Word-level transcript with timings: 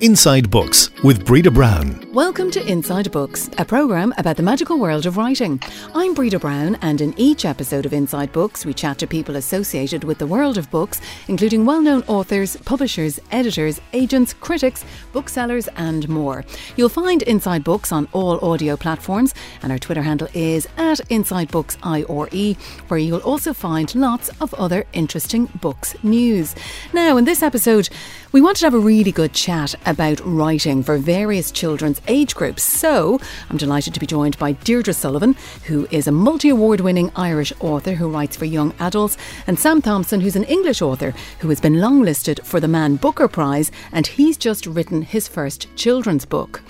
Inside 0.00 0.50
Books 0.50 0.88
with 1.04 1.26
Breda 1.26 1.50
Brown. 1.50 2.10
Welcome 2.14 2.50
to 2.52 2.66
Inside 2.66 3.12
Books, 3.12 3.50
a 3.58 3.66
programme 3.66 4.14
about 4.16 4.38
the 4.38 4.42
magical 4.42 4.78
world 4.78 5.04
of 5.04 5.18
writing. 5.18 5.60
I'm 5.94 6.14
Breda 6.14 6.38
Brown, 6.38 6.78
and 6.80 7.02
in 7.02 7.12
each 7.18 7.44
episode 7.44 7.84
of 7.84 7.92
Inside 7.92 8.32
Books, 8.32 8.64
we 8.64 8.72
chat 8.72 8.96
to 9.00 9.06
people 9.06 9.36
associated 9.36 10.02
with 10.04 10.16
the 10.16 10.26
world 10.26 10.56
of 10.56 10.70
books, 10.70 11.02
including 11.28 11.66
well 11.66 11.82
known 11.82 12.02
authors, 12.06 12.56
publishers, 12.56 13.20
editors, 13.30 13.78
agents, 13.92 14.32
critics, 14.32 14.86
booksellers, 15.12 15.68
and 15.76 16.08
more. 16.08 16.46
You'll 16.76 16.88
find 16.88 17.20
Inside 17.24 17.62
Books 17.62 17.92
on 17.92 18.08
all 18.12 18.42
audio 18.42 18.78
platforms, 18.78 19.34
and 19.62 19.70
our 19.70 19.78
Twitter 19.78 20.02
handle 20.02 20.28
is 20.32 20.66
at 20.78 21.00
Inside 21.10 21.50
Books 21.50 21.76
IRE, 21.82 22.56
where 22.88 23.00
you'll 23.00 23.20
also 23.20 23.52
find 23.52 23.94
lots 23.94 24.30
of 24.40 24.54
other 24.54 24.86
interesting 24.94 25.44
books 25.60 25.94
news. 26.02 26.54
Now, 26.94 27.18
in 27.18 27.26
this 27.26 27.42
episode, 27.42 27.90
we 28.32 28.40
wanted 28.40 28.60
to 28.60 28.66
have 28.66 28.74
a 28.74 28.78
really 28.78 29.10
good 29.10 29.32
chat 29.32 29.74
about 29.86 30.20
writing 30.24 30.84
for 30.84 30.98
various 30.98 31.50
children's 31.50 32.00
age 32.06 32.34
groups. 32.34 32.62
So 32.62 33.20
I'm 33.48 33.56
delighted 33.56 33.92
to 33.94 34.00
be 34.00 34.06
joined 34.06 34.38
by 34.38 34.52
Deirdre 34.52 34.94
Sullivan, 34.94 35.34
who 35.64 35.88
is 35.90 36.06
a 36.06 36.12
multi 36.12 36.50
award 36.50 36.80
winning 36.80 37.10
Irish 37.16 37.52
author 37.58 37.92
who 37.92 38.08
writes 38.08 38.36
for 38.36 38.44
young 38.44 38.72
adults, 38.78 39.16
and 39.48 39.58
Sam 39.58 39.82
Thompson, 39.82 40.20
who's 40.20 40.36
an 40.36 40.44
English 40.44 40.80
author 40.80 41.12
who 41.40 41.48
has 41.48 41.60
been 41.60 41.74
longlisted 41.74 42.44
for 42.44 42.60
the 42.60 42.68
Man 42.68 42.96
Booker 42.96 43.26
Prize, 43.26 43.72
and 43.90 44.06
he's 44.06 44.36
just 44.36 44.66
written 44.66 45.02
his 45.02 45.26
first 45.26 45.66
children's 45.74 46.24
book. 46.24 46.62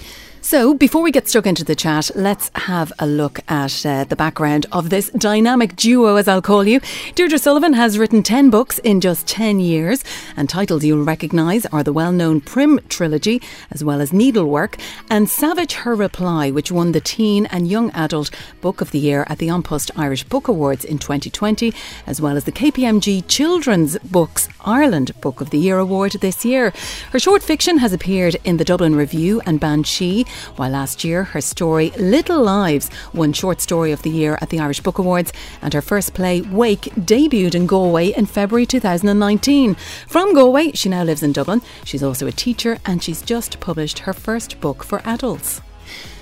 So, 0.42 0.72
before 0.72 1.02
we 1.02 1.12
get 1.12 1.28
stuck 1.28 1.46
into 1.46 1.64
the 1.64 1.74
chat, 1.74 2.10
let's 2.14 2.50
have 2.54 2.94
a 2.98 3.06
look 3.06 3.40
at 3.48 3.84
uh, 3.84 4.04
the 4.04 4.16
background 4.16 4.64
of 4.72 4.88
this 4.88 5.10
dynamic 5.10 5.76
duo, 5.76 6.16
as 6.16 6.26
I'll 6.26 6.40
call 6.40 6.66
you. 6.66 6.80
Deirdre 7.14 7.38
Sullivan 7.38 7.74
has 7.74 7.98
written 7.98 8.22
10 8.22 8.48
books 8.48 8.78
in 8.78 9.02
just 9.02 9.28
10 9.28 9.60
years, 9.60 10.02
and 10.38 10.48
titles 10.48 10.82
you'll 10.82 11.04
recognise 11.04 11.66
are 11.66 11.82
the 11.82 11.92
well 11.92 12.10
known 12.10 12.40
Prim 12.40 12.80
trilogy, 12.88 13.42
as 13.70 13.84
well 13.84 14.00
as 14.00 14.14
Needlework, 14.14 14.80
and 15.10 15.28
Savage 15.28 15.74
Her 15.74 15.94
Reply, 15.94 16.50
which 16.50 16.72
won 16.72 16.92
the 16.92 17.02
Teen 17.02 17.44
and 17.46 17.68
Young 17.68 17.90
Adult 17.90 18.30
Book 18.62 18.80
of 18.80 18.92
the 18.92 18.98
Year 18.98 19.26
at 19.28 19.38
the 19.38 19.50
An 19.50 19.62
Post 19.62 19.90
Irish 19.94 20.24
Book 20.24 20.48
Awards 20.48 20.86
in 20.86 20.98
2020, 20.98 21.72
as 22.06 22.18
well 22.18 22.36
as 22.38 22.44
the 22.44 22.52
KPMG 22.52 23.28
Children's 23.28 23.98
Books 23.98 24.48
Ireland 24.62 25.12
Book 25.20 25.42
of 25.42 25.50
the 25.50 25.58
Year 25.58 25.78
Award 25.78 26.12
this 26.12 26.46
year. 26.46 26.72
Her 27.12 27.18
short 27.18 27.42
fiction 27.42 27.78
has 27.78 27.92
appeared 27.92 28.36
in 28.44 28.56
the 28.56 28.64
Dublin 28.64 28.96
Review 28.96 29.42
and 29.44 29.60
Banshee 29.60 30.26
while 30.56 30.70
last 30.70 31.04
year 31.04 31.24
her 31.24 31.40
story 31.40 31.90
Little 31.98 32.42
Lives 32.42 32.90
won 33.12 33.32
Short 33.32 33.60
Story 33.60 33.92
of 33.92 34.02
the 34.02 34.10
Year 34.10 34.38
at 34.40 34.50
the 34.50 34.60
Irish 34.60 34.80
Book 34.80 34.98
Awards, 34.98 35.32
and 35.62 35.72
her 35.74 35.82
first 35.82 36.14
play 36.14 36.40
Wake 36.40 36.92
debuted 36.96 37.54
in 37.54 37.66
Galway 37.66 38.08
in 38.08 38.26
February 38.26 38.66
2019. 38.66 39.74
From 40.08 40.34
Galway, 40.34 40.72
she 40.72 40.88
now 40.88 41.04
lives 41.04 41.22
in 41.22 41.32
Dublin. 41.32 41.62
She's 41.84 42.02
also 42.02 42.26
a 42.26 42.32
teacher 42.32 42.78
and 42.84 43.02
she's 43.02 43.22
just 43.22 43.60
published 43.60 44.00
her 44.00 44.12
first 44.12 44.60
book 44.60 44.82
for 44.84 45.00
adults. 45.04 45.60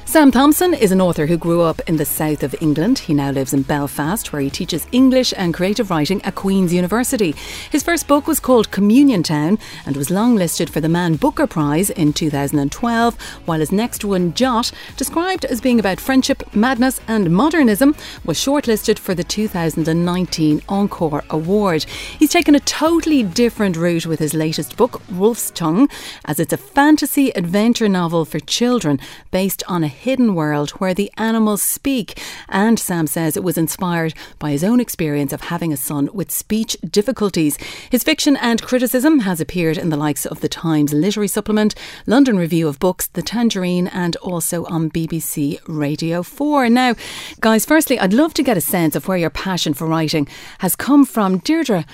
Sam 0.08 0.30
Thompson 0.30 0.72
is 0.72 0.90
an 0.90 1.02
author 1.02 1.26
who 1.26 1.36
grew 1.36 1.60
up 1.60 1.82
in 1.86 1.98
the 1.98 2.04
south 2.06 2.42
of 2.42 2.56
England. 2.62 2.98
He 2.98 3.12
now 3.12 3.30
lives 3.30 3.52
in 3.52 3.60
Belfast, 3.60 4.32
where 4.32 4.40
he 4.40 4.48
teaches 4.48 4.86
English 4.90 5.34
and 5.36 5.52
creative 5.52 5.90
writing 5.90 6.22
at 6.22 6.34
Queen's 6.34 6.72
University. 6.72 7.34
His 7.70 7.82
first 7.82 8.08
book 8.08 8.26
was 8.26 8.40
called 8.40 8.70
Communion 8.70 9.22
Town 9.22 9.58
and 9.84 9.98
was 9.98 10.08
longlisted 10.08 10.70
for 10.70 10.80
the 10.80 10.88
Man 10.88 11.16
Booker 11.16 11.46
Prize 11.46 11.90
in 11.90 12.14
2012, 12.14 13.22
while 13.44 13.60
his 13.60 13.70
next 13.70 14.02
one, 14.02 14.32
Jot, 14.32 14.72
described 14.96 15.44
as 15.44 15.60
being 15.60 15.78
about 15.78 16.00
friendship, 16.00 16.56
madness, 16.56 17.02
and 17.06 17.30
modernism, 17.30 17.94
was 18.24 18.38
shortlisted 18.38 18.98
for 18.98 19.14
the 19.14 19.22
2019 19.22 20.62
Encore 20.70 21.22
Award. 21.28 21.84
He's 22.18 22.32
taken 22.32 22.54
a 22.54 22.60
totally 22.60 23.22
different 23.22 23.76
route 23.76 24.06
with 24.06 24.20
his 24.20 24.32
latest 24.32 24.78
book, 24.78 25.02
Wolf's 25.10 25.50
Tongue, 25.50 25.90
as 26.24 26.40
it's 26.40 26.54
a 26.54 26.56
fantasy 26.56 27.28
adventure 27.36 27.90
novel 27.90 28.24
for 28.24 28.40
children 28.40 28.98
based 29.30 29.62
on 29.68 29.84
a 29.84 29.97
hidden 29.98 30.34
world 30.34 30.70
where 30.72 30.94
the 30.94 31.10
animals 31.16 31.62
speak. 31.62 32.20
And 32.48 32.78
Sam 32.78 33.06
says 33.06 33.36
it 33.36 33.44
was 33.44 33.58
inspired 33.58 34.14
by 34.38 34.52
his 34.52 34.64
own 34.64 34.80
experience 34.80 35.32
of 35.32 35.42
having 35.42 35.72
a 35.72 35.76
son 35.76 36.08
with 36.12 36.30
speech 36.30 36.76
difficulties. 36.88 37.56
His 37.90 38.04
fiction 38.04 38.36
and 38.36 38.62
criticism 38.62 39.20
has 39.20 39.40
appeared 39.40 39.76
in 39.76 39.90
the 39.90 39.96
likes 39.96 40.24
of 40.24 40.40
the 40.40 40.48
Times 40.48 40.92
Literary 40.92 41.28
Supplement, 41.28 41.74
London 42.06 42.38
Review 42.38 42.68
of 42.68 42.78
Books, 42.78 43.08
The 43.08 43.22
Tangerine, 43.22 43.88
and 43.88 44.16
also 44.16 44.64
on 44.66 44.90
BBC 44.90 45.60
Radio 45.66 46.22
4. 46.22 46.70
Now, 46.70 46.94
guys, 47.40 47.64
firstly, 47.64 47.98
I'd 47.98 48.12
love 48.12 48.34
to 48.34 48.42
get 48.42 48.56
a 48.56 48.62
sense 48.62 48.96
of 48.96 49.08
where 49.08 49.18
your 49.18 49.30
passion 49.30 49.74
for 49.74 49.86
writing 49.86 50.28
has 50.58 50.76
come 50.76 51.04
from. 51.04 51.38
Deirdre, 51.38 51.84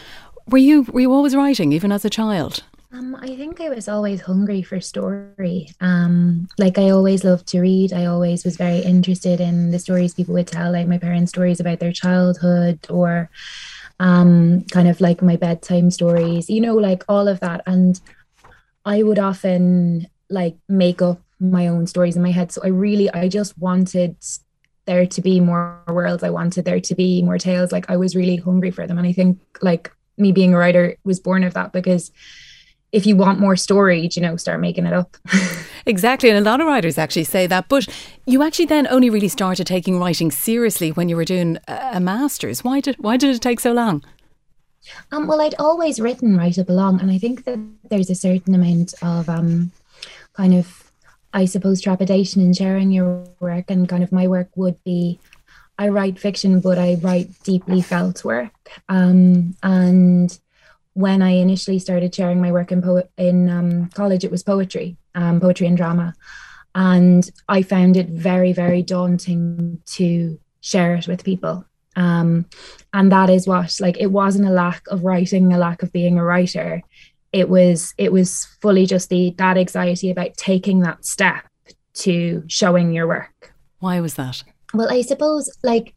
were 0.47 0.59
you 0.59 0.82
were 0.82 1.00
you 1.00 1.12
always 1.12 1.34
writing, 1.34 1.72
even 1.72 1.91
as 1.91 2.04
a 2.04 2.10
child? 2.10 2.62
Um, 2.94 3.16
I 3.16 3.34
think 3.34 3.60
I 3.60 3.71
was 3.71 3.88
always 3.88 4.21
hungry 4.21 4.62
for 4.62 4.81
story. 4.81 5.69
Um, 5.81 6.47
like 6.59 6.78
I 6.78 6.91
always 6.91 7.25
loved 7.25 7.49
to 7.49 7.60
read. 7.60 7.93
I 7.93 8.05
always 8.06 8.44
was 8.44 8.56
very 8.56 8.78
interested 8.78 9.41
in 9.41 9.72
the 9.72 9.81
stories 9.81 10.15
people 10.15 10.34
would 10.34 10.47
tell, 10.47 10.71
like 10.71 10.87
my 10.87 10.99
parents' 10.99 11.31
stories 11.31 11.59
about 11.59 11.81
their 11.81 11.91
childhood 11.91 12.78
or 12.88 13.31
um, 13.99 14.62
kind 14.71 14.87
of 14.87 15.00
like 15.00 15.22
my 15.22 15.34
bedtime 15.34 15.91
stories, 15.91 16.49
you 16.49 16.60
know, 16.60 16.77
like 16.77 17.03
all 17.09 17.27
of 17.27 17.41
that. 17.41 17.62
And 17.66 18.00
I 18.84 19.03
would 19.03 19.19
often 19.19 20.06
like 20.31 20.56
make 20.69 21.03
up 21.03 21.21
my 21.41 21.66
own 21.66 21.88
stories 21.88 22.15
in 22.15 22.22
my 22.22 22.31
head. 22.31 22.53
So 22.53 22.60
I 22.62 22.69
really, 22.69 23.10
I 23.10 23.28
just 23.28 23.59
wanted 23.59 24.15
there 24.84 25.04
to 25.04 25.21
be 25.21 25.41
more 25.41 25.83
worlds. 25.88 26.22
I 26.22 26.31
wanted 26.31 26.65
there 26.65 26.81
to 26.81 26.94
be 26.94 27.22
more 27.22 27.38
tales. 27.38 27.72
Like 27.72 27.91
I 27.91 27.97
was 27.97 28.15
really 28.15 28.37
hungry 28.37 28.71
for 28.71 28.87
them. 28.87 28.99
And 28.99 29.06
I 29.06 29.12
think 29.12 29.41
like 29.62 29.91
me 30.16 30.31
being 30.31 30.54
a 30.54 30.59
writer 30.59 30.97
was 31.03 31.19
born 31.19 31.43
of 31.43 31.54
that 31.54 31.72
because 31.72 32.12
if 32.94 33.06
you 33.06 33.16
want 33.16 33.41
more 33.41 33.56
story, 33.56 34.09
you 34.12 34.22
know, 34.22 34.37
start 34.37 34.60
making 34.60 34.87
it 34.87 34.93
up. 34.93 35.16
exactly. 35.87 36.31
And 36.31 36.38
a 36.38 36.49
lot 36.49 36.60
of 36.60 36.69
writers 36.69 36.97
actually 36.97 37.25
say 37.25 37.49
that. 37.49 37.69
But 37.69 37.88
you 38.25 38.44
actually 38.44 38.66
then 38.66 38.87
only 38.87 39.10
really 39.10 39.28
started 39.28 39.66
taking 39.66 39.99
writing 39.99 40.31
seriously 40.31 40.93
when 40.93 41.09
you 41.09 41.16
were 41.16 41.25
doing 41.25 41.59
a 41.66 41.99
master's. 41.99 42.62
Why 42.62 42.78
did 42.78 42.94
why 42.99 43.16
did 43.16 43.34
it 43.34 43.43
take 43.43 43.59
so 43.59 43.72
long? 43.72 44.04
Um, 45.10 45.27
well, 45.27 45.41
I'd 45.41 45.56
always 45.59 45.99
written 45.99 46.37
right 46.37 46.56
up 46.56 46.69
along, 46.69 47.00
and 47.00 47.10
I 47.10 47.19
think 47.19 47.44
that 47.47 47.59
there's 47.91 48.10
a 48.10 48.15
certain 48.15 48.54
amount 48.54 48.94
of 49.03 49.28
um, 49.28 49.72
kind 50.34 50.54
of, 50.54 50.93
I 51.33 51.47
suppose, 51.47 51.81
trepidation 51.81 52.43
in 52.43 52.53
sharing 52.53 52.93
your 52.93 53.25
work, 53.41 53.71
and 53.71 53.88
kind 53.88 54.04
of 54.04 54.12
my 54.12 54.28
work 54.28 54.50
would 54.56 54.83
be, 54.84 55.19
I 55.78 55.88
write 55.88 56.19
fiction, 56.19 56.60
but 56.60 56.78
I 56.78 56.99
write 57.00 57.31
deeply 57.44 57.81
felt 57.81 58.25
work, 58.25 58.53
um, 58.88 59.56
and 59.62 60.38
when 60.94 61.22
I 61.22 61.31
initially 61.31 61.78
started 61.78 62.15
sharing 62.15 62.41
my 62.41 62.50
work 62.50 62.72
in 62.72 62.82
po- 62.82 63.09
in 63.16 63.49
um, 63.49 63.88
college, 63.91 64.25
it 64.25 64.31
was 64.31 64.43
poetry, 64.43 64.97
um, 65.15 65.41
poetry 65.41 65.66
and 65.66 65.77
drama, 65.77 66.15
and 66.75 67.31
I 67.49 67.62
found 67.62 67.97
it 67.97 68.09
very, 68.09 68.53
very 68.53 68.82
daunting 68.82 69.81
to 69.87 70.41
share 70.60 70.94
it 70.94 71.06
with 71.06 71.25
people. 71.25 71.65
Um, 71.97 72.47
and 72.93 73.12
that 73.12 73.31
is 73.31 73.47
what, 73.47 73.77
like, 73.81 73.99
it 74.00 74.10
wasn't 74.10 74.49
a 74.49 74.53
lack 74.53 74.83
of 74.88 75.04
writing, 75.04 75.53
a 75.53 75.59
lack 75.59 75.83
of 75.83 75.93
being 75.93 76.19
a 76.19 76.25
writer. 76.25 76.83
It 77.33 77.49
was, 77.49 77.94
it 77.99 78.12
was 78.12 78.47
fully 78.60 78.87
just 78.87 79.10
the 79.10 79.34
that 79.38 79.56
anxiety 79.56 80.10
about 80.10 80.37
taking 80.37 80.81
that 80.81 81.04
step 81.04 81.44
to 81.94 82.43
showing 82.49 82.93
your 82.93 83.06
work. 83.06 83.54
Why 83.78 84.00
was 84.00 84.15
that? 84.15 84.43
Well, 84.72 84.91
I 84.91 85.03
suppose, 85.03 85.56
like, 85.62 85.94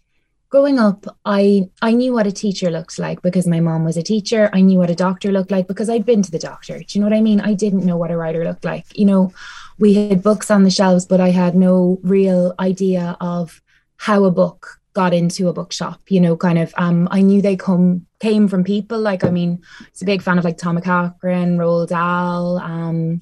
growing 0.50 0.80
up 0.80 1.06
i 1.26 1.68
i 1.82 1.92
knew 1.92 2.14
what 2.14 2.28
a 2.28 2.32
teacher 2.32 2.70
looks 2.70 2.98
like 2.98 3.22
because 3.22 3.46
my 3.46 3.60
mom 3.60 3.84
was 3.84 3.98
a 3.98 4.04
teacher. 4.04 4.50
I 4.54 4.62
knew 4.62 4.78
what 4.78 4.90
a 4.90 4.96
doctor 4.96 5.32
looked 5.32 5.52
like 5.52 5.68
because 5.68 5.90
i'd 5.90 6.06
been 6.06 6.22
to 6.22 6.32
the 6.32 6.40
doctor. 6.40 6.80
Do 6.80 6.86
you 6.90 7.02
know 7.02 7.10
what 7.10 7.18
i 7.18 7.22
mean? 7.22 7.42
I 7.42 7.54
didn't 7.54 7.86
know 7.86 7.98
what 7.98 8.12
a 8.12 8.18
writer 8.18 8.44
looked 8.44 8.66
like. 8.66 8.86
You 8.98 9.06
know 9.06 9.34
we 9.80 9.94
had 9.94 10.24
books 10.24 10.50
on 10.50 10.64
the 10.64 10.72
shelves 10.72 11.06
but 11.06 11.22
i 11.22 11.30
had 11.30 11.56
no 11.56 12.00
real 12.02 12.56
idea 12.60 13.16
of 13.20 13.62
how 13.98 14.24
a 14.24 14.32
book 14.32 14.80
got 14.94 15.14
into 15.14 15.48
a 15.48 15.54
bookshop 15.54 16.02
you 16.08 16.20
know 16.20 16.36
kind 16.36 16.58
of 16.58 16.74
um 16.78 17.08
i 17.12 17.22
knew 17.22 17.42
they 17.42 17.56
come 17.56 18.06
came 18.20 18.48
from 18.48 18.64
people. 18.64 19.00
Like 19.00 19.24
i 19.24 19.30
mean 19.30 19.62
it's 19.90 20.02
a 20.02 20.06
big 20.06 20.22
fan 20.22 20.40
of 20.40 20.46
like 20.46 20.58
Tom 20.58 20.80
Cochrane 20.82 21.58
Roald 21.58 21.90
Dahl 21.90 22.58
um 22.58 23.22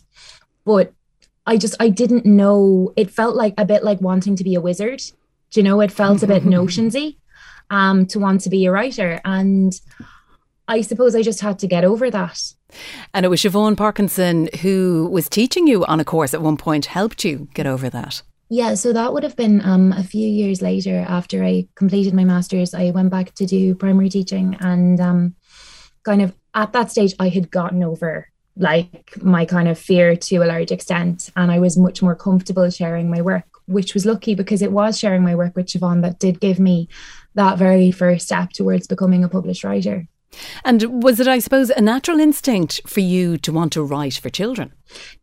but 0.64 0.94
i 1.46 1.58
just 1.58 1.76
i 1.80 1.90
didn't 1.90 2.26
know. 2.26 2.94
It 2.96 3.12
felt 3.12 3.36
like 3.36 3.56
a 3.58 3.66
bit 3.66 3.84
like 3.84 4.00
wanting 4.00 4.36
to 4.36 4.44
be 4.44 4.56
a 4.56 4.62
wizard. 4.62 5.02
Do 5.52 5.60
you 5.60 5.64
know, 5.64 5.80
it 5.80 5.92
felt 5.92 6.24
a 6.24 6.28
bit 6.28 6.44
notionsy 6.58 7.18
um, 7.70 8.06
to 8.08 8.20
want 8.20 8.42
to 8.42 8.50
be 8.50 8.66
a 8.66 8.72
writer. 8.72 9.22
And 9.26 9.74
I 10.68 10.82
suppose 10.82 11.16
I 11.16 11.22
just 11.22 11.42
had 11.42 11.60
to 11.60 11.68
get 11.68 11.84
over 11.84 12.10
that. 12.10 12.54
And 13.14 13.26
it 13.26 13.30
was 13.30 13.42
Siobhan 13.42 13.78
Parkinson 13.78 14.50
who 14.62 15.08
was 15.12 15.30
teaching 15.30 15.68
you 15.68 15.86
on 15.86 16.00
a 16.00 16.06
course 16.06 16.34
at 16.34 16.42
one 16.42 16.58
point, 16.58 16.88
helped 16.88 17.24
you 17.24 17.48
get 17.54 17.68
over 17.68 17.90
that. 17.90 18.22
Yeah, 18.50 18.76
so 18.76 18.94
that 18.94 19.12
would 19.12 19.24
have 19.24 19.36
been 19.36 19.62
um, 19.66 19.92
a 19.92 20.04
few 20.04 20.28
years 20.28 20.62
later 20.62 21.04
after 21.08 21.44
I 21.44 21.68
completed 21.76 22.14
my 22.14 22.26
master's. 22.26 22.74
I 22.74 22.92
went 22.92 23.10
back 23.10 23.34
to 23.36 23.46
do 23.46 23.74
primary 23.74 24.10
teaching, 24.10 24.56
and 24.60 25.00
um, 25.02 25.36
kind 26.04 26.22
of 26.22 26.32
at 26.54 26.72
that 26.74 26.92
stage, 26.92 27.16
I 27.20 27.30
had 27.30 27.50
gotten 27.50 27.84
over 27.84 28.30
like 28.56 29.18
my 29.22 29.46
kind 29.46 29.68
of 29.68 29.80
fear 29.80 30.16
to 30.16 30.38
a 30.38 30.46
large 30.46 30.72
extent, 30.72 31.32
and 31.36 31.52
I 31.52 31.58
was 31.58 31.76
much 31.76 32.04
more 32.04 32.16
comfortable 32.16 32.70
sharing 32.70 33.10
my 33.10 33.22
work 33.22 33.46
which 33.68 33.94
was 33.94 34.06
lucky 34.06 34.36
because 34.36 34.62
it 34.62 34.72
was 34.72 34.98
sharing 34.98 35.24
my 35.24 35.36
work 35.36 35.56
with 35.56 35.68
Siobhan 35.68 36.02
that 36.02 36.20
did 36.20 36.40
give 36.40 36.60
me 36.60 36.88
that 37.36 37.58
very 37.58 37.92
first 37.92 38.26
step 38.26 38.52
towards 38.52 38.88
becoming 38.88 39.24
a 39.24 39.30
published 39.30 39.64
writer. 39.64 40.08
And 40.64 41.04
was 41.04 41.20
it, 41.20 41.28
I 41.28 41.40
suppose, 41.40 41.70
a 41.70 41.82
natural 41.82 42.20
instinct 42.20 42.82
for 42.88 43.00
you 43.00 43.38
to 43.38 43.54
want 43.54 43.72
to 43.74 43.84
write 43.84 44.16
for 44.16 44.30
children? 44.30 44.74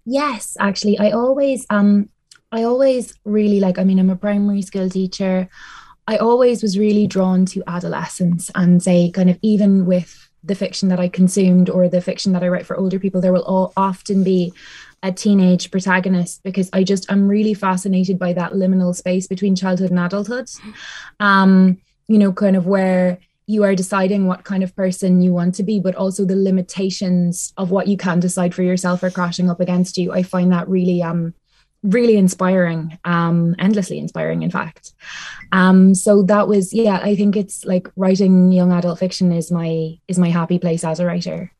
Yes, 0.07 0.57
actually, 0.59 0.99
I 0.99 1.11
always, 1.11 1.67
um, 1.69 2.09
I 2.51 2.63
always 2.63 3.15
really 3.25 3.61
like. 3.61 3.79
I 3.79 3.85
mean, 3.85 3.99
I'm 3.99 4.11
a 4.11 4.17
primary 4.17 4.63
school 4.63 4.89
teacher. 4.89 5.49
I 6.07 6.17
always 6.17 6.63
was 6.63 6.79
really 6.79 7.07
drawn 7.07 7.47
to 7.47 7.63
adolescence 7.67 8.51
and 8.55 8.83
say, 8.83 9.11
kind 9.11 9.31
of, 9.31 9.39
even 9.43 9.87
with 9.87 10.31
the 10.45 10.55
fiction 10.55 10.89
that 10.89 10.99
I 10.99 11.09
consumed 11.09 11.71
or 11.71 11.89
the 11.89 12.01
fiction 12.01 12.33
that 12.33 12.43
I 12.43 12.49
write 12.49 12.67
for 12.67 12.77
older 12.77 12.99
people, 12.99 13.21
there 13.21 13.33
will 13.33 13.45
all 13.45 13.73
often 13.77 14.25
be 14.25 14.53
a 15.03 15.13
teenage 15.13 15.71
protagonist 15.71 16.43
because 16.43 16.71
I 16.73 16.85
just 16.85 17.11
I'm 17.11 17.29
really 17.29 17.55
fascinated 17.55 18.19
by 18.19 18.33
that 18.35 18.53
liminal 18.53 18.95
space 18.95 19.27
between 19.27 19.57
childhood 19.57 19.91
and 19.91 19.99
adulthood. 19.99 20.49
Um, 21.21 21.79
you 22.09 22.19
know, 22.19 22.33
kind 22.33 22.57
of 22.57 22.67
where 22.67 23.19
you 23.47 23.65
are 23.65 23.75
deciding 23.75 24.27
what 24.27 24.45
kind 24.45 24.63
of 24.63 24.75
person 24.77 25.21
you 25.21 25.33
want 25.33 25.55
to 25.57 25.63
be, 25.63 25.81
but 25.81 25.95
also 25.95 26.25
the 26.25 26.37
limitations 26.37 27.53
of 27.57 27.71
what 27.71 27.89
you 27.89 27.97
can 27.97 28.21
decide 28.21 28.55
for 28.55 28.63
yourself 28.63 29.03
are 29.03 29.11
crashing 29.11 29.51
up 29.51 29.61
against 29.61 29.99
you. 29.99 30.13
I 30.13 30.23
find 30.23 30.53
that 30.53 30.69
really 30.69 31.03
um 31.03 31.35
really 31.83 32.17
inspiring, 32.17 32.97
um, 33.05 33.57
endlessly 33.59 33.99
inspiring, 33.99 34.43
in 34.43 34.51
fact. 34.51 34.93
Um, 35.51 35.95
so 35.95 36.23
that 36.23 36.49
was 36.49 36.73
yeah, 36.73 37.01
I 37.03 37.17
think 37.17 37.37
it's 37.37 37.65
like 37.65 37.91
writing 37.97 38.53
young 38.53 38.73
adult 38.73 38.99
fiction 38.99 39.33
is 39.33 39.51
my 39.51 39.99
is 40.09 40.19
my 40.19 40.31
happy 40.31 40.59
place 40.59 40.85
as 40.85 41.01
a 41.01 41.07
writer. 41.07 41.53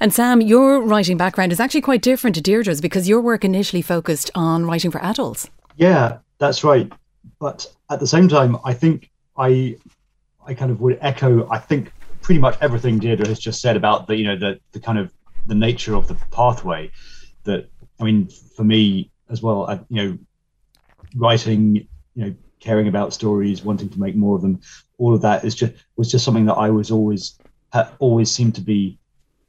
And 0.00 0.12
Sam, 0.12 0.40
your 0.40 0.80
writing 0.80 1.16
background 1.16 1.52
is 1.52 1.60
actually 1.60 1.82
quite 1.82 2.02
different 2.02 2.34
to 2.36 2.42
Deirdre's 2.42 2.80
because 2.80 3.08
your 3.08 3.20
work 3.20 3.44
initially 3.44 3.82
focused 3.82 4.30
on 4.34 4.64
writing 4.64 4.90
for 4.90 5.02
adults. 5.02 5.50
Yeah, 5.76 6.18
that's 6.38 6.64
right. 6.64 6.90
But 7.38 7.70
at 7.90 8.00
the 8.00 8.06
same 8.06 8.28
time, 8.28 8.56
I 8.64 8.72
think 8.72 9.10
I 9.40 9.76
I 10.46 10.54
kind 10.54 10.70
of 10.70 10.80
would 10.80 10.98
echo 11.00 11.48
I 11.50 11.58
think 11.58 11.92
pretty 12.22 12.40
much 12.40 12.56
everything 12.60 12.98
Deirdre 12.98 13.26
has 13.28 13.38
just 13.38 13.60
said 13.60 13.76
about 13.76 14.06
the 14.06 14.16
you 14.16 14.24
know 14.24 14.36
the 14.36 14.60
the 14.72 14.80
kind 14.80 14.98
of 14.98 15.12
the 15.46 15.54
nature 15.54 15.94
of 15.94 16.06
the 16.08 16.14
pathway 16.30 16.90
that 17.44 17.68
I 18.00 18.04
mean 18.04 18.28
for 18.56 18.64
me 18.64 19.10
as 19.28 19.42
well 19.42 19.66
I, 19.66 19.74
you 19.88 20.02
know 20.02 20.18
writing 21.16 21.76
you 22.14 22.24
know 22.24 22.34
caring 22.60 22.88
about 22.88 23.14
stories 23.14 23.64
wanting 23.64 23.88
to 23.88 23.98
make 23.98 24.14
more 24.14 24.36
of 24.36 24.42
them 24.42 24.60
all 24.98 25.14
of 25.14 25.22
that 25.22 25.44
is 25.44 25.54
just 25.54 25.72
was 25.96 26.10
just 26.10 26.24
something 26.24 26.46
that 26.46 26.60
I 26.66 26.70
was 26.70 26.90
always 26.90 27.38
always 27.98 28.30
seemed 28.30 28.54
to 28.56 28.60
be 28.60 28.98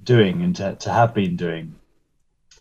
doing 0.03 0.41
and 0.41 0.55
to, 0.55 0.75
to 0.75 0.91
have 0.91 1.13
been 1.13 1.35
doing. 1.35 1.75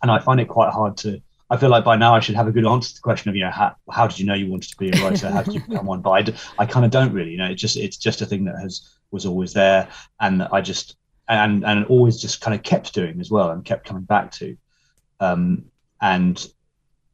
And 0.03 0.11
I 0.11 0.19
find 0.19 0.41
it 0.41 0.49
quite 0.49 0.73
hard 0.73 0.97
to. 0.99 1.21
I 1.51 1.57
feel 1.57 1.69
like 1.69 1.85
by 1.85 1.97
now 1.97 2.15
I 2.15 2.21
should 2.21 2.37
have 2.37 2.47
a 2.47 2.53
good 2.53 2.65
answer 2.65 2.91
to 2.91 2.95
the 2.95 3.01
question 3.01 3.29
of 3.29 3.35
you 3.35 3.45
know 3.45 3.51
how, 3.51 3.75
how 3.91 4.07
did 4.07 4.21
you 4.21 4.27
know 4.27 4.35
you 4.35 4.49
wanted 4.49 4.71
to 4.71 4.77
be 4.77 4.91
a 4.91 5.03
writer? 5.03 5.29
How 5.31 5.43
did 5.43 5.55
you 5.55 5.61
become 5.69 5.87
one? 5.87 6.01
But 6.01 6.11
I, 6.11 6.63
I 6.63 6.67
kind 6.67 6.85
of 6.85 6.93
don't 6.93 7.13
really. 7.13 7.33
You 7.33 7.39
know, 7.39 7.51
it's 7.51 7.61
just 7.61 7.77
it's 7.77 7.97
just 7.97 8.23
a 8.23 8.27
thing 8.27 8.45
that 8.45 8.59
has 8.61 8.89
was 9.11 9.27
always 9.27 9.53
there, 9.53 9.89
and 10.21 10.45
I 10.45 10.61
just 10.61 10.97
and 11.29 11.65
and 11.65 11.85
always 11.87 12.21
just 12.21 12.41
kind 12.41 12.55
of 12.55 12.63
kept 12.63 12.95
doing 12.95 13.21
as 13.21 13.31
well, 13.31 13.51
and 13.51 13.65
kept 13.65 13.87
coming 13.87 14.05
back 14.05 14.31
to. 14.33 14.57
Um, 15.19 15.65
and 16.01 16.47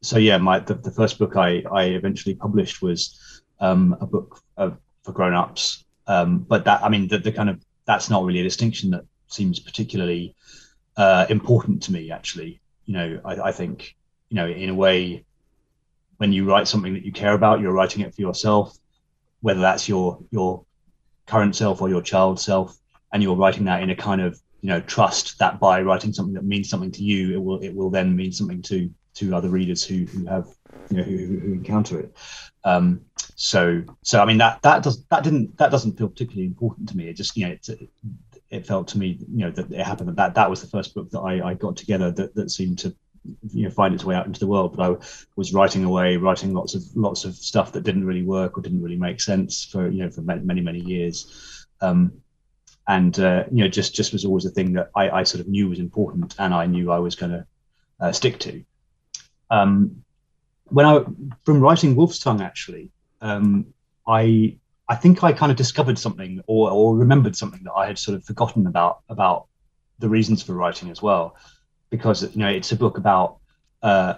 so 0.02 0.18
yeah, 0.18 0.36
my 0.36 0.60
the, 0.60 0.74
the 0.74 0.90
first 0.90 1.18
book 1.18 1.36
I 1.36 1.62
I 1.72 1.84
eventually 1.84 2.34
published 2.34 2.82
was 2.82 3.42
um, 3.60 3.96
a 4.00 4.06
book 4.06 4.42
of, 4.58 4.76
for 5.02 5.12
grown 5.12 5.34
ups. 5.34 5.84
Um, 6.06 6.40
but 6.40 6.64
that 6.66 6.82
I 6.84 6.90
mean 6.90 7.08
the, 7.08 7.18
the 7.18 7.32
kind 7.32 7.48
of 7.48 7.64
that's 7.86 8.10
not 8.10 8.24
really 8.24 8.40
a 8.40 8.44
distinction 8.44 8.90
that 8.90 9.04
seems 9.28 9.58
particularly 9.60 10.34
uh, 10.98 11.24
important 11.30 11.82
to 11.84 11.92
me. 11.92 12.10
Actually, 12.10 12.60
you 12.84 12.94
know, 12.94 13.20
I, 13.24 13.48
I 13.48 13.52
think 13.52 13.96
you 14.28 14.36
know 14.36 14.48
in 14.48 14.70
a 14.70 14.74
way 14.74 15.24
when 16.18 16.32
you 16.32 16.48
write 16.48 16.66
something 16.66 16.94
that 16.94 17.04
you 17.04 17.12
care 17.12 17.34
about, 17.34 17.60
you're 17.60 17.72
writing 17.72 18.02
it 18.02 18.14
for 18.14 18.22
yourself, 18.22 18.76
whether 19.40 19.60
that's 19.60 19.88
your 19.88 20.18
your 20.30 20.64
current 21.26 21.54
self 21.54 21.80
or 21.80 21.88
your 21.88 22.02
child 22.02 22.40
self, 22.40 22.76
and 23.12 23.22
you're 23.22 23.36
writing 23.36 23.64
that 23.64 23.82
in 23.82 23.90
a 23.90 23.96
kind 23.96 24.20
of 24.20 24.40
you 24.60 24.68
know 24.68 24.80
trust 24.80 25.38
that 25.38 25.60
by 25.60 25.82
writing 25.82 26.12
something 26.12 26.34
that 26.34 26.44
means 26.44 26.68
something 26.68 26.92
to 26.92 27.02
you, 27.02 27.34
it 27.34 27.42
will 27.42 27.60
it 27.60 27.74
will 27.74 27.90
then 27.90 28.16
mean 28.16 28.32
something 28.32 28.62
to 28.62 28.90
to 29.14 29.34
other 29.34 29.48
readers 29.48 29.84
who 29.84 30.04
who 30.06 30.26
have 30.26 30.46
you 30.90 30.96
know 30.98 31.02
who, 31.02 31.16
who 31.16 31.52
encounter 31.52 32.00
it. 32.00 32.16
Um, 32.64 33.02
so 33.34 33.82
so 34.02 34.20
I 34.20 34.24
mean 34.24 34.38
that 34.38 34.62
that 34.62 34.82
does 34.82 35.04
that 35.06 35.22
didn't 35.22 35.56
that 35.58 35.70
doesn't 35.70 35.98
feel 35.98 36.08
particularly 36.08 36.46
important 36.46 36.88
to 36.88 36.96
me. 36.96 37.08
It 37.08 37.14
just 37.14 37.36
you 37.36 37.46
know 37.46 37.52
it's, 37.52 37.70
it 38.50 38.66
felt 38.66 38.88
to 38.88 38.98
me, 38.98 39.18
you 39.28 39.38
know, 39.38 39.50
that 39.50 39.70
it 39.70 39.84
happened 39.84 40.14
that, 40.16 40.34
that 40.34 40.50
was 40.50 40.60
the 40.60 40.68
first 40.68 40.94
book 40.94 41.10
that 41.10 41.20
I, 41.20 41.50
I 41.50 41.54
got 41.54 41.76
together 41.76 42.10
that, 42.12 42.34
that 42.34 42.50
seemed 42.50 42.78
to, 42.80 42.94
you 43.52 43.64
know, 43.64 43.70
find 43.70 43.94
its 43.94 44.04
way 44.04 44.14
out 44.14 44.26
into 44.26 44.40
the 44.40 44.46
world. 44.46 44.76
But 44.76 44.90
I 44.90 44.96
was 45.36 45.52
writing 45.52 45.84
away, 45.84 46.16
writing 46.16 46.54
lots 46.54 46.74
of 46.74 46.82
lots 46.94 47.24
of 47.24 47.34
stuff 47.34 47.72
that 47.72 47.84
didn't 47.84 48.06
really 48.06 48.22
work 48.22 48.56
or 48.56 48.62
didn't 48.62 48.82
really 48.82 48.96
make 48.96 49.20
sense 49.20 49.64
for 49.64 49.88
you 49.88 50.04
know 50.04 50.10
for 50.10 50.22
many 50.22 50.60
many 50.60 50.80
years. 50.80 51.66
Um, 51.80 52.22
and 52.88 53.18
uh, 53.18 53.44
you 53.50 53.64
know, 53.64 53.68
just 53.68 53.94
just 53.94 54.12
was 54.12 54.24
always 54.24 54.44
a 54.44 54.50
thing 54.50 54.74
that 54.74 54.90
I, 54.94 55.10
I 55.10 55.22
sort 55.24 55.40
of 55.40 55.48
knew 55.48 55.68
was 55.68 55.80
important, 55.80 56.36
and 56.38 56.54
I 56.54 56.66
knew 56.66 56.90
I 56.90 56.98
was 56.98 57.16
going 57.16 57.32
to 57.32 57.46
uh, 58.00 58.12
stick 58.12 58.38
to. 58.40 58.64
Um, 59.50 60.04
when 60.68 60.86
I 60.86 61.04
from 61.44 61.60
writing 61.60 61.96
Wolf's 61.96 62.18
Tongue, 62.18 62.42
actually, 62.42 62.90
um, 63.20 63.66
I 64.06 64.56
I 64.88 64.94
think 64.94 65.24
I 65.24 65.32
kind 65.32 65.50
of 65.50 65.58
discovered 65.58 65.98
something 65.98 66.42
or, 66.46 66.70
or 66.70 66.96
remembered 66.96 67.34
something 67.36 67.62
that 67.64 67.72
I 67.72 67.86
had 67.86 67.98
sort 67.98 68.16
of 68.16 68.24
forgotten 68.24 68.66
about 68.66 69.00
about 69.08 69.46
the 69.98 70.08
reasons 70.08 70.42
for 70.42 70.54
writing 70.54 70.90
as 70.90 71.02
well, 71.02 71.36
because 71.90 72.22
you 72.34 72.40
know 72.42 72.48
it's 72.48 72.72
a 72.72 72.76
book 72.76 72.98
about 72.98 73.38
uh, 73.82 74.14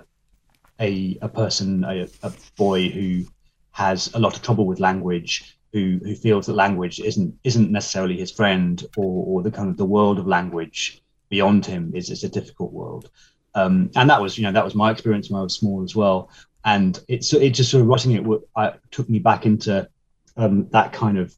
a 0.80 1.18
a 1.22 1.28
person, 1.28 1.84
a, 1.84 2.08
a 2.22 2.32
boy 2.56 2.88
who 2.88 3.24
has 3.72 4.12
a 4.14 4.18
lot 4.18 4.34
of 4.34 4.42
trouble 4.42 4.66
with 4.66 4.80
language, 4.80 5.58
who 5.72 6.00
who 6.02 6.14
feels 6.14 6.46
that 6.46 6.54
language 6.54 7.00
isn't 7.00 7.38
isn't 7.44 7.70
necessarily 7.70 8.16
his 8.16 8.30
friend, 8.30 8.84
or 8.96 9.24
or 9.26 9.42
the 9.42 9.50
kind 9.50 9.68
of 9.68 9.76
the 9.76 9.84
world 9.84 10.18
of 10.18 10.26
language 10.26 11.02
beyond 11.28 11.66
him 11.66 11.92
is 11.94 12.10
is 12.10 12.24
a 12.24 12.28
difficult 12.28 12.72
world. 12.72 13.10
Um, 13.54 13.90
and 13.96 14.08
that 14.10 14.20
was 14.20 14.38
you 14.38 14.44
know 14.44 14.52
that 14.52 14.64
was 14.64 14.74
my 14.74 14.90
experience 14.90 15.30
when 15.30 15.40
I 15.40 15.42
was 15.42 15.54
small 15.54 15.82
as 15.82 15.94
well. 15.94 16.30
And 16.64 17.00
it's 17.08 17.32
it 17.32 17.50
just 17.50 17.70
sort 17.70 17.82
of 17.82 17.88
writing 17.88 18.12
it 18.12 18.42
I, 18.56 18.74
took 18.90 19.08
me 19.08 19.18
back 19.18 19.46
into 19.46 19.88
um, 20.36 20.68
that 20.70 20.92
kind 20.92 21.18
of 21.18 21.34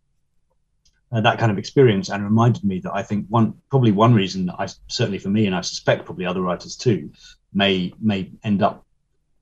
uh, 1.13 1.21
that 1.21 1.39
kind 1.39 1.51
of 1.51 1.59
experience 1.59 2.09
and 2.09 2.25
reminded 2.25 2.65
me 2.65 2.79
that 2.81 2.95
I 2.95 3.03
think 3.03 3.27
one 3.29 3.55
probably 3.71 3.93
one 3.93 4.15
reason 4.15 4.47
that 4.47 4.57
I 4.59 4.69
certainly 4.89 5.19
for 5.19 5.29
me 5.29 5.47
and 5.47 5.55
I 5.55 5.61
suspect 5.61 6.05
probably 6.05 6.27
other 6.27 6.43
writers 6.43 6.77
too 6.77 7.11
may 7.53 7.93
may 8.01 8.31
end 8.45 8.63
up 8.63 8.85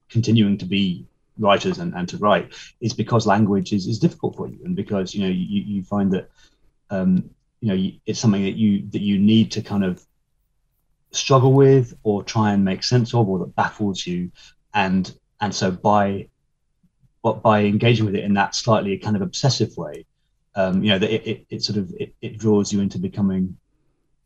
continuing 0.08 0.56
to 0.58 0.64
be 0.64 1.06
writers 1.38 1.78
and, 1.78 1.94
and 1.94 2.08
to 2.08 2.16
write 2.16 2.52
is 2.80 2.94
because 2.94 3.26
language 3.26 3.72
is, 3.72 3.86
is 3.86 3.98
difficult 3.98 4.36
for 4.36 4.48
you 4.48 4.58
and 4.64 4.74
because 4.74 5.14
you 5.14 5.22
know 5.22 5.28
you, 5.28 5.62
you 5.62 5.82
find 5.82 6.10
that 6.12 6.30
um, 6.90 7.28
you 7.60 7.68
know 7.68 7.90
it's 8.06 8.18
something 8.18 8.42
that 8.42 8.56
you 8.56 8.88
that 8.90 9.02
you 9.02 9.18
need 9.18 9.52
to 9.52 9.62
kind 9.62 9.84
of 9.84 10.04
struggle 11.10 11.52
with 11.52 11.96
or 12.02 12.22
try 12.22 12.52
and 12.52 12.64
make 12.64 12.82
sense 12.82 13.14
of 13.14 13.28
or 13.28 13.38
that 13.38 13.54
baffles 13.54 14.06
you. 14.06 14.30
And 14.74 15.12
and 15.40 15.54
so 15.54 15.70
by 15.70 16.28
but 17.22 17.42
by 17.42 17.64
engaging 17.64 18.06
with 18.06 18.14
it 18.14 18.24
in 18.24 18.34
that 18.34 18.54
slightly 18.54 18.96
kind 18.98 19.16
of 19.16 19.22
obsessive 19.22 19.76
way, 19.76 20.06
um, 20.58 20.82
you 20.82 20.90
know, 20.90 20.98
that 20.98 21.14
it, 21.14 21.26
it, 21.26 21.46
it, 21.50 21.62
sort 21.62 21.78
of 21.78 21.94
it, 22.00 22.12
it, 22.20 22.36
draws 22.36 22.72
you 22.72 22.80
into 22.80 22.98
becoming, 22.98 23.56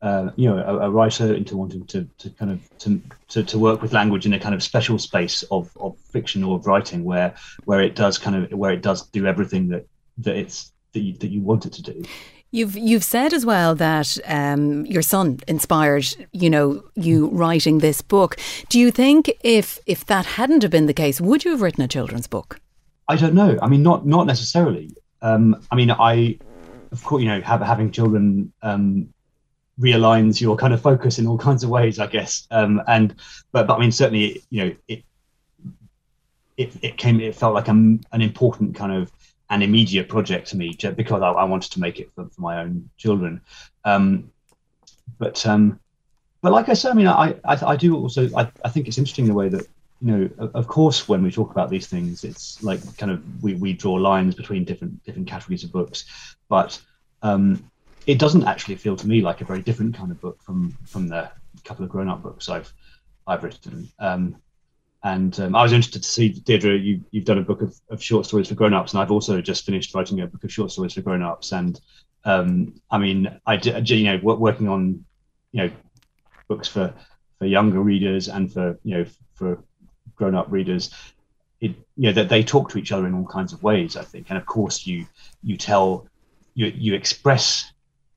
uh, 0.01 0.31
you 0.35 0.49
know, 0.49 0.57
a, 0.57 0.87
a, 0.87 0.91
writer, 0.91 1.35
into 1.35 1.59
wanting 1.59 1.85
to, 1.89 2.09
to 2.17 2.31
kind 2.31 2.51
of 2.51 2.79
to, 2.79 3.03
to, 3.29 3.45
to, 3.45 3.59
work 3.59 3.83
with 3.83 3.93
language 3.93 4.25
in 4.25 4.33
a 4.33 4.41
kind 4.41 4.55
of 4.55 4.63
special 4.63 4.99
space 4.99 5.43
of, 5.51 5.71
of 5.79 5.95
fiction 6.11 6.43
or 6.43 6.57
of 6.57 6.67
writing, 6.67 7.05
where 7.05 7.35
where 7.67 7.83
it 7.83 7.95
does 7.95 8.17
kind 8.17 8.35
of 8.35 8.59
where 8.59 8.73
it 8.73 8.81
does 8.81 9.07
do 9.09 9.27
everything 9.27 9.69
that 9.69 9.87
that 10.17 10.35
it's 10.35 10.73
that 10.95 11.01
you, 11.01 11.13
that 11.19 11.29
you 11.29 11.43
want 11.43 11.67
it 11.67 11.75
to 11.75 11.83
do. 11.83 12.03
You've 12.51 12.79
you've 12.79 13.05
said 13.05 13.35
as 13.35 13.45
well 13.45 13.75
that 13.75 14.17
um, 14.25 14.87
your 14.87 15.03
son 15.03 15.41
inspired 15.47 16.07
you 16.33 16.49
know 16.49 16.83
you 16.95 17.29
writing 17.29 17.79
this 17.79 18.01
book. 18.01 18.39
Do 18.71 18.81
you 18.81 18.91
think 18.91 19.31
if 19.45 19.79
if 19.85 20.07
that 20.07 20.25
hadn't 20.25 20.63
have 20.63 20.71
been 20.71 20.87
the 20.87 20.95
case, 20.95 21.21
would 21.21 21.45
you 21.45 21.51
have 21.51 21.61
written 21.61 21.85
a 21.85 21.89
children's 21.89 22.27
book? 22.27 22.59
I 23.07 23.17
don't 23.17 23.35
know. 23.35 23.59
I 23.61 23.69
mean, 23.69 23.83
not 23.83 24.07
not 24.07 24.27
necessarily. 24.27 24.97
Um, 25.23 25.65
I 25.71 25.77
mean, 25.77 25.91
I, 25.91 26.39
of 26.91 27.03
course, 27.05 27.23
you 27.23 27.29
know, 27.29 27.41
have, 27.41 27.61
having 27.61 27.91
children 27.91 28.53
um, 28.63 29.13
realigns 29.81 30.41
your 30.41 30.57
kind 30.57 30.75
of 30.75 30.81
focus 30.81 31.19
in 31.19 31.27
all 31.27 31.39
kinds 31.49 31.65
of 31.65 31.71
ways, 31.71 31.99
I 31.99 32.07
guess. 32.07 32.47
Um, 32.51 32.83
and 32.87 33.15
but 33.53 33.67
but 33.67 33.77
I 33.77 33.81
mean, 33.81 33.93
certainly, 33.93 34.43
you 34.51 34.65
know, 34.65 34.75
it 34.89 35.05
it, 36.57 36.73
it 36.83 36.97
came. 36.99 37.21
It 37.21 37.35
felt 37.35 37.55
like 37.55 37.69
a, 37.69 37.73
an 37.73 38.03
important 38.13 38.75
kind 38.75 38.93
of 38.93 39.11
an 39.51 39.63
immediate 39.63 40.09
project 40.09 40.49
to 40.49 40.57
me, 40.57 40.77
because 40.97 41.23
I, 41.23 41.29
I 41.29 41.45
wanted 41.45 41.73
to 41.73 41.81
make 41.81 42.01
it 42.01 42.11
for, 42.15 42.27
for 42.27 42.41
my 42.41 42.63
own 42.63 42.89
children. 42.97 43.41
Um, 43.85 44.31
but 45.19 45.45
um, 45.47 45.79
but 46.41 46.53
like 46.53 46.69
I 46.69 46.75
said, 46.75 46.93
I 46.93 46.95
mean, 46.95 47.07
I 47.07 47.35
I, 47.45 47.73
I 47.73 47.77
do 47.77 47.97
also 47.97 48.29
I, 48.37 48.51
I 48.65 48.69
think 48.69 48.89
it's 48.89 48.99
interesting 48.99 49.27
the 49.27 49.35
way 49.35 49.49
that 49.49 49.67
you 50.05 50.11
know, 50.13 50.51
of 50.55 50.67
course, 50.67 51.09
when 51.09 51.23
we 51.23 51.31
talk 51.31 51.51
about 51.51 51.71
these 51.71 51.87
things, 51.87 52.25
it's 52.25 52.63
like 52.63 52.81
kind 52.97 53.13
of 53.13 53.23
we, 53.43 53.55
we 53.55 53.73
draw 53.73 53.95
lines 53.95 54.35
between 54.35 54.65
different 54.65 55.03
different 55.05 55.29
categories 55.29 55.65
of 55.65 55.73
books, 55.73 56.05
but 56.49 56.81
um, 57.23 57.71
it 58.07 58.19
doesn't 58.19 58.45
actually 58.45 58.77
feel 58.77 58.97
to 58.97 59.07
me 59.07 59.21
like 59.21 59.41
a 59.41 59.45
very 59.45 59.63
different 59.63 59.95
kind 59.95 60.11
of 60.11 60.21
book 60.21 60.43
from 60.43 60.77
from 60.87 61.09
the 61.09 61.31
couple 61.65 61.85
of 61.85 61.91
grown 61.91 62.09
up 62.09 62.23
books 62.23 62.49
I've 62.49 62.73
I've 63.27 63.45
written. 63.45 63.89
Um, 63.99 64.37
and 65.05 65.39
um, 65.41 65.55
I 65.55 65.63
was 65.63 65.73
interested 65.73 66.03
to 66.03 66.09
see 66.09 66.29
Deirdre, 66.31 66.77
you 66.77 67.05
you've 67.11 67.25
done 67.25 67.39
a 67.39 67.43
book 67.43 67.63
of, 67.63 67.75
of 67.89 68.03
short 68.03 68.27
stories 68.27 68.49
for 68.49 68.55
grown 68.55 68.75
ups, 68.75 68.93
and 68.93 69.03
I've 69.03 69.13
also 69.13 69.41
just 69.41 69.65
finished 69.65 69.95
writing 69.95 70.21
a 70.21 70.27
book 70.27 70.45
of 70.45 70.53
short 70.53 70.71
stories 70.71 70.95
for 70.95 71.03
grown 71.03 71.23
ups, 71.23 71.53
and 71.53 71.81
Um, 72.25 72.81
I 72.91 72.99
mean, 72.99 73.41
I 73.47 73.55
you 73.55 74.05
know, 74.05 74.19
working 74.23 74.69
on, 74.69 75.05
you 75.53 75.63
know, 75.63 75.71
books 76.49 76.69
for 76.69 76.95
for 77.39 77.47
younger 77.47 77.81
readers 77.81 78.29
and 78.29 78.53
for 78.53 78.79
you 78.85 78.97
know 78.97 79.05
for 79.35 79.59
grown 80.23 80.37
up 80.37 80.47
readers. 80.53 80.91
It, 81.61 81.75
you 81.97 82.07
know 82.09 82.13
that 82.13 82.29
they 82.29 82.45
talk 82.45 82.71
to 82.71 82.79
each 82.79 82.93
other 82.93 83.07
in 83.09 83.15
all 83.15 83.27
kinds 83.27 83.53
of 83.53 83.63
ways. 83.63 83.97
I 83.97 84.05
think, 84.05 84.27
and 84.31 84.39
of 84.39 84.47
course, 84.47 84.87
you 84.87 85.07
you 85.43 85.57
tell 85.57 86.07
you 86.55 86.67
you 86.67 86.95
express 86.95 87.73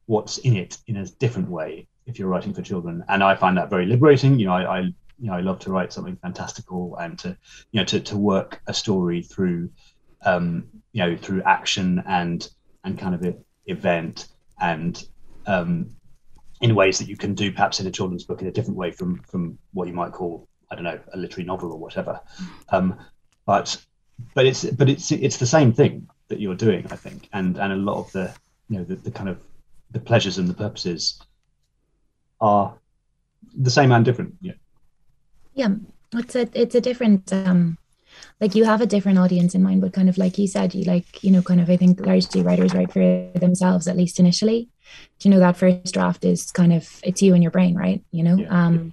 what's 0.06 0.38
in 0.40 0.56
it 0.56 0.78
in 0.86 0.98
a 0.98 1.06
different 1.06 1.50
way 1.50 1.88
if 2.06 2.20
you're 2.20 2.28
writing 2.28 2.54
for 2.54 2.62
children, 2.62 3.04
and 3.08 3.24
I 3.24 3.36
find 3.36 3.58
that 3.58 3.72
very 3.72 3.88
liberating. 3.88 4.38
You 4.40 4.48
know, 4.48 4.54
I, 4.54 4.78
I 4.78 4.80
you 4.82 5.28
know 5.28 5.34
I 5.34 5.42
love 5.42 5.60
to 5.60 5.72
write 5.72 5.94
something 5.94 6.16
fantastical 6.18 6.96
and 6.98 7.18
to 7.20 7.30
you 7.72 7.82
know 7.82 7.86
to 7.86 8.00
to 8.00 8.18
work 8.18 8.62
a 8.68 8.74
story 8.74 9.24
through 9.24 9.70
um, 10.24 10.66
you 10.92 11.02
know 11.04 11.18
through 11.18 11.42
action 11.42 12.04
and 12.08 12.48
and 12.84 13.00
kind 13.00 13.16
of 13.16 13.36
event 13.66 14.28
and 14.60 15.04
um, 15.48 15.96
in 16.62 16.76
ways 16.76 17.00
that 17.00 17.08
you 17.08 17.18
can 17.18 17.34
do 17.34 17.52
perhaps 17.52 17.80
in 17.80 17.88
a 17.88 17.92
children's 17.92 18.26
book 18.26 18.42
in 18.42 18.48
a 18.48 18.52
different 18.52 18.78
way 18.78 18.92
from 18.92 19.22
from 19.24 19.58
what 19.74 19.88
you 19.88 19.94
might 19.94 20.12
call 20.12 20.48
I 20.72 20.76
don't 20.76 20.84
know 20.84 21.00
a 21.14 21.18
literary 21.18 21.46
novel 21.46 21.72
or 21.72 21.80
whatever. 21.80 22.20
Um, 22.70 22.98
but 23.46 23.78
but 24.34 24.46
it's 24.46 24.64
but 24.64 24.90
it's 24.90 25.12
it's 25.12 25.38
the 25.38 25.46
same 25.46 25.74
thing 25.74 26.08
that 26.28 26.40
you're 26.40 26.56
doing 26.56 26.86
I 26.90 26.96
think 26.96 27.30
and 27.34 27.58
and 27.58 27.74
a 27.74 27.76
lot 27.76 27.98
of 27.98 28.12
the 28.12 28.34
you 28.70 28.78
know 28.78 28.84
the, 28.84 28.96
the 28.96 29.12
kind 29.12 29.30
of 29.30 29.40
the 29.92 30.00
pleasures 30.00 30.38
and 30.38 30.48
the 30.48 30.54
purposes 30.54 31.22
are 32.42 32.76
the 33.58 33.70
same 33.70 33.92
and 33.92 34.04
different. 34.04 34.36
Yeah. 34.42 34.54
Yeah, 35.54 35.70
it's 36.14 36.36
a 36.36 36.50
it's 36.54 36.76
a 36.76 36.82
different 36.82 37.32
um 37.32 37.78
like 38.40 38.56
you 38.56 38.66
have 38.66 38.82
a 38.82 38.86
different 38.86 39.20
audience 39.20 39.56
in 39.56 39.64
mind, 39.64 39.82
but 39.82 39.94
kind 39.94 40.10
of 40.10 40.18
like 40.18 40.38
you 40.38 40.48
said, 40.48 40.74
you 40.74 40.84
like, 40.84 41.24
you 41.24 41.32
know, 41.32 41.42
kind 41.42 41.62
of 41.62 41.70
I 41.70 41.78
think 41.78 42.06
largely 42.06 42.42
writers 42.42 42.74
write 42.74 42.92
for 42.92 43.32
themselves, 43.36 43.88
at 43.88 43.98
least 43.98 44.20
initially. 44.20 44.70
Do 45.20 45.30
you 45.30 45.34
know 45.34 45.40
that 45.40 45.58
first 45.58 45.94
draft 45.94 46.26
is 46.26 46.52
kind 46.52 46.74
of 46.74 47.00
it's 47.04 47.22
you 47.22 47.34
and 47.34 47.44
your 47.44 47.52
brain, 47.52 47.76
right? 47.76 48.04
You 48.12 48.24
know? 48.24 48.38
Yeah, 48.38 48.66
um 48.66 48.76
yeah. 48.76 48.92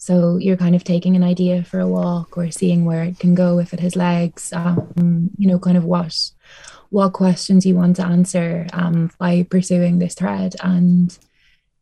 So 0.00 0.38
you're 0.38 0.56
kind 0.56 0.74
of 0.74 0.82
taking 0.82 1.14
an 1.14 1.22
idea 1.22 1.62
for 1.62 1.78
a 1.78 1.86
walk 1.86 2.38
or 2.38 2.50
seeing 2.50 2.86
where 2.86 3.04
it 3.04 3.18
can 3.18 3.34
go 3.34 3.58
if 3.58 3.74
it 3.74 3.80
has 3.80 3.96
legs, 3.96 4.50
um, 4.54 5.28
you 5.36 5.46
know, 5.46 5.58
kind 5.58 5.76
of 5.76 5.84
what 5.84 6.30
what 6.88 7.12
questions 7.12 7.66
you 7.66 7.76
want 7.76 7.96
to 7.96 8.04
answer 8.04 8.66
um 8.72 9.10
by 9.18 9.42
pursuing 9.42 9.98
this 9.98 10.14
thread. 10.14 10.56
And 10.62 11.16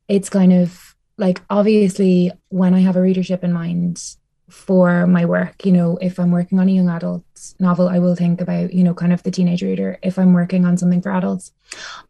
it's 0.08 0.28
kind 0.28 0.52
of 0.52 0.96
like 1.16 1.42
obviously 1.48 2.32
when 2.48 2.74
I 2.74 2.80
have 2.80 2.96
a 2.96 3.00
readership 3.00 3.44
in 3.44 3.52
mind, 3.52 4.02
for 4.50 5.06
my 5.06 5.26
work 5.26 5.66
you 5.66 5.70
know 5.70 5.98
if 6.00 6.18
i'm 6.18 6.30
working 6.30 6.58
on 6.58 6.70
a 6.70 6.72
young 6.72 6.88
adult 6.88 7.22
novel 7.60 7.86
i 7.86 7.98
will 7.98 8.14
think 8.14 8.40
about 8.40 8.72
you 8.72 8.82
know 8.82 8.94
kind 8.94 9.12
of 9.12 9.22
the 9.22 9.30
teenage 9.30 9.62
reader. 9.62 9.98
If 10.02 10.18
i'm 10.18 10.32
working 10.32 10.64
on 10.64 10.78
something 10.78 11.02
for 11.02 11.12
adults 11.12 11.52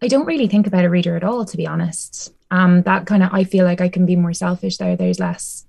i 0.00 0.06
don't 0.06 0.24
really 0.24 0.46
think 0.46 0.68
about 0.68 0.84
a 0.84 0.90
reader 0.90 1.16
at 1.16 1.24
all 1.24 1.44
to 1.44 1.56
be 1.56 1.66
honest. 1.66 2.32
Um 2.52 2.82
that 2.82 3.06
kind 3.06 3.24
of 3.24 3.30
i 3.32 3.42
feel 3.42 3.64
like 3.64 3.80
i 3.80 3.88
can 3.88 4.06
be 4.06 4.14
more 4.14 4.32
selfish 4.32 4.76
there. 4.76 4.94
There's 4.94 5.18
less 5.18 5.66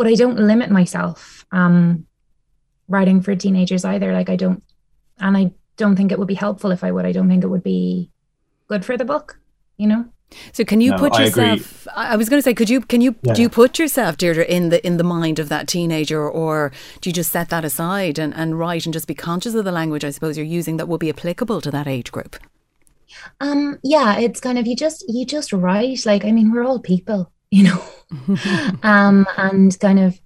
but 0.00 0.06
i 0.06 0.14
don't 0.14 0.38
limit 0.38 0.70
myself 0.70 1.44
um 1.52 2.06
writing 2.88 3.20
for 3.20 3.36
teenagers 3.36 3.84
either 3.84 4.14
like 4.14 4.30
i 4.30 4.36
don't 4.36 4.62
and 5.18 5.36
i 5.36 5.50
don't 5.76 5.94
think 5.94 6.10
it 6.10 6.18
would 6.18 6.26
be 6.26 6.42
helpful 6.46 6.70
if 6.70 6.82
i 6.82 6.90
would 6.90 7.04
i 7.04 7.12
don't 7.12 7.28
think 7.28 7.44
it 7.44 7.48
would 7.48 7.62
be 7.62 8.10
good 8.66 8.82
for 8.82 8.96
the 8.96 9.04
book 9.04 9.38
you 9.76 9.86
know 9.86 10.06
so 10.52 10.64
can 10.64 10.80
you 10.80 10.92
no, 10.92 10.98
put 10.98 11.18
yourself? 11.18 11.88
I, 11.94 12.12
I, 12.12 12.16
was 12.16 12.28
going 12.28 12.38
to 12.38 12.42
say, 12.42 12.54
could 12.54 12.70
you 12.70 12.82
can 12.82 13.00
you 13.00 13.16
yeah. 13.22 13.34
do 13.34 13.42
you 13.42 13.48
put 13.48 13.80
yourself, 13.80 14.16
Deirdre, 14.16 14.44
in 14.44 14.68
the 14.68 14.84
in 14.86 14.96
the 14.96 15.02
mind 15.02 15.40
of 15.40 15.48
that 15.48 15.66
teenager, 15.66 16.28
or 16.30 16.70
do 17.00 17.10
you 17.10 17.14
just 17.14 17.32
set 17.32 17.48
that 17.48 17.64
aside 17.64 18.16
and, 18.16 18.32
and 18.34 18.56
write 18.56 18.86
and 18.86 18.92
just 18.92 19.08
be 19.08 19.14
conscious 19.14 19.56
of 19.56 19.64
the 19.64 19.72
language? 19.72 20.04
I 20.04 20.10
suppose 20.10 20.36
you're 20.36 20.46
using 20.46 20.76
that 20.76 20.86
will 20.86 20.98
be 20.98 21.10
applicable 21.10 21.60
to 21.62 21.70
that 21.72 21.88
age 21.88 22.12
group. 22.12 22.36
Um. 23.40 23.80
Yeah, 23.82 24.20
it's 24.20 24.38
kind 24.38 24.56
of 24.56 24.68
you 24.68 24.76
just 24.76 25.04
you 25.08 25.26
just 25.26 25.52
write. 25.52 26.06
Like 26.06 26.24
I 26.24 26.30
mean, 26.30 26.52
we're 26.52 26.64
all 26.64 26.78
people, 26.78 27.32
you 27.50 27.64
know. 27.64 27.82
um. 28.82 29.26
And 29.36 29.78
kind 29.78 29.98
of 29.98 30.20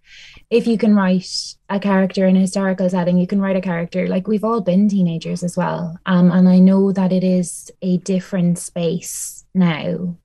if 0.51 0.67
you 0.67 0.79
can 0.79 0.95
write 0.95 1.55
a 1.69 1.81
character 1.81 2.27
in 2.27 2.37
a 2.37 2.41
historical 2.41 2.89
setting, 2.89 3.19
you 3.19 3.27
can 3.27 3.41
write 3.41 3.57
a 3.57 3.61
character 3.61 4.07
like 4.09 4.29
we've 4.29 4.45
all 4.45 4.61
been 4.61 4.89
teenagers 4.89 5.43
as 5.43 5.57
well. 5.57 5.99
Um. 6.07 6.31
And 6.31 6.49
I 6.49 6.59
know 6.59 6.93
that 6.93 7.13
it 7.13 7.25
is 7.25 7.71
a 7.83 7.99
different 7.99 8.59
space 8.59 9.45
now 9.55 10.17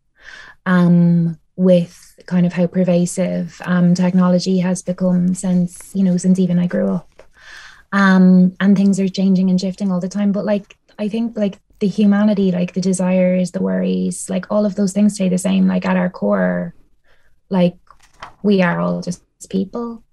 um, 0.66 1.40
with 1.56 2.20
kind 2.26 2.46
of 2.46 2.54
how 2.54 2.68
pervasive 2.68 3.60
um, 3.66 3.94
technology 3.94 4.60
has 4.60 4.82
become 4.84 5.34
since 5.34 5.92
you 5.96 6.04
know 6.04 6.18
since 6.18 6.40
even 6.40 6.60
I 6.60 6.68
grew 6.68 6.90
up 6.94 7.24
um, 7.92 8.56
and 8.60 8.78
things 8.78 9.00
are 9.00 9.10
changing 9.10 9.50
and 9.50 9.60
shifting 9.60 9.92
all 9.92 10.00
the 10.00 10.10
time 10.10 10.32
but 10.32 10.46
like 10.46 10.78
I 11.00 11.08
think 11.08 11.38
like 11.38 11.60
the 11.80 11.88
humanity 11.88 12.52
like 12.52 12.74
the 12.74 12.82
desires 12.82 13.52
the 13.52 13.62
worries 13.62 14.30
like 14.30 14.46
all 14.52 14.66
of 14.66 14.76
those 14.76 14.94
things 14.94 15.16
stay 15.16 15.30
the 15.30 15.38
same 15.38 15.68
like 15.68 15.86
at 15.86 15.98
our 15.98 16.10
core 16.10 16.76
like 17.50 17.78
we 18.44 18.62
are 18.62 18.80
all 18.80 19.02
just 19.02 19.24
people 19.50 20.04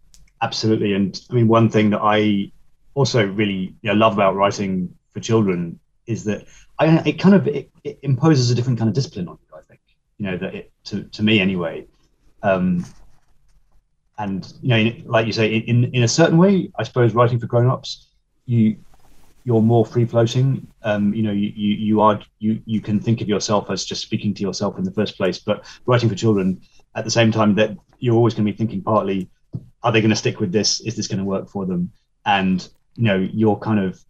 absolutely 0.43 0.95
and 0.95 1.21
I 1.31 1.35
mean 1.35 1.49
one 1.49 1.69
thing 1.69 1.90
that 1.90 2.00
I 2.00 2.52
also 2.95 3.26
really 3.26 3.75
you 3.83 3.90
know, 3.90 3.95
love 3.95 4.14
about 4.14 4.35
writing 4.35 4.95
for 5.12 5.21
children 5.21 5.78
is 6.07 6.25
that 6.25 6.47
I, 6.78 6.99
it 7.09 7.19
kind 7.19 7.35
of 7.35 7.47
it, 7.47 7.71
it, 7.85 7.99
imposes 8.02 8.50
a 8.50 8.55
different 8.55 8.78
kind 8.78 8.88
of 8.88 8.95
discipline 8.95 9.28
on 9.28 9.38
you. 9.40 9.59
I 9.59 9.62
think 9.62 9.81
you 10.19 10.26
know 10.26 10.37
that 10.38 10.55
it 10.55 10.73
to, 10.85 11.05
to 11.05 11.23
me 11.23 11.40
anyway. 11.40 11.87
Um, 12.43 12.85
and 14.19 14.50
you 14.62 14.69
know, 14.69 14.93
like 15.07 15.26
you 15.26 15.33
say, 15.33 15.57
in 15.57 15.85
in 15.93 16.02
a 16.02 16.09
certain 16.09 16.38
way, 16.38 16.71
I 16.78 16.83
suppose 16.85 17.14
writing 17.14 17.38
for 17.38 17.47
grown-ups, 17.47 18.09
you 18.47 18.76
you're 19.45 19.62
more 19.62 19.85
free 19.85 20.05
floating. 20.05 20.66
Um, 20.83 21.14
you 21.14 21.23
know, 21.23 21.33
you, 21.33 21.52
you 21.55 21.75
you 21.75 22.00
are 22.00 22.21
you 22.38 22.62
you 22.64 22.81
can 22.81 23.00
think 23.00 23.21
of 23.21 23.28
yourself 23.28 23.71
as 23.71 23.85
just 23.85 24.02
speaking 24.02 24.33
to 24.35 24.43
yourself 24.43 24.78
in 24.78 24.85
the 24.85 24.93
first 24.93 25.16
place. 25.16 25.38
But 25.38 25.64
writing 25.87 26.09
for 26.09 26.14
children, 26.14 26.61
at 26.97 27.05
the 27.05 27.11
same 27.11 27.31
time, 27.31 27.55
that 27.55 27.76
you're 28.00 28.17
always 28.17 28.35
going 28.35 28.45
to 28.47 28.53
be 28.53 28.57
thinking 28.57 28.83
partly, 28.83 29.31
are 29.83 29.93
they 29.93 30.00
going 30.00 30.11
to 30.11 30.17
stick 30.17 30.41
with 30.41 30.50
this? 30.50 30.81
Is 30.81 30.97
this 30.97 31.07
going 31.07 31.19
to 31.19 31.25
work 31.25 31.49
for 31.49 31.65
them? 31.67 31.93
And 32.25 32.69
you 32.97 33.05
know, 33.05 33.29
you're 33.33 33.57
kind 33.57 33.79
of 33.79 34.03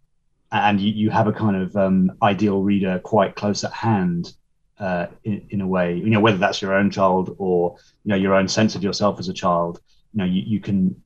and 0.53 0.81
you, 0.81 0.93
you 0.93 1.11
have 1.11 1.27
a 1.27 1.33
kind 1.33 1.57
of 1.57 1.77
um, 1.77 2.13
ideal 2.23 2.63
reader 2.63 2.99
quite 3.01 3.35
close 3.35 3.65
at 3.65 3.73
hand 3.73 4.33
uh, 4.79 5.07
in, 5.25 5.47
in 5.51 5.61
a 5.61 5.67
way 5.67 5.97
you 5.97 6.11
know 6.11 6.21
whether 6.21 6.37
that's 6.37 6.61
your 6.61 6.75
own 6.75 6.91
child 6.91 7.35
or 7.39 7.77
you 8.05 8.11
know 8.11 8.17
your 8.17 8.35
own 8.35 8.47
sense 8.47 8.75
of 8.75 8.83
yourself 8.83 9.19
as 9.19 9.29
a 9.29 9.33
child 9.33 9.81
you 10.13 10.19
know 10.19 10.25
you, 10.25 10.43
you 10.43 10.61
can 10.61 11.03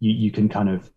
you, 0.00 0.12
you 0.12 0.30
can 0.30 0.48
kind 0.48 0.68
of 0.68 0.90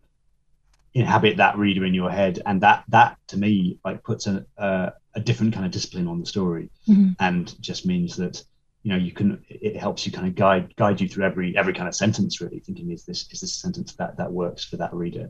inhabit 0.94 1.38
that 1.38 1.58
reader 1.58 1.86
in 1.86 1.94
your 1.94 2.12
head 2.12 2.42
and 2.46 2.62
that 2.62 2.84
that 2.90 3.18
to 3.28 3.38
me 3.38 3.80
like 3.86 4.04
puts 4.04 4.28
a, 4.28 4.46
a, 4.58 4.92
a 5.16 5.22
different 5.22 5.54
kind 5.54 5.66
of 5.66 5.72
discipline 5.72 6.08
on 6.08 6.20
the 6.20 6.26
story 6.26 6.70
mm-hmm. 6.88 7.12
and 7.20 7.60
just 7.62 7.86
means 7.86 8.18
that 8.18 8.44
you 8.84 8.92
know 8.92 8.98
you 8.98 9.12
can 9.12 9.44
it 9.50 9.76
helps 9.78 10.06
you 10.06 10.12
kind 10.12 10.28
of 10.28 10.36
guide 10.36 10.76
guide 10.76 11.00
you 11.00 11.08
through 11.08 11.26
every 11.26 11.56
every 11.56 11.74
kind 11.74 11.88
of 11.88 11.96
sentence 11.96 12.42
really 12.42 12.60
thinking 12.60 12.92
is 12.92 13.06
this 13.06 13.28
is 13.32 13.42
this 13.42 13.54
sentence 13.54 13.94
that 13.94 14.18
that 14.18 14.32
works 14.32 14.64
for 14.64 14.78
that 14.78 14.94
reader 14.94 15.30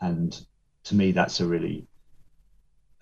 and 0.00 0.38
to 0.84 0.94
me, 0.94 1.12
that's 1.12 1.40
a 1.40 1.46
really, 1.46 1.86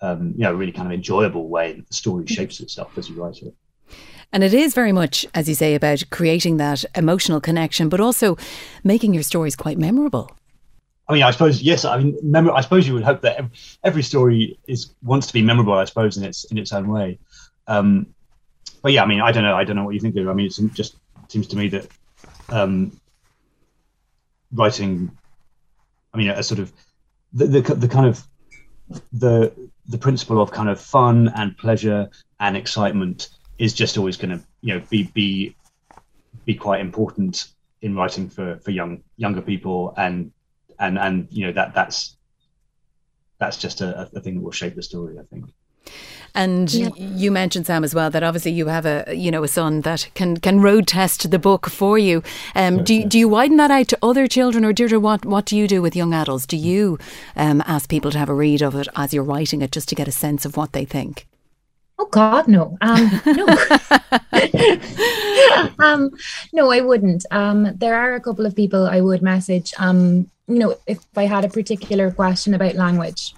um, 0.01 0.33
you 0.35 0.43
know, 0.43 0.53
really 0.53 0.71
kind 0.71 0.87
of 0.87 0.93
enjoyable 0.93 1.47
way 1.47 1.73
that 1.73 1.87
the 1.87 1.93
story 1.93 2.25
shapes 2.27 2.59
itself 2.59 2.97
as 2.97 3.09
you 3.09 3.21
write 3.21 3.41
it. 3.41 3.53
And 4.31 4.43
it 4.43 4.53
is 4.53 4.75
very 4.75 4.91
much, 4.91 5.25
as 5.33 5.49
you 5.49 5.55
say, 5.55 5.73
about 5.73 6.03
creating 6.11 6.57
that 6.57 6.85
emotional 6.95 7.41
connection, 7.41 7.89
but 7.89 7.99
also 7.99 8.37
making 8.83 9.13
your 9.13 9.23
stories 9.23 9.55
quite 9.55 9.77
memorable. 9.77 10.31
I 11.07 11.13
mean, 11.13 11.23
I 11.23 11.31
suppose 11.31 11.63
yes. 11.63 11.85
I 11.85 11.97
mean, 11.97 12.15
mem- 12.21 12.51
I 12.51 12.61
suppose 12.61 12.87
you 12.87 12.93
would 12.93 13.03
hope 13.03 13.21
that 13.21 13.37
every, 13.37 13.51
every, 13.83 14.03
story 14.03 14.59
is 14.67 14.93
wants 15.01 15.25
to 15.25 15.33
be 15.33 15.41
memorable. 15.41 15.73
I 15.73 15.85
suppose 15.85 16.17
in 16.17 16.23
its 16.23 16.43
in 16.51 16.59
its 16.59 16.71
own 16.71 16.87
way. 16.87 17.17
Um, 17.65 18.05
but 18.81 18.91
yeah, 18.91 19.03
I 19.03 19.05
mean, 19.05 19.21
I 19.21 19.31
don't 19.31 19.43
know. 19.43 19.55
I 19.55 19.63
don't 19.63 19.75
know 19.75 19.83
what 19.83 19.93
you 19.93 19.99
think. 19.99 20.15
Of. 20.15 20.27
I 20.27 20.33
mean, 20.33 20.47
it 20.47 20.73
just 20.73 20.95
seems 21.27 21.47
to 21.47 21.57
me 21.57 21.69
that 21.69 21.87
um, 22.49 22.99
writing. 24.53 25.11
I 26.13 26.17
mean, 26.17 26.29
a 26.29 26.41
sort 26.41 26.59
of 26.59 26.73
the, 27.33 27.45
the, 27.45 27.61
the 27.75 27.87
kind 27.87 28.07
of 28.07 28.25
the 29.13 29.53
the 29.87 29.97
principle 29.97 30.41
of 30.41 30.51
kind 30.51 30.69
of 30.69 30.79
fun 30.79 31.31
and 31.35 31.57
pleasure 31.57 32.09
and 32.39 32.57
excitement 32.57 33.29
is 33.57 33.73
just 33.73 33.97
always 33.97 34.17
going 34.17 34.37
to 34.37 34.43
you 34.61 34.73
know 34.73 34.85
be 34.89 35.03
be 35.03 35.55
be 36.45 36.55
quite 36.55 36.81
important 36.81 37.49
in 37.81 37.95
writing 37.95 38.29
for 38.29 38.57
for 38.57 38.71
young 38.71 39.03
younger 39.17 39.41
people 39.41 39.93
and 39.97 40.31
and 40.79 40.97
and 40.97 41.27
you 41.29 41.45
know 41.45 41.51
that 41.51 41.73
that's 41.73 42.17
that's 43.37 43.57
just 43.57 43.81
a, 43.81 44.09
a 44.13 44.19
thing 44.19 44.35
that 44.35 44.41
will 44.41 44.51
shape 44.51 44.75
the 44.75 44.83
story 44.83 45.17
i 45.19 45.23
think 45.23 45.45
and 46.35 46.71
yeah. 46.73 46.89
you 46.95 47.31
mentioned 47.31 47.65
Sam 47.65 47.83
as 47.83 47.95
well 47.95 48.09
that 48.09 48.23
obviously 48.23 48.51
you 48.51 48.67
have 48.67 48.85
a 48.85 49.15
you 49.15 49.31
know 49.31 49.43
a 49.43 49.47
son 49.47 49.81
that 49.81 50.09
can 50.13 50.37
can 50.37 50.61
road 50.61 50.87
test 50.87 51.31
the 51.31 51.39
book 51.39 51.69
for 51.69 51.97
you. 51.97 52.23
Um, 52.55 52.83
do 52.83 53.05
do 53.05 53.17
you 53.17 53.27
widen 53.27 53.57
that 53.57 53.71
out 53.71 53.87
to 53.89 53.97
other 54.01 54.27
children, 54.27 54.65
or 54.65 54.73
Deirdre, 54.73 54.99
what 54.99 55.25
what 55.25 55.45
do 55.45 55.57
you 55.57 55.67
do 55.67 55.81
with 55.81 55.95
young 55.95 56.13
adults? 56.13 56.45
Do 56.45 56.57
you 56.57 56.99
um, 57.35 57.63
ask 57.65 57.89
people 57.89 58.11
to 58.11 58.19
have 58.19 58.29
a 58.29 58.33
read 58.33 58.61
of 58.61 58.75
it 58.75 58.87
as 58.95 59.13
you're 59.13 59.23
writing 59.23 59.61
it, 59.61 59.71
just 59.71 59.89
to 59.89 59.95
get 59.95 60.07
a 60.07 60.11
sense 60.11 60.45
of 60.45 60.57
what 60.57 60.73
they 60.73 60.85
think? 60.85 61.25
Oh 61.99 62.05
God, 62.05 62.47
no, 62.47 62.77
um, 62.79 63.21
no, 63.25 63.45
um, 65.79 66.11
no, 66.53 66.71
I 66.71 66.79
wouldn't. 66.79 67.25
Um, 67.29 67.75
there 67.75 67.95
are 67.95 68.13
a 68.13 68.21
couple 68.21 68.45
of 68.45 68.55
people 68.55 68.87
I 68.87 69.01
would 69.01 69.21
message. 69.21 69.73
Um, 69.77 70.31
you 70.47 70.59
know, 70.59 70.77
if 70.87 70.99
I 71.17 71.25
had 71.25 71.43
a 71.43 71.49
particular 71.49 72.09
question 72.09 72.53
about 72.53 72.75
language, 72.75 73.35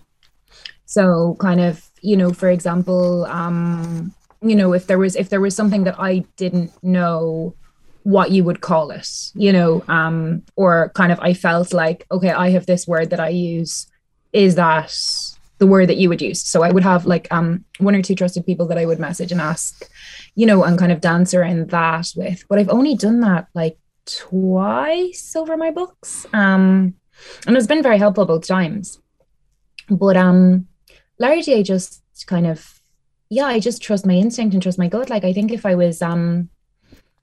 so 0.86 1.36
kind 1.40 1.60
of 1.60 1.90
you 2.02 2.18
know, 2.18 2.34
for 2.34 2.50
example, 2.50 3.26
um, 3.26 4.14
you 4.42 4.56
know, 4.56 4.74
if 4.74 4.88
there 4.88 4.98
was 4.98 5.16
if 5.16 5.30
there 5.30 5.42
was 5.42 5.56
something 5.56 5.84
that 5.84 6.00
I 6.00 6.26
didn't 6.36 6.72
know 6.84 7.56
what 8.04 8.32
you 8.32 8.44
would 8.44 8.62
call 8.62 8.90
it, 8.92 9.08
you 9.36 9.54
know, 9.54 9.84
um, 9.88 10.44
or 10.56 10.90
kind 10.96 11.12
of 11.12 11.20
I 11.20 11.34
felt 11.34 11.74
like, 11.74 12.06
okay, 12.12 12.32
I 12.32 12.50
have 12.50 12.66
this 12.66 12.88
word 12.88 13.12
that 13.12 13.20
I 13.20 13.30
use. 13.30 13.88
Is 14.34 14.56
that 14.56 14.92
the 15.60 15.68
word 15.68 15.90
that 15.90 15.98
you 15.98 16.10
would 16.10 16.22
use? 16.22 16.42
So 16.42 16.64
I 16.64 16.72
would 16.72 16.84
have 16.84 17.06
like 17.06 17.28
um 17.32 17.66
one 17.78 17.96
or 17.96 18.02
two 18.02 18.16
trusted 18.16 18.46
people 18.46 18.68
that 18.68 18.80
I 18.80 18.86
would 18.86 19.00
message 19.00 19.32
and 19.32 19.40
ask, 19.40 19.88
you 20.36 20.48
know, 20.48 20.64
and 20.64 20.80
kind 20.80 20.92
of 20.92 21.02
dance 21.02 21.34
around 21.34 21.70
that 21.70 22.12
with. 22.16 22.44
But 22.50 22.58
I've 22.58 22.70
only 22.70 22.96
done 22.96 23.20
that 23.20 23.48
like 23.54 23.78
twice 24.06 25.36
over 25.36 25.56
my 25.56 25.70
books. 25.70 26.26
Um 26.34 26.96
and 27.46 27.56
it's 27.56 27.68
been 27.68 27.84
very 27.84 28.00
helpful 28.00 28.26
both 28.26 28.48
times. 28.48 29.00
But 29.88 30.18
um 30.18 30.68
largely 31.22 31.56
I 31.56 31.64
just 31.64 32.02
kind 32.26 32.48
of 32.48 32.82
yeah, 33.30 33.46
I 33.46 33.60
just 33.60 33.82
trust 33.82 34.06
my 34.06 34.14
instinct 34.14 34.54
and 34.54 34.62
trust 34.62 34.78
my 34.78 34.90
gut. 34.90 35.10
Like 35.10 35.24
I 35.24 35.32
think 35.32 35.52
if 35.52 35.66
I 35.66 35.76
was 35.76 36.02
um 36.02 36.50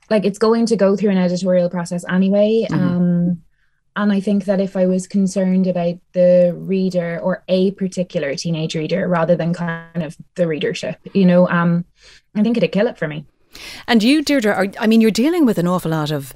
like 0.09 0.25
it's 0.25 0.39
going 0.39 0.65
to 0.67 0.77
go 0.77 0.97
through 0.97 1.11
an 1.11 1.19
editorial 1.19 1.69
process 1.69 2.05
anyway. 2.09 2.67
Mm-hmm. 2.71 2.87
Um 2.87 3.43
and 3.99 4.13
I 4.13 4.21
think 4.21 4.45
that 4.45 4.61
if 4.61 4.77
I 4.77 4.87
was 4.87 5.09
concerned 5.09 5.67
about 5.67 5.97
the 6.13 6.55
reader 6.57 7.19
or 7.21 7.43
a 7.49 7.73
particular 7.73 8.37
teenage 8.37 8.77
reader 8.77 9.09
rather 9.09 9.35
than 9.35 9.53
kind 9.53 10.05
of 10.05 10.17
the 10.37 10.47
readership, 10.47 11.01
you 11.15 11.27
know, 11.27 11.49
um, 11.49 11.85
I 12.33 12.45
think 12.45 12.57
it'd 12.57 12.71
kill 12.71 12.87
it 12.87 12.97
for 12.97 13.09
me. 13.09 13.27
And 13.89 14.01
you, 14.05 14.23
Deirdre, 14.23 14.53
are, 14.53 14.67
I 14.79 14.87
mean, 14.87 15.01
you're 15.01 15.11
dealing 15.11 15.45
with 15.45 15.59
an 15.59 15.67
awful 15.67 15.91
lot 15.91 16.13
of 16.13 16.33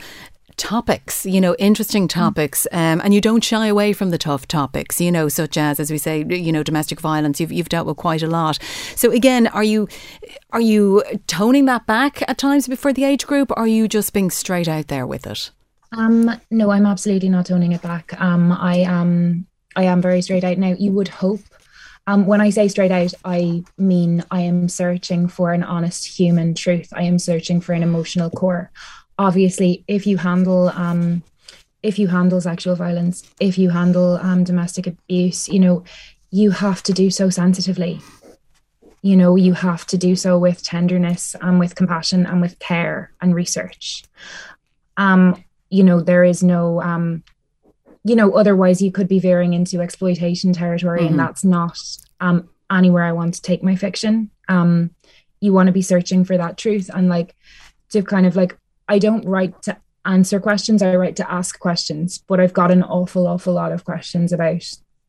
topics, 0.57 1.27
you 1.27 1.41
know, 1.41 1.55
interesting 1.59 2.07
mm. 2.07 2.11
topics, 2.11 2.67
um, 2.73 3.01
and 3.03 3.15
you 3.15 3.21
don't 3.21 3.43
shy 3.43 3.67
away 3.67 3.93
from 3.93 4.11
the 4.11 4.19
tough 4.19 4.47
topics, 4.47 5.01
you 5.01 5.13
know, 5.13 5.29
such 5.29 5.57
as, 5.57 5.81
as 5.81 5.91
we 5.91 5.99
say, 5.99 6.25
you 6.29 6.53
know, 6.53 6.63
domestic 6.63 7.01
violence. 7.01 7.41
You've 7.41 7.53
you've 7.53 7.69
dealt 7.69 7.87
with 7.87 7.97
quite 7.97 8.23
a 8.23 8.27
lot. 8.27 8.59
So 8.97 9.11
again, 9.11 9.47
are 9.49 9.65
you 9.65 9.89
are 10.51 10.61
you 10.61 11.03
toning 11.27 11.67
that 11.67 11.87
back 11.87 12.23
at 12.29 12.39
times 12.39 12.69
before 12.69 12.93
the 12.93 13.05
age 13.05 13.27
group? 13.27 13.51
Or 13.51 13.61
are 13.61 13.67
you 13.67 13.89
just 13.89 14.13
being 14.13 14.31
straight 14.31 14.69
out 14.69 14.89
there 14.89 15.07
with 15.07 15.27
it? 15.27 15.51
Um, 15.93 16.41
no, 16.51 16.71
I'm 16.71 16.87
absolutely 16.87 17.29
not 17.29 17.47
toning 17.47 17.73
it 17.73 17.83
back. 17.83 18.19
Um, 18.21 18.53
I 18.53 18.79
am 18.79 19.47
I 19.77 19.85
am 19.85 20.03
very 20.03 20.23
straight 20.23 20.45
out 20.45 20.59
now. 20.59 20.75
You 20.79 20.93
would 20.93 21.09
hope. 21.09 21.41
Um, 22.09 22.27
when 22.27 22.41
I 22.41 22.51
say 22.51 22.67
straight 22.67 22.91
out, 22.91 23.15
I 23.25 23.63
mean 23.79 24.25
I 24.31 24.41
am 24.41 24.69
searching 24.69 25.29
for 25.29 25.53
an 25.53 25.63
honest 25.63 26.07
human 26.07 26.55
truth. 26.55 26.93
I 26.93 27.03
am 27.03 27.19
searching 27.19 27.61
for 27.61 27.75
an 27.75 27.83
emotional 27.83 28.31
core 28.31 28.73
obviously 29.29 29.85
if 29.87 30.07
you 30.07 30.17
handle 30.29 30.63
um 30.87 31.23
if 31.83 31.99
you 31.99 32.07
handle 32.09 32.41
sexual 32.41 32.77
violence 32.77 33.17
if 33.41 33.55
you 33.59 33.71
handle 33.71 34.11
um 34.29 34.45
domestic 34.45 34.87
abuse 34.87 35.49
you 35.49 35.61
know 35.61 35.85
you 36.33 36.51
have 36.51 36.83
to 36.83 36.93
do 36.93 37.11
so 37.11 37.31
sensitively. 37.31 38.01
You 39.03 39.17
know 39.17 39.37
you 39.37 39.53
have 39.53 39.87
to 39.89 39.99
do 39.99 40.17
so 40.17 40.39
with 40.39 40.65
tenderness 40.65 41.37
and 41.41 41.61
with 41.61 41.75
compassion 41.75 42.25
and 42.25 42.41
with 42.41 42.59
care 42.59 43.13
and 43.21 43.35
research. 43.35 44.05
Um 44.97 45.45
you 45.71 45.85
know 45.85 46.01
there 46.01 46.25
is 46.25 46.43
no 46.43 46.81
um 46.83 47.23
you 48.05 48.17
know 48.17 48.33
otherwise 48.33 48.81
you 48.83 48.91
could 48.91 49.09
be 49.09 49.21
veering 49.21 49.53
into 49.53 49.81
exploitation 49.81 50.53
territory 50.53 51.01
mm-hmm. 51.01 51.09
and 51.09 51.19
that's 51.19 51.45
not 51.45 51.79
um 52.21 52.49
anywhere 52.71 53.05
i 53.05 53.13
want 53.13 53.35
to 53.35 53.43
take 53.43 53.63
my 53.63 53.77
fiction. 53.77 54.31
Um 54.49 54.91
you 55.41 55.53
want 55.53 55.67
to 55.67 55.73
be 55.73 55.83
searching 55.83 56.25
for 56.25 56.39
that 56.39 56.57
truth 56.57 56.89
and 56.95 57.09
like 57.09 57.35
to 57.91 58.03
kind 58.03 58.27
of 58.27 58.37
like 58.37 58.57
I 58.89 58.99
don't 58.99 59.25
write 59.27 59.61
to 59.63 59.77
answer 60.05 60.41
questions, 60.41 60.83
I 60.83 60.97
write 60.97 61.17
to 61.17 61.31
ask 61.31 61.59
questions, 61.59 62.23
but 62.27 62.41
I've 62.41 62.53
got 62.53 62.71
an 62.71 62.83
awful, 62.83 63.27
awful 63.27 63.55
lot 63.55 63.73
of 63.73 63.85
questions 63.85 64.33
about 64.33 64.63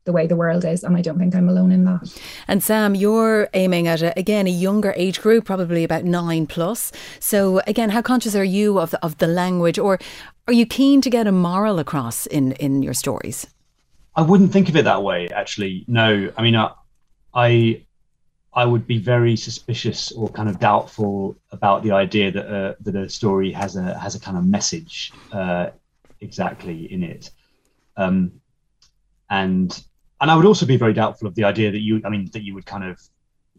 the 0.04 0.12
way 0.12 0.26
the 0.26 0.36
world 0.36 0.64
is 0.64 0.84
and 0.84 0.96
I 0.96 1.00
don't 1.00 1.18
think 1.18 1.34
I'm 1.34 1.48
alone 1.48 1.72
in 1.72 1.84
that. 1.84 2.20
And 2.46 2.62
Sam, 2.62 2.94
you're 2.94 3.48
aiming 3.54 3.88
at 3.88 4.02
a, 4.02 4.16
again 4.18 4.46
a 4.46 4.50
younger 4.50 4.92
age 4.96 5.20
group, 5.20 5.46
probably 5.46 5.82
about 5.82 6.04
9 6.04 6.46
plus. 6.46 6.92
So 7.20 7.60
again, 7.66 7.90
how 7.90 8.02
conscious 8.02 8.34
are 8.34 8.44
you 8.44 8.78
of 8.78 8.90
the, 8.90 9.04
of 9.04 9.18
the 9.18 9.26
language 9.26 9.78
or 9.78 9.98
are 10.46 10.52
you 10.52 10.66
keen 10.66 11.00
to 11.00 11.10
get 11.10 11.26
a 11.26 11.32
moral 11.32 11.78
across 11.78 12.26
in 12.26 12.52
in 12.52 12.82
your 12.82 12.94
stories? 12.94 13.46
I 14.14 14.22
wouldn't 14.22 14.52
think 14.52 14.68
of 14.68 14.76
it 14.76 14.84
that 14.84 15.02
way 15.02 15.28
actually. 15.28 15.84
No. 15.88 16.30
I 16.36 16.42
mean 16.42 16.54
I 16.54 16.72
I 17.32 17.83
I 18.56 18.64
would 18.64 18.86
be 18.86 18.98
very 18.98 19.36
suspicious 19.36 20.12
or 20.12 20.28
kind 20.28 20.48
of 20.48 20.60
doubtful 20.60 21.36
about 21.50 21.82
the 21.82 21.90
idea 21.90 22.30
that 22.30 22.76
that 22.84 22.94
a 22.94 23.08
story 23.08 23.50
has 23.52 23.76
a 23.76 23.98
has 23.98 24.14
a 24.14 24.20
kind 24.20 24.36
of 24.36 24.46
message 24.46 25.12
uh, 25.32 25.70
exactly 26.20 26.92
in 26.92 27.02
it, 27.02 27.30
um, 27.96 28.40
and 29.28 29.84
and 30.20 30.30
I 30.30 30.36
would 30.36 30.46
also 30.46 30.66
be 30.66 30.76
very 30.76 30.92
doubtful 30.92 31.26
of 31.26 31.34
the 31.34 31.44
idea 31.44 31.72
that 31.72 31.80
you 31.80 32.00
I 32.04 32.08
mean 32.10 32.30
that 32.32 32.44
you 32.44 32.54
would 32.54 32.66
kind 32.66 32.84
of 32.84 33.00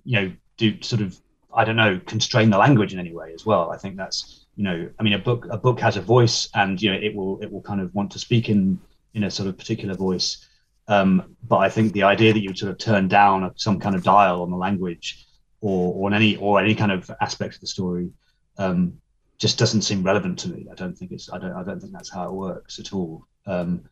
you 0.05 0.21
know 0.21 0.31
do 0.57 0.81
sort 0.81 1.01
of 1.01 1.17
I 1.53 1.65
don't 1.65 1.75
know 1.75 1.99
constrain 2.05 2.49
the 2.49 2.57
language 2.57 2.93
in 2.93 2.99
any 2.99 3.13
way 3.13 3.33
as 3.33 3.45
well. 3.45 3.71
I 3.71 3.77
think 3.77 3.97
that's 3.97 4.45
you 4.55 4.63
know 4.63 4.89
I 4.97 5.03
mean 5.03 5.13
a 5.13 5.19
book 5.19 5.45
a 5.49 5.57
book 5.57 5.79
has 5.81 5.97
a 5.97 6.01
voice 6.01 6.47
and 6.53 6.81
you 6.81 6.91
know 6.91 6.97
it 6.97 7.13
will 7.13 7.41
it 7.41 7.51
will 7.51 7.61
kind 7.61 7.81
of 7.81 7.93
want 7.93 8.11
to 8.11 8.19
speak 8.19 8.47
in 8.47 8.79
in 9.13 9.23
a 9.23 9.31
sort 9.31 9.49
of 9.49 9.57
particular 9.57 9.93
voice 9.93 10.47
um, 10.87 11.35
but 11.47 11.57
I 11.57 11.69
think 11.69 11.93
the 11.93 12.03
idea 12.03 12.33
that 12.33 12.39
you 12.39 12.49
would 12.49 12.57
sort 12.57 12.71
of 12.71 12.77
turn 12.77 13.07
down 13.07 13.51
some 13.55 13.79
kind 13.79 13.95
of 13.95 14.03
dial 14.03 14.41
on 14.41 14.51
the 14.51 14.57
language 14.57 15.25
or, 15.61 15.93
or 15.93 16.07
on 16.07 16.13
any 16.13 16.35
or 16.37 16.59
any 16.59 16.75
kind 16.75 16.91
of 16.91 17.09
aspect 17.21 17.55
of 17.55 17.61
the 17.61 17.67
story 17.67 18.11
um, 18.57 18.99
just 19.37 19.57
doesn't 19.57 19.81
seem 19.81 20.03
relevant 20.03 20.39
to 20.39 20.49
me. 20.49 20.67
I 20.71 20.75
don't 20.75 20.97
think 20.97 21.11
it's 21.11 21.31
I 21.31 21.37
don't 21.37 21.53
I 21.53 21.63
don't 21.63 21.79
think 21.79 21.93
that's 21.93 22.11
how 22.11 22.27
it 22.27 22.33
works 22.33 22.79
at 22.79 22.93
all. 22.93 23.25
Um, 23.47 23.83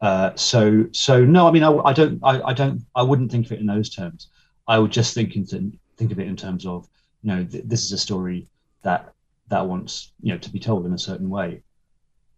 uh, 0.00 0.34
so 0.34 0.86
so 0.92 1.24
no, 1.24 1.46
I 1.46 1.50
mean 1.50 1.62
I, 1.62 1.72
I 1.72 1.92
don't 1.92 2.20
I, 2.22 2.40
I, 2.42 2.52
don't 2.52 2.82
I 2.94 3.02
wouldn't 3.02 3.30
think 3.30 3.46
of 3.46 3.52
it 3.52 3.60
in 3.60 3.66
those 3.66 3.90
terms. 3.90 4.28
I 4.66 4.78
would 4.78 4.90
just 4.90 5.14
think 5.14 5.36
into 5.36 5.72
think 5.96 6.10
of 6.10 6.18
it 6.18 6.26
in 6.26 6.36
terms 6.36 6.66
of 6.66 6.88
you 7.22 7.34
know 7.34 7.44
th- 7.44 7.64
this 7.66 7.84
is 7.84 7.92
a 7.92 7.98
story 7.98 8.46
that 8.82 9.12
that 9.48 9.66
wants 9.66 10.12
you 10.22 10.32
know 10.32 10.38
to 10.38 10.50
be 10.50 10.58
told 10.58 10.86
in 10.86 10.94
a 10.94 10.98
certain 10.98 11.28
way. 11.28 11.62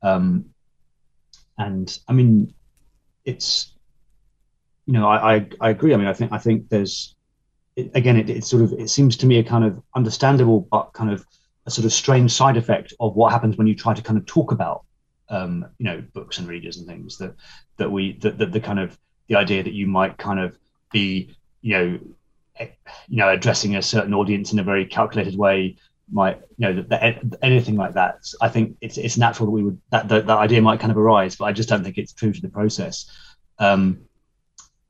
Um, 0.03 0.47
and 1.59 1.99
I 2.09 2.13
mean 2.13 2.53
it's 3.25 3.73
you 4.87 4.93
know, 4.93 5.09
I, 5.09 5.35
I, 5.35 5.49
I 5.61 5.71
agree. 5.71 5.93
I 5.93 5.97
mean, 5.97 6.07
I 6.07 6.13
think 6.13 6.33
I 6.33 6.39
think 6.39 6.69
there's 6.69 7.15
it, 7.75 7.91
again, 7.95 8.17
it, 8.17 8.31
it's 8.31 8.49
sort 8.49 8.63
of 8.63 8.73
it 8.73 8.89
seems 8.89 9.17
to 9.19 9.27
me 9.27 9.39
a 9.39 9.45
kind 9.45 9.65
of 9.65 9.83
understandable 9.95 10.61
but 10.71 10.93
kind 10.93 11.11
of 11.11 11.25
a 11.67 11.71
sort 11.71 11.85
of 11.85 11.93
strange 11.93 12.33
side 12.33 12.57
effect 12.57 12.95
of 13.01 13.15
what 13.17 13.33
happens 13.33 13.57
when 13.57 13.67
you 13.67 13.75
try 13.75 13.93
to 13.93 14.03
kind 14.03 14.19
of 14.19 14.25
talk 14.27 14.53
about 14.53 14.85
um, 15.29 15.67
you 15.79 15.85
know 15.85 16.03
books 16.15 16.39
and 16.39 16.49
readers 16.49 16.79
and 16.79 16.87
things 16.87 17.19
that 17.19 17.35
that 17.77 17.91
we 17.91 18.17
that, 18.19 18.39
that 18.39 18.53
the 18.53 18.61
kind 18.61 18.79
of 18.79 18.99
the 19.29 19.35
idea 19.35 19.63
that 19.63 19.73
you 19.73 19.87
might 19.87 20.17
kind 20.17 20.41
of 20.41 20.57
be 20.93 21.35
you 21.63 21.77
know 21.77 21.99
eh, 22.59 22.69
you 23.09 23.17
know 23.17 23.29
addressing 23.29 23.77
a 23.77 23.83
certain 23.83 24.15
audience 24.15 24.53
in 24.53 24.59
a 24.59 24.63
very 24.63 24.87
calculated 24.87 25.37
way 25.37 25.77
might 26.13 26.41
you 26.57 26.69
know 26.69 26.83
that, 26.83 27.21
anything 27.43 27.75
like 27.75 27.95
that 27.95 28.19
i 28.41 28.49
think 28.49 28.77
it's 28.81 28.97
it's 28.97 29.17
natural 29.17 29.47
that 29.47 29.51
we 29.51 29.65
would 29.65 29.81
that, 29.91 30.09
that 30.09 30.25
that 30.29 30.39
idea 30.39 30.63
might 30.63 30.79
kind 30.79 30.93
of 30.93 30.97
arise 30.97 31.35
but 31.35 31.47
i 31.47 31.53
just 31.53 31.69
don't 31.69 31.83
think 31.83 31.99
it's 31.99 32.13
true 32.13 32.33
to 32.33 32.41
the 32.41 32.49
process 32.49 33.11
um 33.59 33.99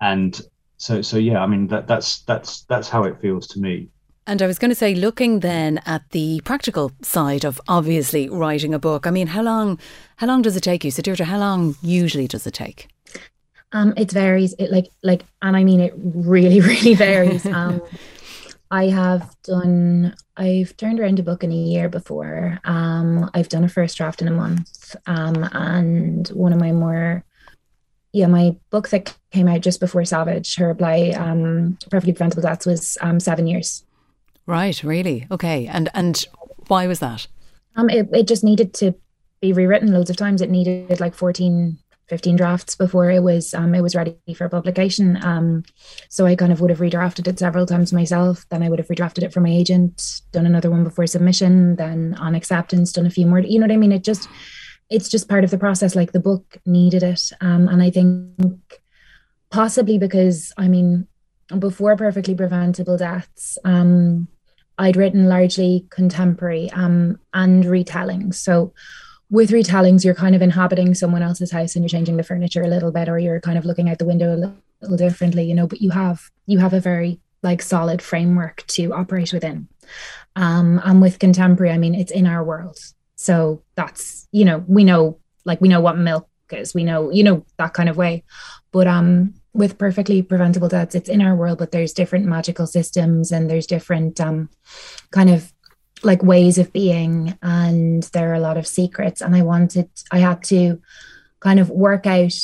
and 0.00 0.40
so 0.76 1.02
so 1.02 1.16
yeah 1.16 1.42
i 1.42 1.46
mean 1.46 1.66
that 1.66 1.86
that's 1.86 2.20
that's 2.22 2.62
that's 2.64 2.88
how 2.88 3.04
it 3.04 3.20
feels 3.20 3.46
to 3.46 3.60
me 3.60 3.88
and 4.28 4.42
I 4.42 4.48
was 4.48 4.58
going 4.58 4.70
to 4.70 4.74
say, 4.74 4.92
looking 4.92 5.38
then 5.38 5.80
at 5.86 6.10
the 6.10 6.40
practical 6.44 6.90
side 7.00 7.44
of 7.44 7.60
obviously 7.68 8.28
writing 8.28 8.74
a 8.74 8.78
book. 8.78 9.06
I 9.06 9.10
mean, 9.12 9.28
how 9.28 9.40
long, 9.40 9.78
how 10.16 10.26
long 10.26 10.42
does 10.42 10.56
it 10.56 10.62
take 10.62 10.84
you? 10.84 10.90
So, 10.90 11.00
Deirdre, 11.00 11.26
how 11.26 11.38
long 11.38 11.76
usually 11.80 12.26
does 12.26 12.44
it 12.44 12.54
take? 12.54 12.88
Um, 13.70 13.94
it 13.96 14.10
varies. 14.10 14.52
It 14.58 14.72
like 14.72 14.88
like, 15.02 15.24
and 15.42 15.56
I 15.56 15.62
mean, 15.62 15.80
it 15.80 15.92
really, 15.96 16.60
really 16.72 16.94
varies. 16.94 17.46
um, 17.60 17.80
I 18.70 18.86
have 18.86 19.36
done. 19.44 20.16
I've 20.36 20.76
turned 20.76 20.98
around 20.98 21.20
a 21.20 21.22
book 21.22 21.44
in 21.44 21.52
a 21.52 21.56
year 21.56 21.88
before. 21.88 22.58
Um, 22.64 23.30
I've 23.32 23.48
done 23.48 23.64
a 23.64 23.68
first 23.68 23.96
draft 23.96 24.22
in 24.22 24.28
a 24.28 24.32
month. 24.32 24.96
Um, 25.06 25.48
and 25.52 26.26
one 26.28 26.52
of 26.52 26.58
my 26.58 26.72
more 26.72 27.24
yeah, 28.16 28.26
my 28.26 28.56
book 28.70 28.88
that 28.88 29.14
came 29.30 29.46
out 29.46 29.60
just 29.60 29.78
before 29.78 30.02
Savage, 30.06 30.56
Her 30.56 30.68
Reply, 30.68 31.10
um, 31.10 31.76
Perfectly 31.90 32.14
Preventable 32.14 32.42
Deaths, 32.42 32.64
was 32.64 32.96
um, 33.02 33.20
seven 33.20 33.46
years. 33.46 33.84
Right, 34.46 34.82
really? 34.82 35.26
Okay. 35.30 35.66
And 35.66 35.90
and 35.92 36.24
why 36.68 36.86
was 36.86 37.00
that? 37.00 37.26
Um, 37.76 37.90
it, 37.90 38.08
it 38.14 38.26
just 38.26 38.42
needed 38.42 38.72
to 38.74 38.94
be 39.42 39.52
rewritten 39.52 39.92
loads 39.92 40.08
of 40.08 40.16
times. 40.16 40.40
It 40.40 40.48
needed 40.48 40.98
like 40.98 41.14
14, 41.14 41.76
15 42.08 42.36
drafts 42.36 42.74
before 42.74 43.10
it 43.10 43.22
was 43.22 43.52
um 43.52 43.74
it 43.74 43.82
was 43.82 43.94
ready 43.94 44.16
for 44.34 44.48
publication. 44.48 45.22
Um, 45.22 45.64
so 46.08 46.24
I 46.24 46.36
kind 46.36 46.52
of 46.52 46.62
would 46.62 46.70
have 46.70 46.78
redrafted 46.78 47.28
it 47.28 47.38
several 47.38 47.66
times 47.66 47.92
myself. 47.92 48.46
Then 48.48 48.62
I 48.62 48.70
would 48.70 48.78
have 48.78 48.88
redrafted 48.88 49.24
it 49.24 49.32
for 49.34 49.40
my 49.40 49.50
agent, 49.50 50.22
done 50.32 50.46
another 50.46 50.70
one 50.70 50.84
before 50.84 51.06
submission, 51.06 51.76
then 51.76 52.14
on 52.14 52.34
acceptance, 52.34 52.92
done 52.92 53.04
a 53.04 53.10
few 53.10 53.26
more. 53.26 53.40
You 53.40 53.58
know 53.58 53.66
what 53.66 53.74
I 53.74 53.76
mean? 53.76 53.92
It 53.92 54.04
just 54.04 54.26
it's 54.90 55.08
just 55.08 55.28
part 55.28 55.44
of 55.44 55.50
the 55.50 55.58
process. 55.58 55.94
Like 55.96 56.12
the 56.12 56.20
book 56.20 56.58
needed 56.64 57.02
it. 57.02 57.32
Um, 57.40 57.68
and 57.68 57.82
I 57.82 57.90
think 57.90 58.80
possibly 59.50 59.98
because, 59.98 60.52
I 60.56 60.68
mean, 60.68 61.06
before 61.58 61.96
Perfectly 61.96 62.34
Preventable 62.34 62.96
Deaths, 62.96 63.58
um, 63.64 64.28
I'd 64.78 64.96
written 64.96 65.28
largely 65.28 65.86
contemporary 65.90 66.70
um, 66.72 67.18
and 67.32 67.64
retellings. 67.64 68.34
So 68.34 68.72
with 69.30 69.50
retellings, 69.50 70.04
you're 70.04 70.14
kind 70.14 70.34
of 70.34 70.42
inhabiting 70.42 70.94
someone 70.94 71.22
else's 71.22 71.50
house 71.50 71.74
and 71.74 71.82
you're 71.82 71.88
changing 71.88 72.16
the 72.16 72.22
furniture 72.22 72.62
a 72.62 72.68
little 72.68 72.92
bit, 72.92 73.08
or 73.08 73.18
you're 73.18 73.40
kind 73.40 73.58
of 73.58 73.64
looking 73.64 73.88
out 73.88 73.98
the 73.98 74.04
window 74.04 74.34
a 74.34 74.36
little, 74.36 74.56
little 74.82 74.96
differently, 74.96 75.44
you 75.44 75.54
know. 75.54 75.66
But 75.66 75.80
you 75.80 75.90
have 75.90 76.30
you 76.46 76.58
have 76.58 76.74
a 76.74 76.80
very 76.80 77.20
like 77.42 77.62
solid 77.62 78.02
framework 78.02 78.64
to 78.68 78.92
operate 78.92 79.32
within. 79.32 79.68
Um, 80.36 80.80
and 80.84 81.00
with 81.00 81.18
contemporary, 81.18 81.72
I 81.72 81.78
mean, 81.78 81.94
it's 81.94 82.12
in 82.12 82.26
our 82.26 82.44
world. 82.44 82.78
So 83.16 83.62
that's, 83.74 84.28
you 84.30 84.44
know, 84.44 84.64
we 84.68 84.84
know, 84.84 85.18
like, 85.44 85.60
we 85.60 85.68
know 85.68 85.80
what 85.80 85.98
milk 85.98 86.28
is, 86.52 86.74
we 86.74 86.84
know, 86.84 87.10
you 87.10 87.24
know, 87.24 87.44
that 87.56 87.74
kind 87.74 87.88
of 87.88 87.96
way. 87.96 88.24
But 88.72 88.86
um, 88.86 89.34
with 89.52 89.78
perfectly 89.78 90.22
preventable 90.22 90.68
deaths, 90.68 90.94
it's 90.94 91.08
in 91.08 91.22
our 91.22 91.34
world, 91.34 91.58
but 91.58 91.72
there's 91.72 91.94
different 91.94 92.26
magical 92.26 92.66
systems 92.66 93.32
and 93.32 93.50
there's 93.50 93.66
different 93.66 94.20
um, 94.20 94.50
kind 95.10 95.30
of 95.30 95.52
like 96.02 96.22
ways 96.22 96.58
of 96.58 96.72
being. 96.72 97.38
And 97.42 98.02
there 98.12 98.30
are 98.30 98.34
a 98.34 98.40
lot 98.40 98.58
of 98.58 98.66
secrets. 98.66 99.22
And 99.22 99.34
I 99.34 99.42
wanted, 99.42 99.88
I 100.12 100.18
had 100.18 100.42
to 100.44 100.80
kind 101.40 101.58
of 101.58 101.70
work 101.70 102.06
out 102.06 102.34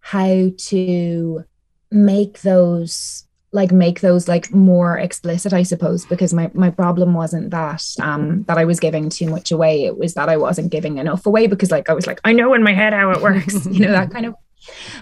how 0.00 0.50
to 0.56 1.44
make 1.90 2.40
those 2.40 3.24
like 3.52 3.72
make 3.72 4.00
those 4.00 4.28
like 4.28 4.52
more 4.52 4.98
explicit 4.98 5.52
i 5.52 5.62
suppose 5.62 6.04
because 6.06 6.34
my 6.34 6.50
my 6.52 6.70
problem 6.70 7.14
wasn't 7.14 7.50
that 7.50 7.82
um 8.00 8.42
that 8.44 8.58
i 8.58 8.64
was 8.64 8.78
giving 8.80 9.08
too 9.08 9.28
much 9.28 9.50
away. 9.50 9.84
It 9.84 9.96
was 9.96 10.14
that 10.14 10.28
i 10.28 10.36
wasn't 10.36 10.70
giving 10.70 10.98
enough 10.98 11.24
away 11.26 11.46
because 11.46 11.70
like 11.70 11.88
i 11.88 11.94
was 11.94 12.06
like 12.06 12.20
i 12.24 12.32
know 12.32 12.54
in 12.54 12.62
my 12.62 12.74
head 12.74 12.92
how 12.92 13.10
it 13.10 13.22
works 13.22 13.66
you 13.70 13.80
know 13.80 13.92
that 13.92 14.10
kind 14.10 14.26
of 14.26 14.34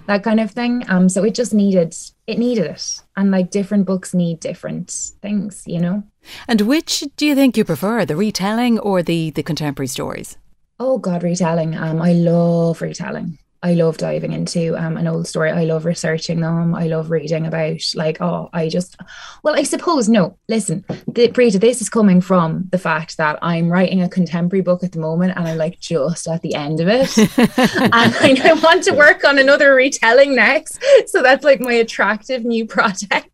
that 0.06 0.22
kind 0.22 0.40
of 0.40 0.50
thing. 0.50 0.84
Um 0.88 1.08
so 1.08 1.24
it 1.24 1.34
just 1.34 1.52
needed 1.54 1.94
it 2.26 2.38
needed 2.38 2.66
it. 2.66 3.02
And 3.16 3.30
like 3.30 3.50
different 3.50 3.86
books 3.86 4.14
need 4.14 4.40
different 4.40 4.90
things 5.22 5.64
you 5.66 5.80
know? 5.80 6.02
And 6.48 6.60
which 6.62 7.04
do 7.16 7.26
you 7.26 7.34
think 7.34 7.56
you 7.56 7.64
prefer 7.64 8.04
the 8.04 8.16
retelling 8.16 8.78
or 8.78 9.02
the 9.02 9.30
the 9.30 9.42
contemporary 9.42 9.88
stories? 9.88 10.36
Oh 10.78 10.98
god 10.98 11.22
retelling. 11.22 11.74
Um 11.74 12.00
i 12.00 12.12
love 12.12 12.80
retelling 12.80 13.38
I 13.62 13.74
love 13.74 13.96
diving 13.96 14.32
into 14.32 14.76
um, 14.76 14.96
an 14.96 15.06
old 15.06 15.26
story. 15.26 15.50
I 15.50 15.64
love 15.64 15.84
researching 15.84 16.40
them. 16.40 16.74
I 16.74 16.86
love 16.86 17.10
reading 17.10 17.46
about 17.46 17.80
like, 17.94 18.20
oh, 18.20 18.48
I 18.52 18.68
just, 18.68 18.96
well, 19.42 19.54
I 19.56 19.62
suppose, 19.62 20.08
no, 20.08 20.38
listen, 20.48 20.84
the, 21.06 21.28
Breda, 21.28 21.58
this 21.58 21.80
is 21.80 21.88
coming 21.88 22.20
from 22.20 22.68
the 22.70 22.78
fact 22.78 23.16
that 23.16 23.38
I'm 23.42 23.70
writing 23.70 24.02
a 24.02 24.08
contemporary 24.08 24.62
book 24.62 24.84
at 24.84 24.92
the 24.92 25.00
moment 25.00 25.34
and 25.36 25.48
I'm 25.48 25.58
like 25.58 25.80
just 25.80 26.28
at 26.28 26.42
the 26.42 26.54
end 26.54 26.80
of 26.80 26.88
it. 26.88 27.16
and 27.48 28.40
I 28.40 28.60
want 28.62 28.84
to 28.84 28.92
work 28.92 29.24
on 29.24 29.38
another 29.38 29.74
retelling 29.74 30.34
next. 30.34 30.82
So 31.06 31.22
that's 31.22 31.44
like 31.44 31.60
my 31.60 31.72
attractive 31.72 32.44
new 32.44 32.66
project. 32.66 33.30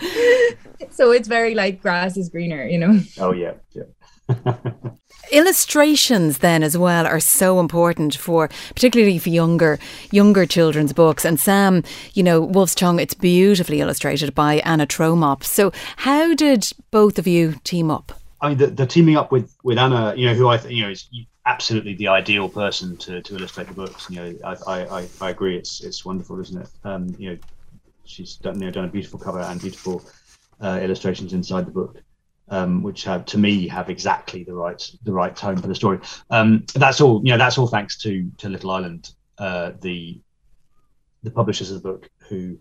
so 0.90 1.10
it's 1.12 1.28
very 1.28 1.54
like 1.54 1.82
grass 1.82 2.16
is 2.16 2.28
greener, 2.28 2.66
you 2.66 2.78
know? 2.78 3.00
Oh, 3.18 3.32
yeah. 3.32 3.54
Yeah. 3.72 3.84
illustrations 5.32 6.38
then 6.38 6.62
as 6.62 6.76
well 6.76 7.06
are 7.06 7.20
so 7.20 7.60
important 7.60 8.16
for 8.16 8.48
particularly 8.74 9.18
for 9.18 9.28
younger 9.28 9.78
younger 10.10 10.46
children's 10.46 10.92
books. 10.92 11.24
And 11.24 11.38
sam 11.38 11.82
you 12.14 12.22
know 12.22 12.40
wolf's 12.40 12.74
tongue 12.74 12.98
it's 13.00 13.14
beautifully 13.14 13.80
illustrated 13.80 14.34
by 14.34 14.56
anna 14.58 14.86
tromop 14.86 15.44
so 15.44 15.72
how 15.96 16.34
did 16.34 16.70
both 16.90 17.18
of 17.18 17.26
you 17.26 17.54
team 17.64 17.90
up? 17.90 18.12
I 18.40 18.50
mean 18.50 18.58
the, 18.58 18.66
the 18.68 18.86
teaming 18.86 19.16
up 19.16 19.32
with 19.32 19.54
with 19.62 19.78
anna 19.78 20.14
you 20.16 20.26
know 20.26 20.34
who 20.34 20.48
i 20.48 20.56
th- 20.56 20.72
you 20.74 20.82
know 20.82 20.90
is 20.90 21.08
absolutely 21.46 21.94
the 21.94 22.08
ideal 22.08 22.48
person 22.48 22.96
to, 22.98 23.22
to 23.22 23.34
illustrate 23.34 23.66
the 23.66 23.74
books. 23.74 24.08
You 24.10 24.16
know 24.16 24.34
I, 24.44 24.82
I 24.92 25.08
i 25.20 25.30
agree 25.30 25.56
it's 25.56 25.80
it's 25.82 26.04
wonderful 26.04 26.40
isn't 26.40 26.60
it? 26.60 26.68
Um 26.84 27.14
you 27.18 27.30
know 27.30 27.38
she's 28.04 28.36
done 28.36 28.58
you 28.60 28.66
know 28.66 28.70
done 28.70 28.84
a 28.84 28.88
beautiful 28.88 29.18
cover 29.18 29.40
and 29.40 29.60
beautiful 29.60 30.04
uh, 30.62 30.78
illustrations 30.82 31.32
inside 31.32 31.66
the 31.66 31.70
book 31.70 32.02
um, 32.50 32.82
which 32.82 33.04
have 33.04 33.24
to 33.26 33.38
me 33.38 33.68
have 33.68 33.88
exactly 33.88 34.44
the 34.44 34.54
right 34.54 34.82
the 35.04 35.12
right 35.12 35.34
tone 35.34 35.56
for 35.56 35.68
the 35.68 35.74
story. 35.74 36.00
Um, 36.30 36.66
that's 36.74 37.00
all 37.00 37.22
you 37.24 37.32
know. 37.32 37.38
That's 37.38 37.58
all 37.58 37.66
thanks 37.66 37.96
to 38.02 38.30
to 38.38 38.48
Little 38.48 38.70
Island, 38.70 39.12
uh, 39.38 39.72
the 39.80 40.20
the 41.22 41.30
publishers 41.30 41.70
of 41.70 41.82
the 41.82 41.88
book, 41.88 42.10
who 42.28 42.58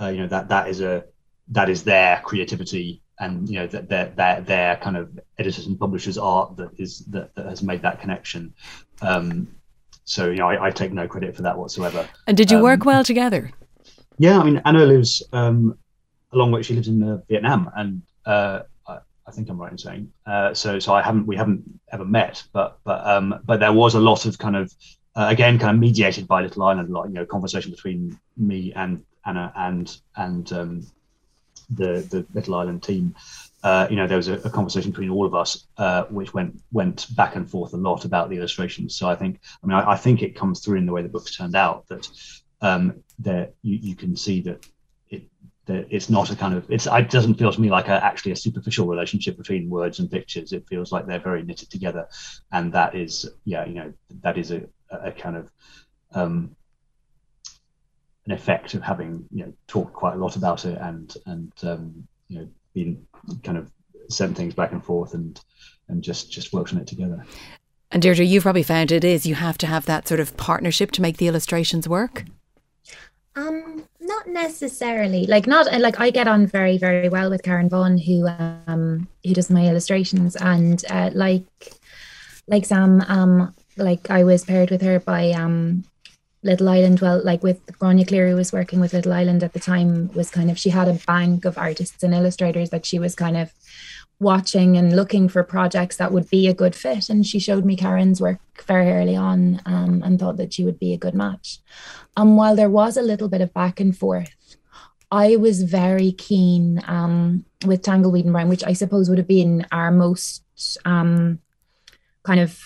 uh, 0.00 0.08
you 0.08 0.18
know 0.18 0.28
that 0.28 0.48
that 0.48 0.68
is 0.68 0.80
a 0.80 1.04
that 1.48 1.68
is 1.68 1.82
their 1.82 2.20
creativity 2.24 3.02
and 3.18 3.48
you 3.48 3.56
know 3.58 3.66
that 3.66 3.88
their 3.88 4.06
their 4.10 4.40
their 4.40 4.76
kind 4.76 4.96
of 4.96 5.18
editors 5.38 5.66
and 5.66 5.78
publishers 5.78 6.18
art 6.18 6.56
that 6.56 6.70
is 6.78 7.00
that, 7.06 7.34
that 7.34 7.46
has 7.46 7.62
made 7.62 7.82
that 7.82 8.00
connection. 8.00 8.54
Um, 9.00 9.48
so 10.04 10.30
you 10.30 10.36
know, 10.36 10.48
I, 10.48 10.66
I, 10.66 10.70
take 10.70 10.92
no 10.92 11.06
credit 11.06 11.36
for 11.36 11.42
that 11.42 11.56
whatsoever. 11.56 12.08
And 12.26 12.36
did 12.36 12.50
you 12.50 12.60
work 12.60 12.80
um, 12.80 12.86
well 12.86 13.04
together? 13.04 13.52
Yeah, 14.18 14.38
I 14.38 14.44
mean, 14.44 14.60
Anna 14.64 14.84
lives 14.84 15.22
um, 15.32 15.78
along 16.32 16.50
which 16.50 16.66
she 16.66 16.74
lives 16.74 16.88
in 16.88 17.02
uh, 17.02 17.20
Vietnam, 17.28 17.70
and 17.76 18.02
uh, 18.26 18.62
I 19.26 19.30
think 19.30 19.48
I'm 19.48 19.60
right 19.60 19.70
in 19.70 19.78
saying. 19.78 20.12
Uh, 20.26 20.54
so 20.54 20.78
so 20.78 20.94
I 20.94 21.02
haven't 21.02 21.26
we 21.26 21.36
haven't 21.36 21.62
ever 21.92 22.04
met, 22.04 22.42
but 22.52 22.78
but 22.84 23.06
um, 23.06 23.40
but 23.44 23.60
there 23.60 23.72
was 23.72 23.94
a 23.94 24.00
lot 24.00 24.26
of 24.26 24.38
kind 24.38 24.56
of 24.56 24.72
uh, 25.14 25.26
again 25.28 25.58
kind 25.58 25.76
of 25.76 25.80
mediated 25.80 26.26
by 26.26 26.42
Little 26.42 26.64
Island, 26.64 26.90
lot 26.90 27.08
you 27.08 27.14
know 27.14 27.26
conversation 27.26 27.70
between 27.70 28.18
me 28.36 28.72
and 28.74 29.04
Anna 29.24 29.52
and 29.56 29.96
and 30.16 30.52
um, 30.52 30.86
the 31.70 32.06
the 32.10 32.26
Little 32.34 32.54
Island 32.54 32.82
team. 32.82 33.14
Uh, 33.62 33.86
you 33.88 33.94
know, 33.94 34.08
there 34.08 34.16
was 34.16 34.26
a, 34.26 34.34
a, 34.38 34.50
conversation 34.50 34.90
between 34.90 35.08
all 35.08 35.24
of 35.24 35.36
us, 35.36 35.68
uh, 35.76 36.02
which 36.04 36.34
went 36.34 36.60
went 36.72 37.06
back 37.14 37.36
and 37.36 37.48
forth 37.48 37.72
a 37.74 37.76
lot 37.76 38.04
about 38.04 38.28
the 38.28 38.36
illustrations. 38.36 38.96
So 38.96 39.08
I 39.08 39.14
think, 39.14 39.38
I 39.62 39.66
mean, 39.68 39.76
I, 39.76 39.92
I 39.92 39.96
think 39.96 40.20
it 40.20 40.34
comes 40.34 40.58
through 40.58 40.78
in 40.78 40.86
the 40.86 40.92
way 40.92 41.02
the 41.02 41.08
books 41.08 41.36
turned 41.36 41.54
out 41.54 41.86
that 41.86 42.08
um, 42.60 43.04
you, 43.24 43.46
you 43.62 43.94
can 43.94 44.16
see 44.16 44.40
that 44.42 44.66
that 45.66 45.86
it's 45.90 46.10
not 46.10 46.30
a 46.30 46.36
kind 46.36 46.54
of 46.54 46.68
it's 46.70 46.86
it 46.86 47.10
doesn't 47.10 47.34
feel 47.34 47.52
to 47.52 47.60
me 47.60 47.70
like 47.70 47.88
a, 47.88 48.04
actually 48.04 48.32
a 48.32 48.36
superficial 48.36 48.86
relationship 48.86 49.36
between 49.36 49.70
words 49.70 50.00
and 50.00 50.10
pictures. 50.10 50.52
It 50.52 50.66
feels 50.68 50.90
like 50.90 51.06
they're 51.06 51.20
very 51.20 51.42
knitted 51.42 51.70
together. 51.70 52.08
And 52.50 52.72
that 52.72 52.94
is 52.94 53.28
yeah 53.44 53.64
you 53.64 53.74
know 53.74 53.92
that 54.22 54.38
is 54.38 54.50
a, 54.50 54.62
a 54.90 55.12
kind 55.12 55.36
of 55.36 55.50
um, 56.14 56.56
an 58.26 58.32
effect 58.32 58.74
of 58.74 58.82
having 58.82 59.24
you 59.30 59.46
know 59.46 59.52
talked 59.66 59.92
quite 59.92 60.14
a 60.14 60.18
lot 60.18 60.36
about 60.36 60.64
it 60.64 60.78
and 60.80 61.14
and 61.26 61.52
um, 61.62 62.08
you 62.28 62.38
know 62.38 62.48
been 62.74 63.06
kind 63.44 63.58
of 63.58 63.70
sent 64.08 64.36
things 64.36 64.54
back 64.54 64.72
and 64.72 64.84
forth 64.84 65.14
and 65.14 65.40
and 65.88 66.02
just 66.02 66.30
just 66.30 66.52
worked 66.52 66.72
on 66.72 66.80
it 66.80 66.86
together. 66.86 67.24
And 67.92 68.02
Deirdre 68.02 68.24
you've 68.24 68.42
probably 68.42 68.62
found 68.62 68.90
it 68.90 69.04
is 69.04 69.26
you 69.26 69.34
have 69.34 69.58
to 69.58 69.66
have 69.66 69.86
that 69.86 70.08
sort 70.08 70.18
of 70.18 70.36
partnership 70.36 70.90
to 70.92 71.02
make 71.02 71.18
the 71.18 71.28
illustrations 71.28 71.88
work? 71.88 72.24
Um, 73.36 73.84
not 74.02 74.26
necessarily. 74.26 75.26
Like 75.26 75.46
not 75.46 75.66
like 75.80 76.00
I 76.00 76.10
get 76.10 76.28
on 76.28 76.46
very 76.46 76.78
very 76.78 77.08
well 77.08 77.30
with 77.30 77.42
Karen 77.42 77.68
Vaughan, 77.68 77.98
who 77.98 78.28
um 78.28 79.08
who 79.24 79.34
does 79.34 79.50
my 79.50 79.66
illustrations, 79.66 80.36
and 80.36 80.84
uh, 80.90 81.10
like 81.14 81.44
like 82.48 82.64
Sam, 82.64 83.00
um, 83.08 83.54
like 83.76 84.10
I 84.10 84.24
was 84.24 84.44
paired 84.44 84.70
with 84.70 84.82
her 84.82 85.00
by 85.00 85.30
um 85.30 85.84
Little 86.42 86.68
Island. 86.68 87.00
Well, 87.00 87.22
like 87.24 87.42
with 87.42 87.64
Gráinne 87.66 88.06
Clear 88.06 88.34
was 88.34 88.52
working 88.52 88.80
with 88.80 88.92
Little 88.92 89.12
Island 89.12 89.42
at 89.42 89.52
the 89.52 89.60
time. 89.60 90.10
Was 90.14 90.30
kind 90.30 90.50
of 90.50 90.58
she 90.58 90.70
had 90.70 90.88
a 90.88 91.00
bank 91.06 91.44
of 91.44 91.56
artists 91.56 92.02
and 92.02 92.14
illustrators 92.14 92.70
that 92.70 92.84
she 92.84 92.98
was 92.98 93.14
kind 93.14 93.36
of 93.36 93.52
watching 94.22 94.76
and 94.76 94.96
looking 94.96 95.28
for 95.28 95.42
projects 95.42 95.96
that 95.96 96.12
would 96.12 96.30
be 96.30 96.48
a 96.48 96.54
good 96.54 96.74
fit. 96.74 97.10
And 97.10 97.26
she 97.26 97.38
showed 97.38 97.64
me 97.64 97.76
Karen's 97.76 98.20
work 98.20 98.40
very 98.66 98.90
early 98.90 99.16
on 99.16 99.60
um, 99.66 100.02
and 100.04 100.18
thought 100.18 100.38
that 100.38 100.54
she 100.54 100.64
would 100.64 100.78
be 100.78 100.94
a 100.94 100.98
good 100.98 101.14
match. 101.14 101.58
And 102.16 102.36
while 102.36 102.56
there 102.56 102.70
was 102.70 102.96
a 102.96 103.02
little 103.02 103.28
bit 103.28 103.40
of 103.40 103.52
back 103.52 103.80
and 103.80 103.96
forth, 103.96 104.34
I 105.10 105.36
was 105.36 105.62
very 105.62 106.12
keen 106.12 106.80
um, 106.86 107.44
with 107.66 107.82
Tangleweed 107.82 108.24
and 108.24 108.32
Brine, 108.32 108.48
which 108.48 108.64
I 108.64 108.72
suppose 108.72 109.08
would 109.08 109.18
have 109.18 109.28
been 109.28 109.66
our 109.70 109.90
most 109.90 110.42
um, 110.86 111.38
kind 112.22 112.40
of, 112.40 112.58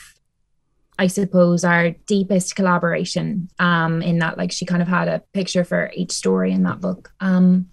I 0.98 1.08
suppose, 1.08 1.64
our 1.64 1.90
deepest 2.06 2.54
collaboration 2.54 3.48
um, 3.58 4.00
in 4.00 4.18
that, 4.20 4.38
like, 4.38 4.52
she 4.52 4.64
kind 4.64 4.80
of 4.80 4.88
had 4.88 5.08
a 5.08 5.22
picture 5.32 5.64
for 5.64 5.90
each 5.94 6.12
story 6.12 6.52
in 6.52 6.62
that 6.62 6.80
book. 6.80 7.12
Um, 7.20 7.70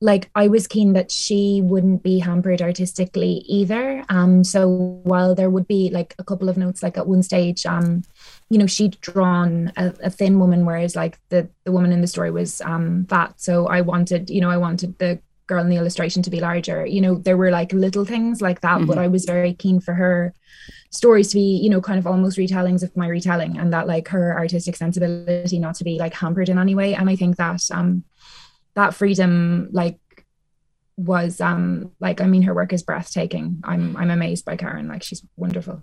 like 0.00 0.30
I 0.34 0.48
was 0.48 0.66
keen 0.66 0.92
that 0.92 1.10
she 1.10 1.62
wouldn't 1.62 2.02
be 2.02 2.18
hampered 2.18 2.60
artistically 2.60 3.44
either. 3.46 4.04
Um, 4.08 4.44
so 4.44 4.68
while 5.04 5.34
there 5.34 5.50
would 5.50 5.66
be 5.66 5.90
like 5.90 6.14
a 6.18 6.24
couple 6.24 6.48
of 6.48 6.56
notes, 6.56 6.82
like 6.82 6.98
at 6.98 7.06
one 7.06 7.22
stage, 7.22 7.64
um, 7.64 8.02
you 8.50 8.58
know, 8.58 8.66
she'd 8.66 9.00
drawn 9.00 9.72
a, 9.76 9.94
a 10.02 10.10
thin 10.10 10.38
woman, 10.38 10.66
whereas 10.66 10.94
like 10.94 11.18
the 11.30 11.48
the 11.64 11.72
woman 11.72 11.92
in 11.92 12.00
the 12.00 12.06
story 12.06 12.30
was 12.30 12.60
um 12.62 13.06
fat. 13.08 13.40
So 13.40 13.66
I 13.66 13.80
wanted, 13.80 14.30
you 14.30 14.40
know, 14.40 14.50
I 14.50 14.56
wanted 14.56 14.98
the 14.98 15.20
girl 15.46 15.62
in 15.62 15.70
the 15.70 15.76
illustration 15.76 16.22
to 16.22 16.30
be 16.30 16.40
larger. 16.40 16.84
You 16.86 17.00
know, 17.00 17.14
there 17.16 17.36
were 17.36 17.50
like 17.50 17.72
little 17.72 18.04
things 18.04 18.40
like 18.40 18.60
that, 18.60 18.78
mm-hmm. 18.78 18.86
but 18.86 18.98
I 18.98 19.08
was 19.08 19.24
very 19.24 19.54
keen 19.54 19.80
for 19.80 19.94
her 19.94 20.34
stories 20.90 21.28
to 21.28 21.34
be, 21.34 21.60
you 21.62 21.68
know, 21.70 21.80
kind 21.80 21.98
of 21.98 22.06
almost 22.06 22.38
retellings 22.38 22.82
of 22.82 22.96
my 22.96 23.08
retelling 23.08 23.58
and 23.58 23.72
that 23.72 23.86
like 23.86 24.08
her 24.08 24.38
artistic 24.38 24.76
sensibility 24.76 25.58
not 25.58 25.74
to 25.76 25.84
be 25.84 25.98
like 25.98 26.14
hampered 26.14 26.48
in 26.48 26.58
any 26.58 26.74
way. 26.74 26.94
And 26.94 27.10
I 27.10 27.16
think 27.16 27.36
that 27.36 27.62
um 27.70 28.04
that 28.74 28.94
freedom 28.94 29.68
like 29.72 29.98
was 30.96 31.40
um 31.40 31.90
like 32.00 32.20
I 32.20 32.26
mean 32.26 32.42
her 32.42 32.54
work 32.54 32.72
is 32.72 32.82
breathtaking. 32.82 33.60
I'm 33.64 33.96
I'm 33.96 34.10
amazed 34.10 34.44
by 34.44 34.56
Karen. 34.56 34.88
Like 34.88 35.02
she's 35.02 35.22
wonderful. 35.36 35.82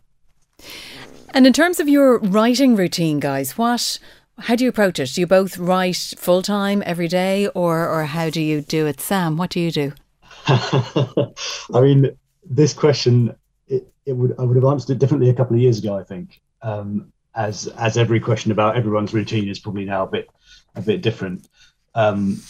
And 1.33 1.47
in 1.47 1.53
terms 1.53 1.79
of 1.79 1.87
your 1.87 2.19
writing 2.19 2.75
routine, 2.75 3.19
guys, 3.19 3.57
what 3.57 3.99
how 4.39 4.55
do 4.55 4.63
you 4.63 4.69
approach 4.69 4.99
it? 4.99 5.13
Do 5.13 5.21
you 5.21 5.27
both 5.27 5.57
write 5.57 6.13
full 6.17 6.41
time 6.41 6.81
every 6.85 7.07
day 7.07 7.47
or 7.47 7.87
or 7.87 8.05
how 8.05 8.29
do 8.29 8.41
you 8.41 8.61
do 8.61 8.87
it? 8.87 8.99
Sam, 9.01 9.37
what 9.37 9.49
do 9.49 9.59
you 9.59 9.71
do? 9.71 9.93
I 10.47 11.81
mean, 11.81 12.17
this 12.43 12.73
question 12.73 13.35
it, 13.67 13.87
it 14.05 14.13
would 14.13 14.35
I 14.39 14.43
would 14.43 14.55
have 14.55 14.65
answered 14.65 14.93
it 14.93 14.99
differently 14.99 15.29
a 15.29 15.33
couple 15.33 15.55
of 15.55 15.61
years 15.61 15.79
ago, 15.79 15.97
I 15.97 16.03
think. 16.03 16.41
Um, 16.61 17.11
as 17.35 17.67
as 17.67 17.97
every 17.97 18.19
question 18.19 18.51
about 18.51 18.75
everyone's 18.75 19.13
routine 19.13 19.47
is 19.47 19.59
probably 19.59 19.85
now 19.85 20.03
a 20.03 20.07
bit 20.07 20.29
a 20.75 20.81
bit 20.81 21.01
different. 21.01 21.47
Um, 21.95 22.41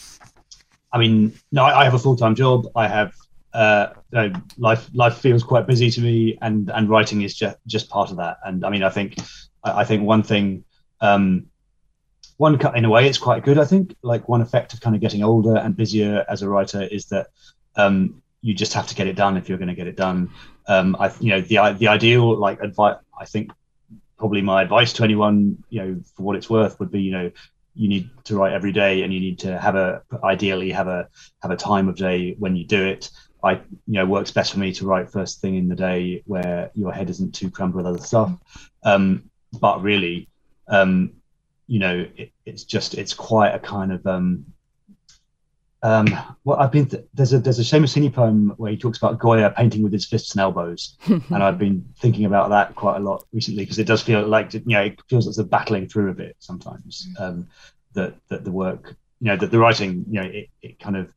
I 0.92 0.98
mean, 0.98 1.32
no, 1.50 1.64
I, 1.64 1.84
have 1.84 1.94
a 1.94 1.98
full 1.98 2.16
time 2.16 2.34
job. 2.34 2.66
I 2.76 2.86
have 2.86 3.14
uh, 3.54 3.88
life 4.58 4.88
life 4.92 5.18
feels 5.18 5.42
quite 5.42 5.66
busy 5.66 5.90
to 5.90 6.00
me, 6.00 6.38
and 6.42 6.70
and 6.70 6.88
writing 6.88 7.22
is 7.22 7.34
just 7.34 7.56
just 7.66 7.88
part 7.88 8.10
of 8.10 8.18
that. 8.18 8.38
And 8.44 8.64
I 8.64 8.70
mean, 8.70 8.82
I 8.82 8.90
think 8.90 9.18
I, 9.64 9.80
I 9.80 9.84
think 9.84 10.02
one 10.02 10.22
thing. 10.22 10.64
Um, 11.00 11.46
one 12.38 12.58
in 12.74 12.84
a 12.84 12.90
way 12.90 13.06
it's 13.08 13.18
quite 13.18 13.44
good 13.44 13.56
i 13.56 13.64
think 13.64 13.94
like 14.02 14.28
one 14.28 14.40
effect 14.40 14.72
of 14.72 14.80
kind 14.80 14.96
of 14.96 15.02
getting 15.02 15.22
older 15.22 15.56
and 15.56 15.76
busier 15.76 16.24
as 16.28 16.42
a 16.42 16.48
writer 16.48 16.82
is 16.82 17.06
that 17.06 17.28
um, 17.76 18.20
you 18.40 18.52
just 18.52 18.72
have 18.72 18.86
to 18.88 18.96
get 18.96 19.06
it 19.06 19.14
done 19.14 19.36
if 19.36 19.48
you're 19.48 19.58
going 19.58 19.68
to 19.68 19.76
get 19.76 19.86
it 19.86 19.96
done 19.96 20.28
um, 20.66 20.96
i 20.98 21.12
you 21.20 21.30
know 21.30 21.40
the 21.40 21.76
the 21.78 21.86
ideal 21.86 22.36
like 22.36 22.60
advice 22.60 22.96
i 23.20 23.24
think 23.24 23.52
probably 24.18 24.42
my 24.42 24.62
advice 24.62 24.92
to 24.92 25.04
anyone 25.04 25.62
you 25.68 25.80
know 25.80 26.00
for 26.16 26.24
what 26.24 26.34
it's 26.34 26.50
worth 26.50 26.80
would 26.80 26.90
be 26.90 27.00
you 27.00 27.12
know 27.12 27.30
you 27.74 27.88
need 27.88 28.10
to 28.24 28.36
write 28.36 28.52
every 28.52 28.72
day 28.72 29.02
and 29.02 29.12
you 29.12 29.20
need 29.20 29.38
to 29.40 29.58
have 29.58 29.76
a 29.76 30.02
ideally 30.22 30.70
have 30.70 30.88
a 30.88 31.08
have 31.42 31.50
a 31.50 31.56
time 31.56 31.88
of 31.88 31.96
day 31.96 32.34
when 32.38 32.56
you 32.56 32.64
do 32.66 32.84
it. 32.84 33.10
I 33.42 33.54
you 33.54 33.60
know 33.86 34.06
works 34.06 34.30
best 34.30 34.52
for 34.52 34.58
me 34.58 34.72
to 34.74 34.86
write 34.86 35.10
first 35.10 35.40
thing 35.40 35.56
in 35.56 35.68
the 35.68 35.74
day 35.74 36.22
where 36.26 36.70
your 36.74 36.92
head 36.92 37.10
isn't 37.10 37.34
too 37.34 37.50
crammed 37.50 37.74
with 37.74 37.86
other 37.86 37.98
stuff. 37.98 38.32
Um, 38.84 39.30
but 39.60 39.82
really 39.82 40.28
um, 40.68 41.14
you 41.66 41.78
know 41.78 42.06
it, 42.16 42.32
it's 42.44 42.64
just 42.64 42.94
it's 42.94 43.14
quite 43.14 43.54
a 43.54 43.58
kind 43.58 43.92
of 43.92 44.06
um 44.06 44.46
um 45.82 46.06
well 46.44 46.58
i've 46.58 46.70
been 46.70 46.86
th- 46.86 47.04
there's 47.14 47.32
a 47.32 47.38
there's 47.38 47.58
a 47.58 47.62
Seamus 47.62 47.96
Heaney 47.96 48.12
poem 48.12 48.50
where 48.56 48.70
he 48.70 48.76
talks 48.76 48.98
about 48.98 49.18
goya 49.18 49.50
painting 49.50 49.82
with 49.82 49.92
his 49.92 50.06
fists 50.06 50.32
and 50.32 50.40
elbows 50.40 50.96
and 51.06 51.42
i've 51.42 51.58
been 51.58 51.84
thinking 51.98 52.24
about 52.24 52.50
that 52.50 52.74
quite 52.74 52.96
a 52.96 53.00
lot 53.00 53.24
recently 53.32 53.64
because 53.64 53.78
it 53.78 53.86
does 53.86 54.02
feel 54.02 54.26
like 54.26 54.54
you 54.54 54.62
know 54.66 54.82
it 54.82 55.00
feels 55.08 55.26
like 55.26 55.36
they're 55.36 55.44
battling 55.44 55.88
through 55.88 56.10
a 56.10 56.14
bit 56.14 56.36
sometimes 56.38 57.08
um 57.18 57.48
that 57.94 58.14
that 58.28 58.44
the 58.44 58.52
work 58.52 58.94
you 59.20 59.28
know 59.28 59.36
that 59.36 59.50
the 59.50 59.58
writing 59.58 60.04
you 60.08 60.20
know 60.20 60.26
it, 60.26 60.48
it 60.62 60.78
kind 60.78 60.96
of 60.96 61.12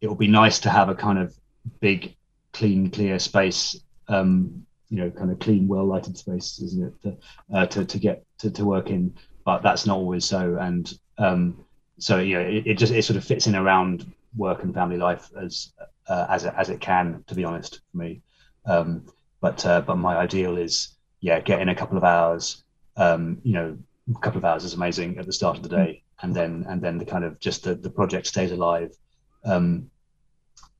it 0.00 0.08
will 0.08 0.14
be 0.14 0.28
nice 0.28 0.60
to 0.60 0.70
have 0.70 0.88
a 0.88 0.94
kind 0.94 1.18
of 1.18 1.34
big 1.80 2.14
clean 2.52 2.90
clear 2.90 3.18
space 3.18 3.76
um 4.08 4.64
you 4.88 4.98
know 4.98 5.10
kind 5.10 5.30
of 5.30 5.38
clean 5.38 5.68
well 5.68 5.84
lighted 5.84 6.16
space 6.16 6.58
isn't 6.60 6.86
it 6.86 7.02
to, 7.02 7.56
uh, 7.56 7.66
to 7.66 7.84
to 7.84 7.98
get 7.98 8.24
to, 8.38 8.50
to 8.50 8.64
work 8.64 8.90
in 8.90 9.14
but 9.48 9.62
that's 9.62 9.86
not 9.86 9.96
always 9.96 10.26
so. 10.26 10.58
And 10.60 10.92
um, 11.16 11.64
so 11.98 12.18
you 12.18 12.34
know, 12.34 12.40
it, 12.40 12.66
it, 12.66 12.74
just 12.78 12.92
it 12.92 13.04
sort 13.04 13.16
of 13.16 13.24
fits 13.24 13.46
in 13.46 13.54
around 13.54 14.10
work 14.36 14.62
and 14.62 14.74
family 14.74 14.96
life 14.96 15.30
as 15.40 15.72
uh, 16.08 16.26
as 16.28 16.44
it, 16.44 16.54
as 16.56 16.70
it 16.70 16.80
can, 16.80 17.24
to 17.26 17.34
be 17.34 17.44
honest, 17.44 17.80
for 17.90 17.98
me. 17.98 18.20
Um, 18.66 19.04
but 19.40 19.64
uh, 19.66 19.80
but 19.80 19.96
my 19.96 20.16
ideal 20.16 20.56
is 20.56 20.96
yeah, 21.20 21.40
get 21.40 21.60
in 21.60 21.68
a 21.68 21.74
couple 21.74 21.96
of 21.96 22.04
hours. 22.04 22.62
Um, 22.96 23.40
you 23.44 23.52
know, 23.52 23.78
a 24.14 24.18
couple 24.20 24.38
of 24.38 24.44
hours 24.44 24.64
is 24.64 24.74
amazing 24.74 25.18
at 25.18 25.26
the 25.26 25.32
start 25.32 25.56
of 25.56 25.62
the 25.62 25.68
day, 25.68 26.02
and 26.22 26.34
then 26.34 26.64
and 26.68 26.80
then 26.80 26.98
the 26.98 27.04
kind 27.04 27.24
of 27.24 27.38
just 27.40 27.64
the, 27.64 27.74
the 27.74 27.90
project 27.90 28.26
stays 28.26 28.52
alive. 28.52 28.96
Um, 29.44 29.90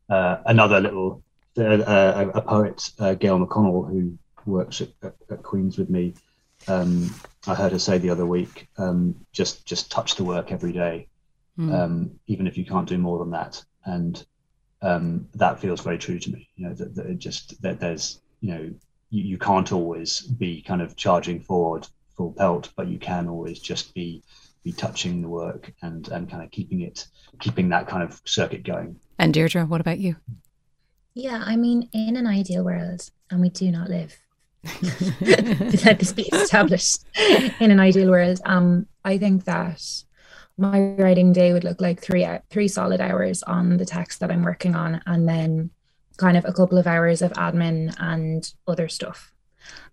uh, 0.08 0.38
another 0.46 0.80
little 0.80 1.22
uh, 1.58 1.62
uh, 1.62 2.30
a 2.34 2.42
poet, 2.42 2.90
uh, 2.98 3.14
Gail 3.14 3.38
McConnell, 3.38 3.90
who 3.90 4.16
works 4.46 4.80
at, 4.80 4.88
at, 5.02 5.14
at 5.30 5.42
Queen's 5.42 5.76
with 5.76 5.90
me, 5.90 6.14
um, 6.66 7.14
I 7.46 7.54
heard 7.54 7.72
her 7.72 7.78
say 7.78 7.98
the 7.98 8.10
other 8.10 8.26
week, 8.26 8.68
um, 8.78 9.14
just 9.32 9.64
just 9.64 9.90
touch 9.90 10.16
the 10.16 10.24
work 10.24 10.52
every 10.52 10.72
day, 10.72 11.08
mm. 11.58 11.72
um, 11.72 12.10
even 12.26 12.46
if 12.46 12.58
you 12.58 12.64
can't 12.64 12.88
do 12.88 12.98
more 12.98 13.18
than 13.18 13.30
that. 13.30 13.62
And 13.84 14.24
um, 14.82 15.28
that 15.34 15.60
feels 15.60 15.80
very 15.80 15.98
true 15.98 16.18
to 16.18 16.30
me. 16.30 16.48
You 16.56 16.68
know 16.68 16.74
that, 16.74 16.94
that 16.94 17.06
it 17.06 17.18
just 17.18 17.60
that 17.62 17.80
there's 17.80 18.20
you 18.40 18.54
know 18.54 18.70
you, 19.10 19.22
you 19.22 19.38
can't 19.38 19.72
always 19.72 20.20
be 20.20 20.62
kind 20.62 20.82
of 20.82 20.96
charging 20.96 21.40
forward 21.40 21.86
full 22.16 22.32
pelt, 22.32 22.70
but 22.76 22.88
you 22.88 22.98
can 22.98 23.28
always 23.28 23.60
just 23.60 23.94
be 23.94 24.22
be 24.64 24.72
touching 24.72 25.22
the 25.22 25.28
work 25.28 25.72
and 25.82 26.08
and 26.08 26.28
kind 26.28 26.42
of 26.42 26.50
keeping 26.50 26.80
it 26.82 27.06
keeping 27.40 27.68
that 27.68 27.86
kind 27.86 28.02
of 28.02 28.20
circuit 28.24 28.64
going. 28.64 28.98
And 29.18 29.32
Deirdre, 29.32 29.64
what 29.64 29.80
about 29.80 29.98
you? 29.98 30.16
Yeah, 31.14 31.42
I 31.44 31.56
mean, 31.56 31.88
in 31.92 32.16
an 32.16 32.26
ideal 32.26 32.64
world, 32.64 33.10
and 33.30 33.40
we 33.40 33.48
do 33.48 33.72
not 33.72 33.88
live 33.88 34.16
let 35.84 35.98
this 35.98 36.12
be 36.12 36.28
established 36.32 37.04
in 37.60 37.70
an 37.70 37.80
ideal 37.80 38.10
world. 38.10 38.40
Um, 38.44 38.86
I 39.04 39.18
think 39.18 39.44
that 39.44 39.82
my 40.56 40.94
writing 40.98 41.32
day 41.32 41.52
would 41.52 41.64
look 41.64 41.80
like 41.80 42.00
three 42.02 42.26
three 42.50 42.68
solid 42.68 43.00
hours 43.00 43.42
on 43.44 43.76
the 43.76 43.86
text 43.86 44.20
that 44.20 44.30
I'm 44.30 44.42
working 44.42 44.74
on, 44.74 45.00
and 45.06 45.28
then 45.28 45.70
kind 46.18 46.36
of 46.36 46.44
a 46.44 46.52
couple 46.52 46.78
of 46.78 46.86
hours 46.86 47.22
of 47.22 47.32
admin 47.32 47.94
and 47.98 48.52
other 48.66 48.88
stuff. 48.88 49.32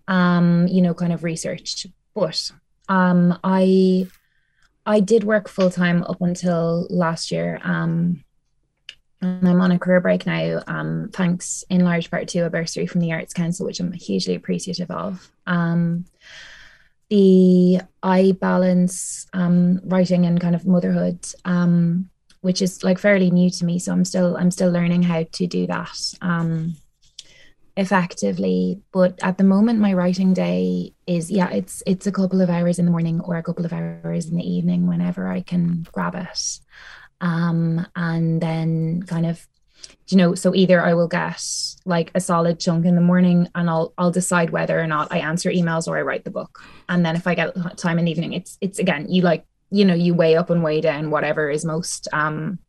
Um, 0.07 0.67
you 0.67 0.81
know, 0.81 0.93
kind 0.93 1.13
of 1.13 1.23
research. 1.23 1.85
But 2.13 2.51
um, 2.89 3.39
I 3.43 4.07
I 4.85 4.99
did 4.99 5.23
work 5.23 5.47
full 5.47 5.69
time 5.69 6.03
up 6.03 6.21
until 6.21 6.87
last 6.89 7.31
year. 7.31 7.61
Um, 7.63 8.24
and 9.25 9.47
I'm 9.47 9.61
on 9.61 9.71
a 9.71 9.79
career 9.79 10.01
break 10.01 10.25
now, 10.25 10.61
um, 10.67 11.09
thanks 11.13 11.63
in 11.69 11.83
large 11.83 12.09
part 12.09 12.27
to 12.29 12.45
a 12.45 12.49
bursary 12.49 12.87
from 12.87 13.01
the 13.01 13.11
Arts 13.13 13.33
Council, 13.33 13.65
which 13.65 13.79
I'm 13.79 13.91
hugely 13.91 14.35
appreciative 14.35 14.91
of. 14.91 15.31
Um, 15.45 16.05
the 17.09 17.81
I 18.01 18.33
balance 18.39 19.27
um, 19.33 19.81
writing 19.83 20.25
and 20.25 20.39
kind 20.39 20.55
of 20.55 20.65
motherhood, 20.65 21.19
um, 21.45 22.09
which 22.41 22.61
is 22.61 22.83
like 22.83 22.99
fairly 22.99 23.31
new 23.31 23.49
to 23.51 23.65
me. 23.65 23.79
So 23.79 23.91
I'm 23.91 24.05
still 24.05 24.37
I'm 24.37 24.51
still 24.51 24.71
learning 24.71 25.03
how 25.03 25.23
to 25.23 25.47
do 25.47 25.67
that 25.67 25.97
um, 26.21 26.75
effectively. 27.77 28.81
But 28.91 29.19
at 29.21 29.37
the 29.37 29.43
moment, 29.43 29.79
my 29.79 29.93
writing 29.93 30.33
day 30.33 30.93
is 31.05 31.29
yeah, 31.29 31.49
it's 31.49 31.83
it's 31.85 32.07
a 32.07 32.11
couple 32.11 32.41
of 32.41 32.49
hours 32.49 32.79
in 32.79 32.85
the 32.85 32.91
morning 32.91 33.21
or 33.21 33.37
a 33.37 33.43
couple 33.43 33.65
of 33.65 33.73
hours 33.73 34.27
in 34.27 34.37
the 34.37 34.49
evening 34.49 34.87
whenever 34.87 35.27
I 35.27 35.41
can 35.41 35.85
grab 35.91 36.15
it 36.15 36.59
um, 37.21 37.85
and 37.95 38.41
then 38.41 39.03
kind 39.03 39.25
of 39.25 39.47
you 40.07 40.17
know 40.17 40.35
so 40.35 40.53
either 40.53 40.81
i 40.81 40.93
will 40.93 41.07
get 41.07 41.41
like 41.85 42.11
a 42.15 42.19
solid 42.19 42.59
chunk 42.59 42.85
in 42.85 42.95
the 42.95 43.01
morning 43.01 43.47
and 43.55 43.69
i'll 43.69 43.93
i'll 43.97 44.11
decide 44.11 44.49
whether 44.49 44.79
or 44.79 44.87
not 44.87 45.11
i 45.11 45.17
answer 45.17 45.49
emails 45.49 45.87
or 45.87 45.97
i 45.97 46.01
write 46.01 46.23
the 46.23 46.31
book. 46.31 46.63
And 46.89 47.05
then 47.05 47.15
if 47.15 47.27
i 47.27 47.35
get 47.35 47.55
time 47.77 47.99
in 47.99 48.05
the 48.05 48.11
evening 48.11 48.33
it's 48.33 48.57
it's 48.61 48.79
again 48.79 49.07
you 49.09 49.21
like 49.21 49.45
you 49.71 49.85
know 49.85 49.93
you 49.93 50.13
weigh 50.13 50.35
up 50.35 50.49
and 50.49 50.63
weigh 50.63 50.81
down 50.81 51.11
whatever 51.11 51.49
is 51.49 51.65
most 51.65 52.07
um 52.13 52.59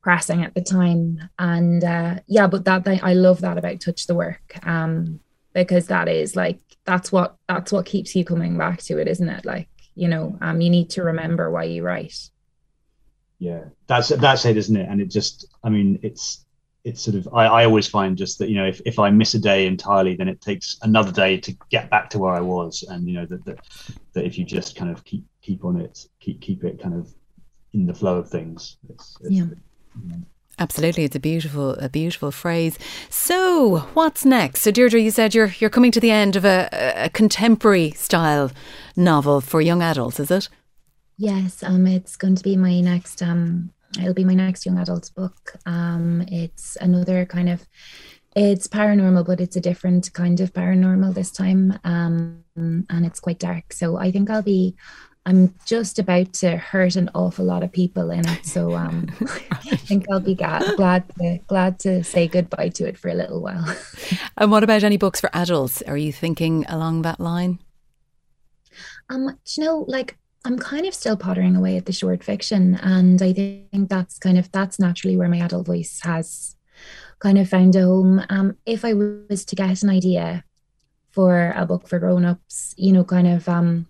pressing 0.00 0.44
at 0.44 0.54
the 0.54 0.62
time. 0.62 1.28
And 1.38 1.84
uh 1.84 2.20
yeah 2.26 2.46
but 2.46 2.64
that 2.64 2.84
thing 2.84 3.00
i 3.02 3.14
love 3.14 3.40
that 3.42 3.58
about 3.58 3.80
touch 3.80 4.06
the 4.06 4.14
work 4.14 4.58
um 4.66 5.20
because 5.52 5.88
that 5.88 6.08
is 6.08 6.36
like 6.36 6.60
that's 6.84 7.12
what 7.12 7.36
that's 7.48 7.72
what 7.72 7.84
keeps 7.84 8.14
you 8.14 8.24
coming 8.24 8.56
back 8.56 8.80
to 8.82 8.98
it 8.98 9.08
isn't 9.08 9.28
it? 9.28 9.44
Like 9.44 9.68
you 9.94 10.08
know 10.08 10.38
um 10.40 10.60
you 10.60 10.70
need 10.70 10.90
to 10.90 11.02
remember 11.02 11.50
why 11.50 11.64
you 11.64 11.82
write 11.82 12.30
yeah. 13.38 13.64
That's 13.86 14.08
that's 14.08 14.44
it 14.44 14.56
isn't 14.56 14.76
it? 14.76 14.88
And 14.88 15.00
it 15.00 15.10
just 15.10 15.46
i 15.64 15.68
mean 15.68 15.98
it's 16.02 16.44
it's 16.84 17.02
sort 17.02 17.16
of 17.16 17.28
I, 17.32 17.46
I 17.46 17.64
always 17.64 17.86
find 17.88 18.16
just 18.16 18.38
that 18.38 18.48
you 18.48 18.56
know 18.56 18.66
if, 18.66 18.80
if 18.86 18.98
i 18.98 19.10
miss 19.10 19.34
a 19.34 19.38
day 19.38 19.66
entirely 19.66 20.14
then 20.14 20.28
it 20.28 20.40
takes 20.40 20.78
another 20.82 21.12
day 21.12 21.36
to 21.38 21.56
get 21.70 21.90
back 21.90 22.08
to 22.10 22.18
where 22.18 22.32
i 22.32 22.40
was. 22.40 22.84
And 22.88 23.08
you 23.08 23.14
know 23.14 23.26
that 23.26 23.44
that, 23.44 23.58
that 24.14 24.24
if 24.24 24.38
you 24.38 24.44
just 24.44 24.76
kind 24.76 24.90
of 24.90 25.04
keep 25.04 25.24
keep 25.42 25.64
on 25.64 25.80
it 25.80 26.06
keep 26.20 26.40
keep 26.40 26.64
it 26.64 26.80
kind 26.80 26.94
of 26.94 27.14
in 27.74 27.86
the 27.86 27.94
flow 27.94 28.16
of 28.18 28.30
things 28.30 28.78
it's, 28.88 29.16
it's, 29.20 29.30
yeah. 29.30 29.44
Absolutely, 30.60 31.04
it's 31.04 31.14
a 31.14 31.20
beautiful, 31.20 31.74
a 31.74 31.88
beautiful 31.88 32.32
phrase. 32.32 32.80
So, 33.08 33.78
what's 33.94 34.24
next? 34.24 34.62
So, 34.62 34.72
Deirdre, 34.72 35.00
you 35.00 35.12
said 35.12 35.32
you're 35.32 35.54
you're 35.60 35.70
coming 35.70 35.92
to 35.92 36.00
the 36.00 36.10
end 36.10 36.34
of 36.34 36.44
a, 36.44 36.68
a 36.96 37.10
contemporary 37.10 37.92
style 37.92 38.50
novel 38.96 39.40
for 39.40 39.60
young 39.60 39.82
adults, 39.82 40.18
is 40.18 40.32
it? 40.32 40.48
Yes, 41.18 41.62
um, 41.64 41.86
it's 41.86 42.16
going 42.16 42.36
to 42.36 42.44
be 42.44 42.56
my 42.56 42.80
next 42.80 43.22
um, 43.22 43.72
it'll 43.98 44.14
be 44.14 44.24
my 44.24 44.34
next 44.34 44.64
young 44.64 44.78
adults 44.78 45.10
book. 45.10 45.54
Um, 45.66 46.24
it's 46.28 46.76
another 46.76 47.26
kind 47.26 47.48
of 47.48 47.66
it's 48.36 48.68
paranormal, 48.68 49.26
but 49.26 49.40
it's 49.40 49.56
a 49.56 49.60
different 49.60 50.12
kind 50.12 50.40
of 50.40 50.52
paranormal 50.52 51.14
this 51.14 51.32
time. 51.32 51.78
Um, 51.82 52.44
and 52.56 53.04
it's 53.04 53.20
quite 53.20 53.40
dark. 53.40 53.72
So 53.72 53.96
I 53.96 54.12
think 54.12 54.30
I'll 54.30 54.42
be 54.42 54.76
I'm 55.26 55.54
just 55.66 55.98
about 55.98 56.32
to 56.34 56.56
hurt 56.56 56.96
an 56.96 57.10
awful 57.14 57.44
lot 57.44 57.62
of 57.62 57.70
people 57.70 58.10
in 58.10 58.26
it. 58.26 58.46
So 58.46 58.74
um, 58.74 59.08
I 59.50 59.76
think 59.76 60.06
I'll 60.10 60.20
be 60.20 60.34
glad, 60.34 60.76
glad 60.76 61.04
to 61.18 61.38
glad 61.46 61.78
to 61.80 62.02
say 62.02 62.28
goodbye 62.28 62.70
to 62.70 62.86
it 62.86 62.96
for 62.96 63.08
a 63.08 63.14
little 63.14 63.42
while. 63.42 63.76
and 64.38 64.50
what 64.50 64.64
about 64.64 64.84
any 64.84 64.96
books 64.96 65.20
for 65.20 65.30
adults? 65.34 65.82
Are 65.82 65.98
you 65.98 66.12
thinking 66.12 66.64
along 66.68 67.02
that 67.02 67.20
line? 67.20 67.58
Um, 69.10 69.38
you 69.56 69.64
know, 69.64 69.84
like 69.88 70.16
I'm 70.44 70.58
kind 70.58 70.86
of 70.86 70.94
still 70.94 71.16
pottering 71.16 71.56
away 71.56 71.76
at 71.76 71.86
the 71.86 71.92
short 71.92 72.22
fiction. 72.22 72.76
And 72.76 73.20
I 73.20 73.32
think 73.32 73.88
that's 73.88 74.18
kind 74.18 74.38
of 74.38 74.50
that's 74.52 74.78
naturally 74.78 75.16
where 75.16 75.28
my 75.28 75.38
adult 75.38 75.66
voice 75.66 76.00
has 76.02 76.56
kind 77.18 77.38
of 77.38 77.48
found 77.48 77.74
a 77.76 77.82
home. 77.82 78.24
Um, 78.30 78.56
if 78.64 78.84
I 78.84 78.94
was 78.94 79.44
to 79.46 79.56
get 79.56 79.82
an 79.82 79.90
idea 79.90 80.44
for 81.10 81.52
a 81.56 81.66
book 81.66 81.88
for 81.88 81.98
grown-ups, 81.98 82.74
you 82.76 82.92
know, 82.92 83.04
kind 83.04 83.26
of 83.26 83.48
um 83.48 83.86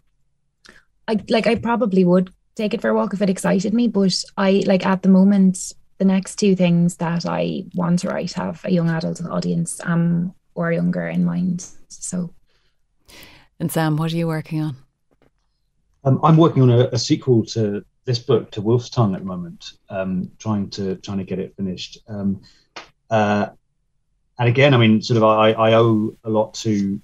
I 1.07 1.21
like 1.29 1.47
I 1.47 1.57
probably 1.57 2.05
would 2.05 2.33
take 2.57 2.75
it 2.75 2.81
for 2.81 2.91
a 2.91 2.95
walk 2.95 3.13
if 3.13 3.23
it 3.23 3.31
excited 3.31 3.75
me. 3.75 3.89
But 3.89 4.15
I 4.37 4.63
like 4.67 4.87
at 4.87 5.03
the 5.03 5.09
moment, 5.09 5.73
the 5.99 6.05
next 6.05 6.37
two 6.37 6.57
things 6.57 6.97
that 6.97 7.27
I 7.27 7.65
want 7.75 8.01
to 8.01 8.09
write 8.09 8.33
have 8.33 8.65
a 8.65 8.71
young 8.71 8.89
adult 8.89 9.25
audience 9.27 9.81
um 9.85 10.35
or 10.55 10.73
younger 10.73 11.07
in 11.07 11.25
mind. 11.25 11.67
So 11.89 12.35
and 13.61 13.71
Sam, 13.71 13.97
what 13.97 14.13
are 14.13 14.17
you 14.17 14.29
working 14.29 14.63
on? 14.63 14.77
Um, 16.09 16.21
I'm 16.23 16.39
working 16.39 16.63
on 16.63 16.71
a, 16.71 16.89
a, 16.93 16.99
sequel 16.99 17.45
to 17.47 17.85
this 18.07 18.19
book 18.19 18.51
to 18.53 18.63
Wolf's 18.63 18.89
Tongue 18.89 19.15
at 19.15 19.21
the 19.21 19.27
moment, 19.27 19.73
um, 19.91 20.31
trying 20.39 20.71
to 20.71 20.97
trying 20.97 21.19
to 21.19 21.25
get 21.25 21.39
it 21.39 21.55
finished. 21.55 21.99
Um, 22.09 22.41
uh, 23.11 23.49
and 24.39 24.49
again, 24.49 24.73
I 24.73 24.79
mean, 24.79 25.03
sort 25.03 25.19
of, 25.19 25.25
I, 25.25 25.53
I 25.53 25.75
owe 25.75 26.17
a 26.25 26.31
lot 26.31 26.55
to 26.65 26.99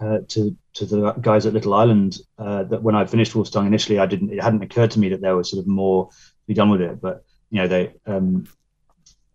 uh, 0.00 0.18
to 0.28 0.56
to 0.74 0.86
the 0.86 1.12
guys 1.14 1.46
at 1.46 1.52
Little 1.52 1.74
Island. 1.74 2.18
Uh, 2.38 2.62
that 2.64 2.80
when 2.80 2.94
I 2.94 3.04
finished 3.06 3.34
Wolf's 3.34 3.50
Tongue 3.50 3.66
initially, 3.66 3.98
I 3.98 4.06
didn't. 4.06 4.32
It 4.32 4.40
hadn't 4.40 4.62
occurred 4.62 4.92
to 4.92 5.00
me 5.00 5.08
that 5.08 5.20
there 5.20 5.36
was 5.36 5.50
sort 5.50 5.62
of 5.62 5.66
more 5.66 6.08
to 6.08 6.46
be 6.46 6.54
done 6.54 6.70
with 6.70 6.82
it. 6.82 7.00
But 7.00 7.24
you 7.50 7.60
know, 7.60 7.66
they 7.66 7.92
um, 8.06 8.46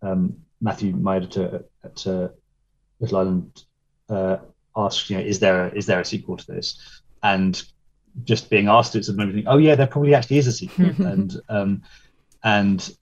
um, 0.00 0.38
Matthew, 0.62 0.92
my 0.92 1.16
editor 1.16 1.66
at 1.84 2.06
uh, 2.06 2.28
Little 3.00 3.18
Island, 3.18 3.64
uh, 4.08 4.38
asked, 4.74 5.10
you 5.10 5.18
know, 5.18 5.22
is 5.22 5.40
there 5.40 5.66
a, 5.66 5.74
is 5.74 5.84
there 5.84 6.00
a 6.00 6.06
sequel 6.06 6.38
to 6.38 6.46
this? 6.46 7.02
And 7.22 7.62
just 8.24 8.50
being 8.50 8.68
asked 8.68 8.94
it 8.96 9.08
made 9.14 9.32
think, 9.32 9.46
oh 9.48 9.58
yeah, 9.58 9.74
there 9.74 9.86
probably 9.86 10.14
actually 10.14 10.38
is 10.38 10.46
a 10.46 10.52
sequel, 10.52 10.86
and 11.06 11.40
um, 11.48 11.82
and 12.44 12.96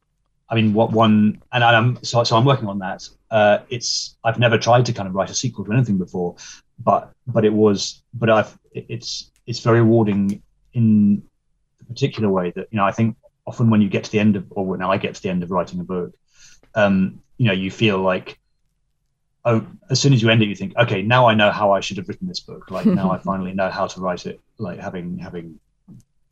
I 0.48 0.54
mean, 0.54 0.72
what 0.74 0.90
one 0.90 1.42
and 1.52 1.64
I'm 1.64 2.02
so 2.02 2.24
so 2.24 2.36
I'm 2.36 2.44
working 2.44 2.68
on 2.68 2.78
that. 2.80 3.08
Uh, 3.30 3.58
it's 3.68 4.16
I've 4.24 4.38
never 4.38 4.58
tried 4.58 4.86
to 4.86 4.92
kind 4.92 5.08
of 5.08 5.14
write 5.14 5.30
a 5.30 5.34
sequel 5.34 5.64
to 5.64 5.72
anything 5.72 5.98
before, 5.98 6.36
but 6.78 7.12
but 7.26 7.44
it 7.44 7.52
was 7.52 8.02
but 8.14 8.30
I've 8.30 8.58
it's 8.72 9.30
it's 9.46 9.60
very 9.60 9.80
rewarding 9.80 10.42
in 10.72 11.22
the 11.78 11.84
particular 11.84 12.28
way 12.28 12.50
that 12.50 12.68
you 12.70 12.76
know 12.76 12.84
I 12.84 12.92
think 12.92 13.16
often 13.46 13.70
when 13.70 13.80
you 13.80 13.88
get 13.88 14.04
to 14.04 14.10
the 14.10 14.18
end 14.18 14.36
of 14.36 14.46
or 14.50 14.66
when 14.66 14.82
I 14.82 14.96
get 14.96 15.14
to 15.14 15.22
the 15.22 15.30
end 15.30 15.42
of 15.42 15.50
writing 15.50 15.80
a 15.80 15.84
book, 15.84 16.14
um, 16.74 17.22
you 17.38 17.46
know 17.46 17.52
you 17.52 17.70
feel 17.70 17.98
like 17.98 18.38
oh, 19.44 19.66
as 19.88 20.00
soon 20.00 20.12
as 20.12 20.22
you 20.22 20.30
end 20.30 20.42
it, 20.42 20.48
you 20.48 20.54
think, 20.54 20.76
okay, 20.76 21.02
now 21.02 21.26
I 21.26 21.34
know 21.34 21.50
how 21.50 21.72
I 21.72 21.80
should 21.80 21.96
have 21.96 22.08
written 22.08 22.28
this 22.28 22.40
book. 22.40 22.70
Like 22.70 22.86
now 22.86 23.10
I 23.10 23.18
finally 23.30 23.52
know 23.52 23.70
how 23.70 23.86
to 23.86 24.00
write 24.00 24.26
it. 24.26 24.40
Like 24.58 24.78
having 24.78 25.18
having 25.18 25.58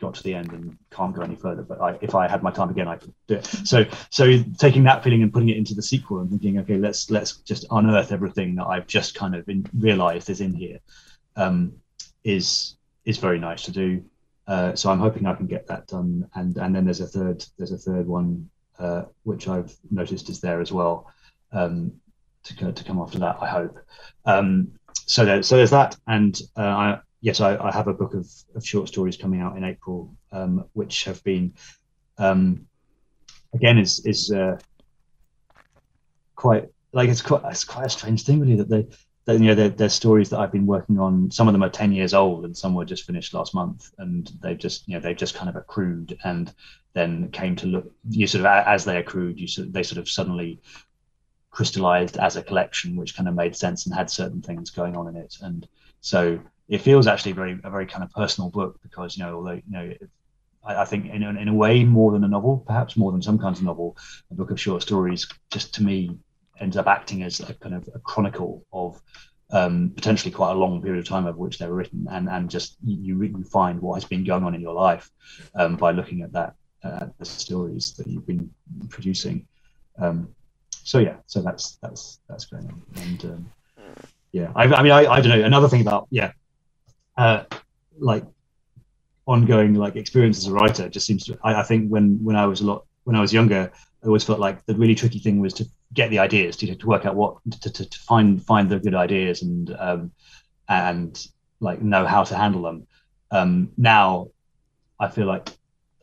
got 0.00 0.14
to 0.14 0.22
the 0.22 0.34
end 0.34 0.52
and 0.52 0.76
can't 0.90 1.14
go 1.14 1.22
any 1.22 1.34
further. 1.34 1.62
But 1.62 1.80
I, 1.80 1.98
if 2.00 2.14
I 2.14 2.28
had 2.28 2.42
my 2.42 2.50
time 2.50 2.70
again, 2.70 2.88
I 2.88 2.96
could 2.96 3.12
do 3.26 3.36
it. 3.36 3.46
So 3.46 3.84
so 4.10 4.42
taking 4.58 4.84
that 4.84 5.02
feeling 5.02 5.22
and 5.22 5.32
putting 5.32 5.48
it 5.48 5.56
into 5.56 5.74
the 5.74 5.82
sequel 5.82 6.20
and 6.20 6.30
thinking, 6.30 6.58
okay, 6.60 6.76
let's 6.76 7.10
let's 7.10 7.36
just 7.38 7.64
unearth 7.70 8.12
everything 8.12 8.54
that 8.56 8.66
I've 8.66 8.86
just 8.86 9.14
kind 9.14 9.34
of 9.34 9.48
in, 9.48 9.66
realized 9.76 10.30
is 10.30 10.40
in 10.40 10.54
here, 10.54 10.78
um, 11.36 11.72
is 12.24 12.76
is 13.04 13.18
very 13.18 13.38
nice 13.38 13.62
to 13.64 13.72
do. 13.72 14.04
Uh, 14.46 14.74
so 14.74 14.90
I'm 14.90 14.98
hoping 14.98 15.26
I 15.26 15.34
can 15.34 15.46
get 15.46 15.66
that 15.66 15.86
done. 15.86 16.28
And 16.34 16.56
and 16.56 16.74
then 16.74 16.84
there's 16.84 17.00
a 17.00 17.06
third 17.06 17.44
there's 17.56 17.72
a 17.72 17.78
third 17.78 18.06
one 18.06 18.50
uh, 18.78 19.04
which 19.24 19.48
I've 19.48 19.74
noticed 19.90 20.28
is 20.28 20.40
there 20.40 20.60
as 20.60 20.72
well. 20.72 21.10
Um, 21.52 21.92
to, 22.56 22.72
to 22.72 22.84
come 22.84 22.98
after 23.00 23.18
that, 23.18 23.38
I 23.40 23.48
hope. 23.48 23.78
Um, 24.24 24.72
so 25.06 25.24
there, 25.24 25.42
so 25.42 25.56
there's 25.56 25.70
that, 25.70 25.96
and 26.06 26.40
uh, 26.56 26.61
I, 26.61 26.98
yes, 27.20 27.40
I, 27.40 27.56
I, 27.56 27.72
have 27.72 27.88
a 27.88 27.94
book 27.94 28.14
of, 28.14 28.30
of 28.54 28.66
short 28.66 28.88
stories 28.88 29.16
coming 29.16 29.40
out 29.40 29.56
in 29.56 29.64
April, 29.64 30.14
um, 30.32 30.64
which 30.74 31.04
have 31.04 31.22
been, 31.24 31.54
um, 32.18 32.66
again, 33.54 33.78
is 33.78 34.04
is 34.04 34.30
uh, 34.30 34.58
quite 36.34 36.68
like 36.92 37.08
it's 37.08 37.22
quite 37.22 37.42
it's 37.46 37.64
quite 37.64 37.87
a 37.87 37.90
strange 37.90 38.24
thing 38.24 38.40
really 38.40 38.56
that 38.56 38.68
they 38.68 38.87
you 39.34 39.40
know 39.40 39.54
they're, 39.54 39.68
they're, 39.68 39.88
stories 39.90 40.30
that 40.30 40.40
I've 40.40 40.52
been 40.52 40.66
working 40.66 40.98
on. 40.98 41.30
Some 41.30 41.48
of 41.48 41.52
them 41.52 41.62
are 41.62 41.68
ten 41.68 41.92
years 41.92 42.14
old, 42.14 42.44
and 42.44 42.56
some 42.56 42.74
were 42.74 42.84
just 42.84 43.04
finished 43.04 43.34
last 43.34 43.54
month, 43.54 43.90
and 43.98 44.30
they've 44.42 44.58
just 44.58 44.88
you 44.88 44.94
know 44.94 45.00
they've 45.00 45.16
just 45.16 45.34
kind 45.34 45.48
of 45.48 45.56
accrued 45.56 46.18
and 46.24 46.52
then 46.94 47.30
came 47.30 47.54
to 47.56 47.66
look 47.66 47.92
you 48.08 48.26
sort 48.26 48.44
of 48.44 48.46
as 48.46 48.84
they 48.84 48.96
accrued, 48.96 49.38
you 49.38 49.46
sort 49.46 49.68
of, 49.68 49.72
they 49.72 49.82
sort 49.82 49.98
of 49.98 50.08
suddenly 50.08 50.61
crystallized 51.50 52.16
as 52.16 52.37
a 52.37 52.42
collection, 52.42 52.96
which 52.96 53.16
kind 53.16 53.28
of 53.28 53.34
made 53.34 53.56
sense 53.56 53.87
and 53.87 53.94
had 53.94 54.11
certain 54.11 54.42
things 54.42 54.70
going 54.70 54.96
on 54.96 55.08
in 55.08 55.16
it. 55.16 55.37
And 55.40 55.66
so 56.00 56.38
it 56.68 56.78
feels 56.78 57.06
actually 57.06 57.32
very 57.32 57.58
a 57.64 57.70
very 57.70 57.87
kind 57.87 58.04
of 58.04 58.11
personal 58.11 58.50
book 58.50 58.78
because 58.82 59.16
you 59.16 59.24
know 59.24 59.37
although 59.37 59.52
you 59.52 59.62
know 59.68 59.82
it, 59.82 60.11
I, 60.64 60.82
I, 60.82 60.84
think 60.84 61.06
in, 61.06 61.22
in 61.22 61.48
a 61.48 61.54
way 61.54 61.84
more 61.84 62.12
than 62.12 62.24
a 62.24 62.28
novel, 62.28 62.62
perhaps 62.66 62.96
more 62.96 63.12
than 63.12 63.22
some 63.22 63.38
kinds 63.38 63.58
of 63.58 63.64
novel, 63.64 63.96
a 64.30 64.34
book 64.34 64.50
of 64.50 64.61
short 64.61 64.82
stories 64.82 65.26
just 65.50 65.74
to 65.74 65.82
me 65.82 66.18
ends 66.61 66.76
up 66.76 66.87
acting 66.87 67.22
as 67.22 67.40
a 67.40 67.54
kind 67.54 67.74
of 67.74 67.88
a 67.94 67.98
chronicle 68.00 68.64
of 68.72 69.00
um, 69.50 69.92
potentially 69.94 70.30
quite 70.30 70.52
a 70.52 70.54
long 70.54 70.82
period 70.82 70.98
of 70.98 71.08
time 71.08 71.26
over 71.26 71.38
which 71.38 71.58
they 71.58 71.66
were 71.66 71.74
written, 71.74 72.06
and 72.11 72.28
and 72.28 72.50
just 72.50 72.76
you 72.84 73.22
you 73.22 73.44
find 73.44 73.80
what 73.80 73.94
has 73.94 74.04
been 74.04 74.24
going 74.24 74.44
on 74.44 74.54
in 74.54 74.61
your 74.61 74.74
life 74.74 75.11
um, 75.54 75.76
by 75.76 75.90
looking 75.90 76.22
at 76.22 76.32
that 76.32 76.54
uh, 76.84 77.06
the 77.18 77.24
stories 77.24 77.94
that 77.94 78.06
you've 78.06 78.26
been 78.26 78.50
producing. 78.90 79.46
Um, 79.98 80.28
so 80.88 81.01
yeah, 81.01 81.16
so 81.27 81.42
that's 81.42 81.77
that's 81.83 82.18
that's 82.31 82.46
going 82.46 82.64
on, 82.64 82.83
and 82.96 83.24
um, 83.27 83.53
yeah, 84.33 84.51
I, 84.57 84.64
I 84.64 84.83
mean, 84.83 84.90
I, 84.90 85.05
I, 85.05 85.20
don't 85.20 85.38
know. 85.38 85.44
Another 85.44 85.68
thing 85.68 85.83
about 85.83 86.09
yeah, 86.09 86.33
uh, 87.18 87.44
like 87.98 88.24
ongoing 89.27 89.74
like 89.74 89.96
experience 89.96 90.38
as 90.38 90.46
a 90.46 90.53
writer 90.55 90.88
just 90.88 91.07
seems 91.07 91.27
to. 91.27 91.38
I, 91.44 91.57
I 91.57 91.62
think 91.62 91.90
when 91.90 92.24
when 92.24 92.37
I 92.37 92.46
was 92.46 92.62
a 92.62 92.64
lot 92.64 92.87
when 93.05 93.16
I 93.16 93.20
was 93.20 93.35
younger, 93.35 93.70
I 94.03 94.07
always 94.07 94.24
felt 94.24 94.40
like 94.40 94.64
the 94.64 94.74
really 94.77 94.94
tricky 94.94 95.18
thing 95.18 95.40
was 95.40 95.53
to 95.55 95.66
get 95.92 96.09
the 96.09 96.20
ideas 96.20 96.57
to, 96.57 96.74
to 96.74 96.87
work 96.87 97.05
out 97.05 97.14
what 97.14 97.37
to, 97.51 97.70
to, 97.70 97.85
to 97.85 97.98
find 97.98 98.42
find 98.42 98.70
the 98.70 98.81
good 98.81 98.94
ideas 98.94 99.42
and 99.42 99.77
um, 99.79 100.11
and 100.70 101.22
like 101.61 101.83
know 101.83 102.07
how 102.07 102.24
to 102.24 102.35
handle 102.35 102.62
them. 102.62 102.87
Um, 103.31 103.72
now, 103.77 104.29
I 104.98 105.09
feel 105.09 105.27
like 105.27 105.51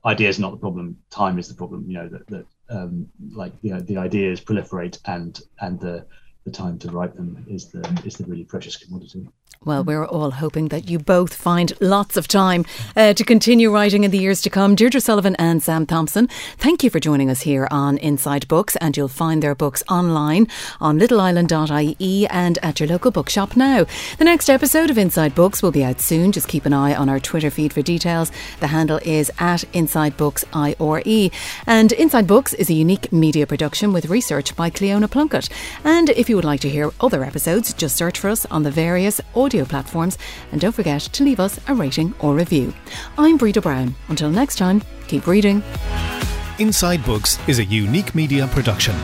ideas 0.05 0.37
are 0.37 0.43
not 0.43 0.51
the 0.51 0.57
problem. 0.57 0.99
Time 1.09 1.39
is 1.39 1.47
the 1.47 1.55
problem. 1.55 1.85
You 1.87 1.97
know 1.97 2.07
that, 2.09 2.27
that 2.27 2.45
um, 2.69 3.07
like 3.31 3.53
you 3.61 3.71
know 3.71 3.79
the 3.79 3.97
ideas 3.97 4.41
proliferate 4.41 4.99
and 5.05 5.39
and 5.59 5.79
the 5.79 6.05
the 6.45 6.51
time 6.51 6.77
to 6.79 6.91
write 6.91 7.13
them 7.15 7.43
is 7.49 7.71
the 7.71 8.01
is 8.05 8.17
the 8.17 8.25
really 8.25 8.43
precious 8.43 8.75
commodity. 8.75 9.27
Well, 9.65 9.83
we're 9.83 10.05
all 10.05 10.29
hoping 10.29 10.67
that 10.67 10.91
you 10.91 10.99
both 10.99 11.33
find 11.33 11.73
lots 11.81 12.17
of 12.17 12.27
time 12.27 12.65
uh, 12.95 13.13
to 13.13 13.23
continue 13.23 13.73
writing 13.73 14.03
in 14.03 14.11
the 14.11 14.19
years 14.19 14.39
to 14.41 14.51
come. 14.51 14.75
Deirdre 14.75 15.01
Sullivan 15.01 15.35
and 15.37 15.63
Sam 15.63 15.87
Thompson, 15.87 16.27
thank 16.57 16.83
you 16.83 16.91
for 16.91 16.99
joining 16.99 17.31
us 17.31 17.41
here 17.41 17.67
on 17.71 17.97
Inside 17.97 18.47
Books, 18.47 18.75
and 18.75 18.95
you'll 18.95 19.07
find 19.07 19.41
their 19.41 19.55
books 19.55 19.81
online 19.89 20.47
on 20.79 20.99
littleisland.ie 20.99 22.27
and 22.27 22.59
at 22.61 22.79
your 22.79 22.87
local 22.87 23.09
bookshop 23.09 23.57
now. 23.57 23.87
The 24.19 24.23
next 24.23 24.51
episode 24.51 24.91
of 24.91 24.99
Inside 24.99 25.33
Books 25.33 25.63
will 25.63 25.71
be 25.71 25.83
out 25.83 25.99
soon. 25.99 26.31
Just 26.31 26.47
keep 26.47 26.67
an 26.67 26.73
eye 26.73 26.93
on 26.93 27.09
our 27.09 27.19
Twitter 27.19 27.49
feed 27.49 27.73
for 27.73 27.81
details. 27.81 28.31
The 28.59 28.67
handle 28.67 28.99
is 29.03 29.31
at 29.39 29.63
Inside 29.73 30.15
Books 30.15 30.45
IRE. 30.53 31.31
And 31.65 31.91
Inside 31.91 32.27
Books 32.27 32.53
is 32.53 32.69
a 32.69 32.73
unique 32.75 33.11
media 33.11 33.47
production 33.47 33.93
with 33.93 34.11
research 34.11 34.55
by 34.55 34.69
Cleona 34.69 35.09
Plunkett. 35.09 35.49
And 35.83 36.11
if 36.11 36.29
you 36.29 36.35
would 36.35 36.45
like 36.45 36.59
to 36.59 36.69
hear 36.69 36.91
other 37.01 37.23
episodes, 37.23 37.73
just 37.73 37.95
search 37.95 38.19
for 38.19 38.29
us 38.29 38.45
on 38.45 38.61
the 38.61 38.69
various 38.69 39.19
audio 39.35 39.65
platforms 39.65 40.17
and 40.51 40.61
don't 40.61 40.71
forget 40.73 41.01
to 41.01 41.23
leave 41.23 41.39
us 41.39 41.59
a 41.67 41.73
rating 41.73 42.13
or 42.19 42.33
review. 42.35 42.73
I'm 43.17 43.37
Breda 43.37 43.61
Brown. 43.61 43.95
Until 44.09 44.29
next 44.29 44.57
time, 44.57 44.81
keep 45.07 45.27
reading. 45.27 45.63
Inside 46.59 47.03
Books 47.03 47.37
is 47.47 47.59
a 47.59 47.65
unique 47.65 48.15
media 48.15 48.47
production. 48.47 48.95